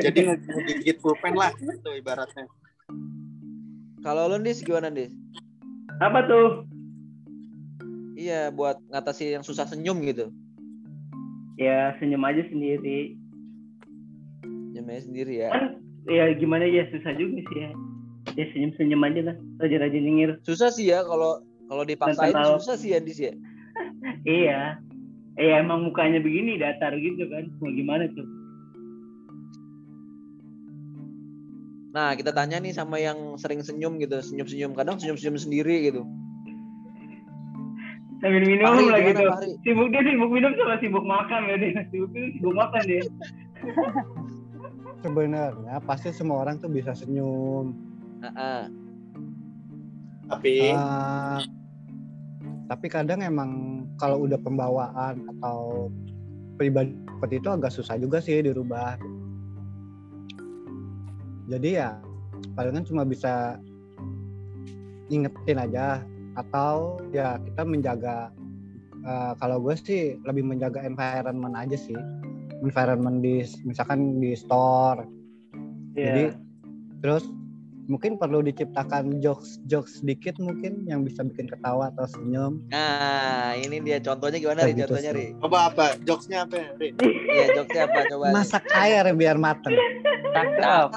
Jadi 0.00 0.18
ngegigit 0.26 0.96
pulpen 0.98 1.32
lah 1.32 1.52
itu 1.54 1.90
ibaratnya. 1.92 2.48
Kalau 4.00 4.26
lu 4.26 4.40
Dis 4.40 4.60
gimana 4.60 4.88
Dis? 4.88 5.12
Apa 6.00 6.26
tuh? 6.26 6.66
Iya 8.12 8.50
buat 8.50 8.82
ngatasi 8.88 9.32
yang 9.32 9.42
susah 9.42 9.64
senyum 9.64 10.02
gitu. 10.02 10.32
Ya 11.54 11.94
senyum 11.98 12.22
aja 12.22 12.42
sendiri. 12.48 13.14
Senyumnya 14.42 15.00
sendiri 15.00 15.34
ya. 15.38 15.50
Kan 15.50 15.78
ya 16.08 16.34
gimana 16.34 16.66
ya 16.66 16.82
susah 16.90 17.14
juga 17.14 17.40
sih 17.46 17.58
ya. 17.58 17.70
Ya 18.34 18.44
senyum-senyum 18.50 19.02
aja 19.02 19.20
lah. 19.28 19.36
Rajin-rajin 19.60 20.02
nyengir. 20.02 20.30
Susah 20.42 20.72
sih 20.72 20.90
ya 20.90 21.04
kalau 21.04 21.38
kalau 21.68 21.84
dipaksain 21.84 22.34
susah 22.58 22.74
sih 22.74 22.90
ya 22.92 22.98
Dis 22.98 23.20
ya. 23.20 23.30
Iya. 24.26 24.80
Eh 25.40 25.50
emang 25.56 25.88
mukanya 25.88 26.20
begini 26.20 26.60
datar 26.60 26.92
gitu 26.98 27.24
kan. 27.30 27.48
Mau 27.62 27.72
gimana 27.72 28.06
tuh? 28.12 28.26
Nah 31.92 32.16
kita 32.16 32.32
tanya 32.32 32.56
nih 32.56 32.72
sama 32.72 32.96
yang 32.96 33.36
sering 33.36 33.60
senyum 33.60 34.00
gitu, 34.00 34.16
senyum-senyum 34.24 34.72
kadang 34.72 34.96
senyum-senyum 34.96 35.36
sendiri 35.36 35.92
gitu. 35.92 36.08
Sambil 38.24 38.46
minum 38.46 38.64
Fahri, 38.64 38.86
lah 38.86 39.00
gimana, 39.02 39.10
gitu. 39.12 39.24
Fahri? 39.28 39.50
Sibuk 39.66 39.88
dia 39.92 40.02
sibuk 40.06 40.30
minum 40.30 40.52
sama 40.54 40.74
sibuk 40.80 41.04
makan 41.04 41.40
ya 41.52 41.56
dia. 41.60 41.82
Sibuk 41.92 42.10
minum 42.14 42.30
sibuk 42.32 42.54
makan 42.54 42.82
dia. 42.88 43.02
Sebenarnya 45.02 45.76
pasti 45.82 46.08
semua 46.14 46.46
orang 46.46 46.56
tuh 46.62 46.70
bisa 46.70 46.94
senyum. 46.96 47.76
Heeh. 48.24 48.62
Tapi 50.32 50.52
Ah, 50.72 51.44
tapi 52.72 52.86
kadang 52.88 53.20
emang 53.20 53.50
kalau 54.00 54.24
udah 54.24 54.38
pembawaan 54.40 55.26
atau 55.38 55.88
pribadi 56.56 56.94
seperti 57.18 57.34
itu 57.38 57.48
agak 57.50 57.72
susah 57.72 57.96
juga 57.98 58.18
sih 58.22 58.40
dirubah. 58.42 58.96
Jadi 61.50 61.76
ya 61.76 61.98
palingan 62.54 62.84
cuma 62.86 63.02
bisa 63.04 63.58
ingetin 65.12 65.60
aja 65.60 66.00
atau 66.38 66.96
ya 67.12 67.36
kita 67.44 67.62
menjaga 67.68 68.32
eh, 69.04 69.32
kalau 69.36 69.60
gue 69.60 69.76
sih 69.76 70.16
lebih 70.24 70.48
menjaga 70.48 70.80
environment 70.80 71.52
aja 71.52 71.76
sih 71.76 71.96
environment 72.64 73.20
di 73.20 73.44
misalkan 73.68 74.16
di 74.22 74.32
store 74.32 75.04
jadi 75.92 76.32
Iya. 76.32 76.36
terus 77.04 77.28
mungkin 77.84 78.14
perlu 78.14 78.40
diciptakan 78.40 79.18
jokes 79.18 79.58
jokes 79.64 79.98
sedikit 79.98 80.38
mungkin 80.38 80.84
yang 80.84 81.02
bisa 81.02 81.22
bikin 81.22 81.46
ketawa 81.46 81.90
atau 81.90 82.06
senyum 82.06 82.62
Nah 82.68 83.52
ini 83.54 83.80
dia 83.80 83.98
contohnya 83.98 84.38
gimana 84.38 84.62
Ri? 84.62 84.70
Gitu 84.72 84.86
Contohnya 84.86 85.10
sih. 85.10 85.18
Ri. 85.18 85.26
coba 85.36 85.58
apa? 85.66 85.84
Jokesnya 86.00 86.38
apa 86.42 86.54
ya, 86.56 86.68
Ri? 86.76 86.88
Iya 87.32 87.46
jokesnya 87.54 87.82
apa 87.86 87.98
coba? 88.06 88.24
Masak 88.30 88.64
air 88.72 89.04
biar 89.12 89.36
mateng 89.36 89.74
Cakep. 90.30 90.90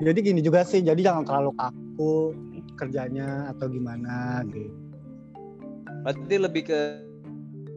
jadi 0.00 0.18
gini 0.20 0.40
juga 0.40 0.62
sih 0.62 0.80
jadi 0.80 1.00
jangan 1.00 1.24
terlalu 1.24 1.50
kaku 1.54 2.14
kerjanya 2.74 3.28
atau 3.48 3.66
gimana 3.66 4.42
gitu 4.46 4.68
Berarti 6.02 6.34
lebih 6.36 6.62
ke, 6.66 6.78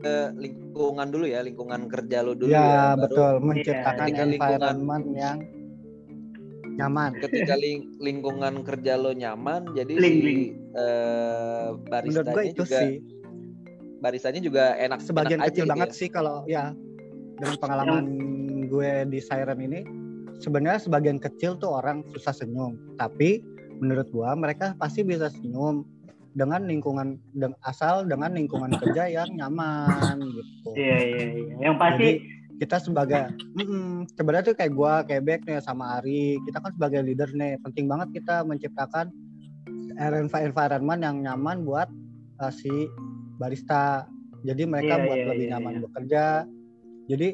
ke 0.02 0.14
lingkungan 0.36 1.08
dulu 1.08 1.26
ya, 1.26 1.40
lingkungan 1.40 1.86
kerja 1.86 2.20
lu 2.20 2.34
dulu 2.34 2.50
ya. 2.50 2.58
ya 2.58 2.86
baru 2.96 3.06
betul 3.06 3.34
menciptakan 3.40 3.94
Ketika 4.04 4.24
lingkungan- 4.24 4.54
environment 4.58 5.06
yang 5.14 5.38
nyaman 6.76 7.12
Ketika 7.24 7.56
ling- 7.56 7.96
lingkungan 7.98 8.62
kerja 8.62 8.96
lo 8.96 9.12
nyaman, 9.12 9.72
jadi 9.74 9.94
Ling, 9.96 10.14
si 10.14 10.22
ling. 10.22 10.42
eh, 10.76 11.68
baristanya 11.88 12.34
gue 12.34 12.44
itu 12.46 12.62
juga 12.62 12.80
sih 12.80 12.94
baristanya 13.96 14.42
juga 14.44 14.64
enak 14.78 15.00
sebagian 15.02 15.40
enak 15.40 15.48
aja 15.48 15.52
kecil 15.56 15.66
gitu 15.66 15.72
banget 15.74 15.90
ya. 15.90 15.96
sih 15.98 16.10
kalau 16.12 16.36
ya 16.46 16.66
dengan 17.36 17.56
pengalaman 17.58 18.06
gue 18.68 18.92
di 19.10 19.20
Siren 19.20 19.60
ini 19.60 19.82
sebenarnya 20.38 20.78
sebagian 20.78 21.18
kecil 21.18 21.58
tuh 21.58 21.80
orang 21.80 22.04
susah 22.14 22.36
senyum 22.36 22.76
tapi 23.00 23.42
menurut 23.80 24.06
gue 24.08 24.30
mereka 24.36 24.76
pasti 24.78 25.02
bisa 25.02 25.32
senyum 25.32 25.88
dengan 26.36 26.68
lingkungan 26.68 27.16
asal 27.64 28.04
dengan 28.04 28.36
lingkungan 28.36 28.76
kerja 28.76 29.08
yang 29.08 29.32
nyaman 29.34 30.20
gitu 30.22 30.76
Iya 30.76 30.98
iya 31.00 31.26
iya. 31.32 31.54
Yang 31.64 31.76
pasti 31.80 32.10
Jadi, 32.20 32.35
kita 32.56 32.80
sebagai 32.80 33.36
mm-mm, 33.56 34.08
sebenarnya 34.16 34.54
tuh 34.54 34.56
kayak 34.56 34.72
gue 34.72 34.94
kayak 35.12 35.24
Bek 35.28 35.42
nih 35.44 35.60
sama 35.60 36.00
Ari 36.00 36.40
kita 36.48 36.64
kan 36.64 36.72
sebagai 36.72 37.02
leader 37.04 37.30
nih. 37.36 37.60
Penting 37.60 37.86
banget 37.92 38.16
kita 38.16 38.48
menciptakan 38.48 39.12
env- 40.00 40.44
environment 40.44 41.02
yang 41.04 41.18
nyaman 41.24 41.68
buat 41.68 41.92
uh, 42.40 42.52
si 42.52 42.72
barista. 43.36 44.08
Jadi 44.46 44.64
mereka 44.70 45.02
Iya, 45.02 45.04
buat 45.04 45.18
iya, 45.20 45.28
lebih 45.34 45.46
iya, 45.46 45.52
nyaman 45.58 45.74
iya. 45.74 45.82
bekerja. 45.84 46.26
Jadi 47.06 47.30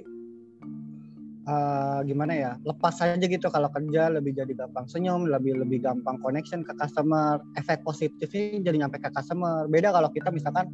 uh, 1.46 2.00
gimana 2.08 2.34
ya 2.34 2.52
lepas 2.66 2.96
aja 3.06 3.22
gitu 3.22 3.48
kalau 3.54 3.70
kerja 3.70 4.10
lebih 4.10 4.34
jadi 4.34 4.54
gampang 4.58 4.90
senyum 4.90 5.30
lebih 5.30 5.60
lebih 5.62 5.86
gampang 5.86 6.18
connection 6.18 6.66
ke 6.66 6.74
customer. 6.82 7.38
Efek 7.62 7.86
positifnya 7.86 8.58
jadi 8.64 8.78
nyampe 8.88 8.98
ke 8.98 9.14
customer. 9.14 9.70
Beda 9.70 9.94
kalau 9.94 10.10
kita 10.10 10.34
misalkan 10.34 10.72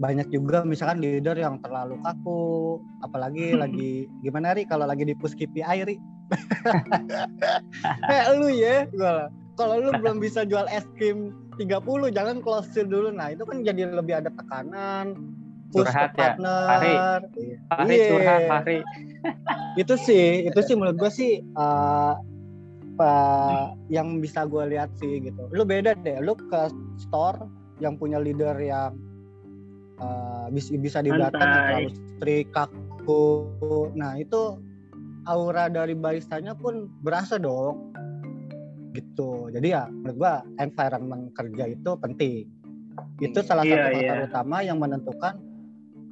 banyak 0.00 0.28
juga 0.32 0.64
misalkan 0.64 1.04
leader 1.04 1.36
yang 1.36 1.60
terlalu 1.60 2.00
kaku 2.00 2.80
apalagi 3.04 3.52
lagi 3.62 4.08
gimana 4.24 4.56
ri 4.56 4.64
kalau 4.64 4.88
lagi 4.88 5.04
di 5.04 5.14
push 5.16 5.36
KPI 5.36 5.78
ri 5.84 5.96
eh 8.12 8.22
lu 8.36 8.48
ya 8.48 8.88
gua 8.96 9.28
kalau 9.60 9.84
lu 9.84 9.90
belum 10.00 10.16
bisa 10.16 10.48
jual 10.48 10.64
es 10.72 10.86
krim 10.96 11.36
30 11.60 11.84
jangan 12.16 12.40
close 12.40 12.72
sale 12.72 12.88
dulu 12.88 13.12
nah 13.12 13.28
itu 13.32 13.44
kan 13.44 13.60
jadi 13.60 13.92
lebih 13.92 14.24
ada 14.24 14.32
tekanan 14.32 15.12
push 15.72 15.88
Curhat 15.88 16.12
ke 16.12 16.20
ya, 16.20 16.36
partner 16.36 16.64
Fahri. 16.68 16.94
Fahri 17.68 17.96
Iya. 17.96 18.08
curhat 18.12 18.40
Fahri. 18.48 18.78
itu 19.82 19.94
sih 20.00 20.26
itu 20.48 20.60
sih 20.64 20.74
menurut 20.76 20.96
gua 21.00 21.10
sih 21.12 21.40
eh, 21.40 22.14
apa 22.92 23.72
yang 23.88 24.20
bisa 24.20 24.44
gue 24.44 24.68
lihat 24.68 24.92
sih 25.00 25.24
gitu 25.24 25.48
lu 25.50 25.64
beda 25.64 25.96
deh 26.04 26.20
lu 26.20 26.36
ke 26.36 26.68
store 27.00 27.48
yang 27.80 27.96
punya 27.96 28.20
leader 28.20 28.54
yang 28.60 28.92
eh, 30.02 30.46
bisa 30.78 30.98
Santai. 31.00 31.30
terlalu 31.32 31.90
strict 31.94 32.50
kaku. 32.52 33.24
Nah 33.94 34.18
itu 34.18 34.58
aura 35.30 35.70
dari 35.70 35.94
baristanya 35.94 36.58
pun 36.58 36.90
berasa 37.06 37.38
dong. 37.38 37.94
Gitu. 38.92 39.48
Jadi 39.54 39.72
ya 39.72 39.88
menurut 39.88 40.16
gua 40.18 40.34
environment 40.60 41.32
kerja 41.38 41.64
itu 41.72 41.90
penting. 41.96 42.44
Itu 43.22 43.40
salah 43.40 43.64
Iya, 43.64 43.78
satu 43.78 43.86
faktor 43.88 44.18
iya. 44.18 44.26
utama 44.28 44.56
yang 44.60 44.78
menentukan 44.82 45.34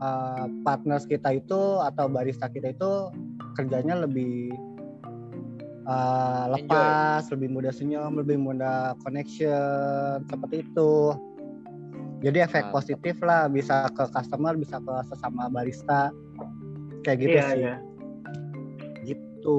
uh, 0.00 0.46
partners 0.64 1.04
kita 1.04 1.36
itu 1.36 1.60
atau 1.84 2.08
barista 2.08 2.48
kita 2.48 2.72
itu 2.72 3.12
kerjanya 3.54 4.06
lebih 4.06 4.54
uh, 5.84 6.44
lepas 6.56 7.28
lebih 7.34 7.48
mudah 7.52 7.72
senyum 7.74 8.16
lebih 8.16 8.40
mudah 8.40 8.96
connection 9.04 10.24
seperti 10.28 10.64
itu 10.64 11.14
jadi 12.20 12.44
efek 12.44 12.64
Mantap. 12.64 12.74
positif 12.76 13.16
lah 13.20 13.46
bisa 13.46 13.88
ke 13.90 14.04
customer 14.06 14.52
bisa 14.54 14.76
ke 14.78 14.94
sesama 15.06 15.48
barista 15.48 16.12
kayak 17.00 17.18
gitu 17.18 17.32
iya 17.32 17.44
sih 17.46 17.58
iya. 17.58 17.74
gitu 19.04 19.58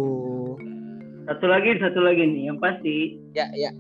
Satu 1.24 1.46
lagi 1.46 1.78
satu 1.78 2.00
lagi 2.00 2.22
nih 2.24 2.44
yang 2.48 2.58
pasti 2.58 3.18
Ya 3.32 3.48
ya. 3.52 3.72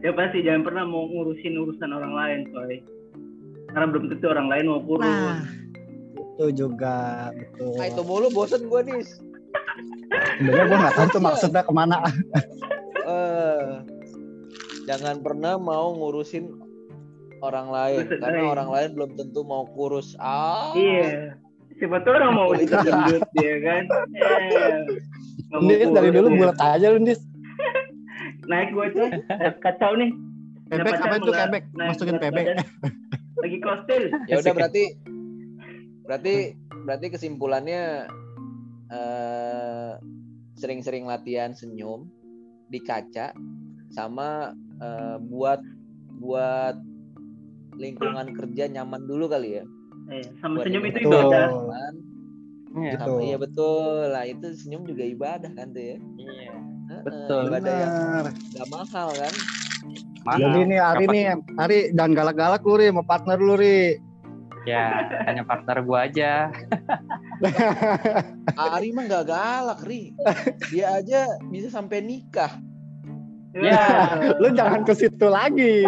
ya 0.00 0.12
pasti 0.12 0.40
jangan 0.40 0.62
pernah 0.62 0.84
mau 0.84 1.04
ngurusin 1.04 1.56
urusan 1.56 1.90
orang 1.90 2.12
lain 2.12 2.40
coy. 2.50 2.76
Karena 3.66 3.86
belum 3.88 4.04
tentu 4.08 4.26
orang 4.28 4.46
lain 4.46 4.64
mau 4.68 4.80
kurus. 4.80 5.02
nah 5.02 5.40
itu 6.14 6.46
juga 6.54 6.96
betul 7.30 7.74
Ah, 7.76 7.88
itu 7.88 8.02
mulu 8.02 8.28
bosen 8.28 8.62
gue 8.64 8.80
nih. 8.84 9.00
sebenarnya 10.36 10.64
gue 10.66 10.78
nggak 10.78 10.94
tahu 10.94 11.06
tuh 11.10 11.22
maksudnya 11.22 11.62
ke 11.62 11.72
mana 11.72 11.96
Eh, 13.04 13.68
jangan 14.84 15.20
pernah 15.20 15.56
mau 15.56 15.92
ngurusin 15.92 16.52
orang 17.44 17.68
lain 17.68 18.04
karena 18.08 18.40
lain. 18.40 18.52
orang 18.56 18.68
lain 18.72 18.88
belum 18.96 19.10
tentu 19.20 19.40
mau 19.44 19.68
kurus. 19.68 20.16
Ah. 20.16 20.72
Iya. 20.72 21.36
Siapa 21.76 22.00
tahu 22.06 22.14
orang 22.16 22.32
mau 22.32 22.48
gendut 22.54 23.22
dia 23.36 23.54
kan. 23.60 23.84
Eh, 25.54 25.60
nggak 25.60 25.60
mau 25.60 25.68
Nis 25.70 25.90
dari 25.92 26.10
dulu 26.10 26.28
dia. 26.32 26.38
bulat 26.40 26.58
aja 26.58 26.86
lu 26.90 26.98
Nis 27.04 27.20
Naik 28.48 28.70
gue 28.76 28.86
coy. 28.92 29.10
Eh, 29.12 29.52
Kacau 29.60 29.92
nih. 29.96 30.10
Pebek 30.68 30.96
apa 30.96 31.14
itu 31.20 31.32
pebek 31.32 31.64
masukin 31.76 32.16
pebek. 32.18 32.44
Lagi 33.40 33.58
kostil. 33.60 34.02
Ya 34.30 34.40
udah 34.40 34.52
berarti 34.56 34.84
berarti 36.08 36.34
berarti 36.84 37.06
kesimpulannya 37.12 37.82
eh, 38.92 39.92
sering-sering 40.56 41.04
latihan 41.08 41.52
senyum 41.52 42.08
di 42.68 42.80
kaca 42.80 43.32
sama 43.92 44.52
eh, 44.80 45.16
buat 45.20 45.60
buat 46.20 46.76
lingkungan 47.76 48.32
kerja 48.32 48.64
nyaman 48.68 49.02
dulu 49.04 49.26
kali 49.26 49.58
ya. 49.58 49.64
Eh, 50.06 50.22
sama 50.36 50.58
Buat 50.58 50.66
senyum 50.66 50.84
itu 50.84 50.98
ibadah. 51.02 51.48
nyaman, 51.48 51.92
Iya. 52.74 52.90
Gitu. 52.90 53.02
sama 53.06 53.20
iya 53.22 53.36
betul 53.36 54.08
lah 54.08 54.24
itu 54.24 54.46
senyum 54.54 54.82
juga 54.82 55.02
ibadah 55.02 55.50
kan 55.50 55.66
tuh 55.70 55.80
ya. 55.80 55.96
Iya. 55.96 56.52
Heeh, 56.84 57.02
Betul. 57.02 57.40
ibadah 57.48 57.74
yang 57.74 57.92
Benar. 57.94 58.26
gak 58.52 58.66
mahal 58.68 59.08
kan 59.14 59.34
Mahal. 60.22 60.38
Jadi 60.40 60.58
nih 60.66 60.78
hari 60.80 61.02
Kapan- 61.02 61.14
nih 61.14 61.24
hari 61.54 61.78
dan 61.92 62.08
galak-galak 62.12 62.62
lu 62.62 62.74
ri 62.74 62.86
sama 62.88 63.02
partner 63.02 63.36
lu 63.36 63.54
ri. 63.54 63.98
Ya, 64.64 65.04
hanya 65.22 65.44
partner 65.44 65.80
gua 65.80 66.08
aja. 66.08 66.48
Ari 68.56 68.88
mah 68.90 69.04
gak 69.04 69.24
galak 69.26 69.80
ri 69.84 70.12
dia 70.68 70.94
aja 70.94 71.26
bisa 71.46 71.68
sampai 71.68 72.00
nikah 72.00 72.50
Ya, 73.52 73.80
lu 74.40 74.50
jangan 74.50 74.82
ke 74.82 74.92
situ 74.92 75.24
lagi. 75.24 75.84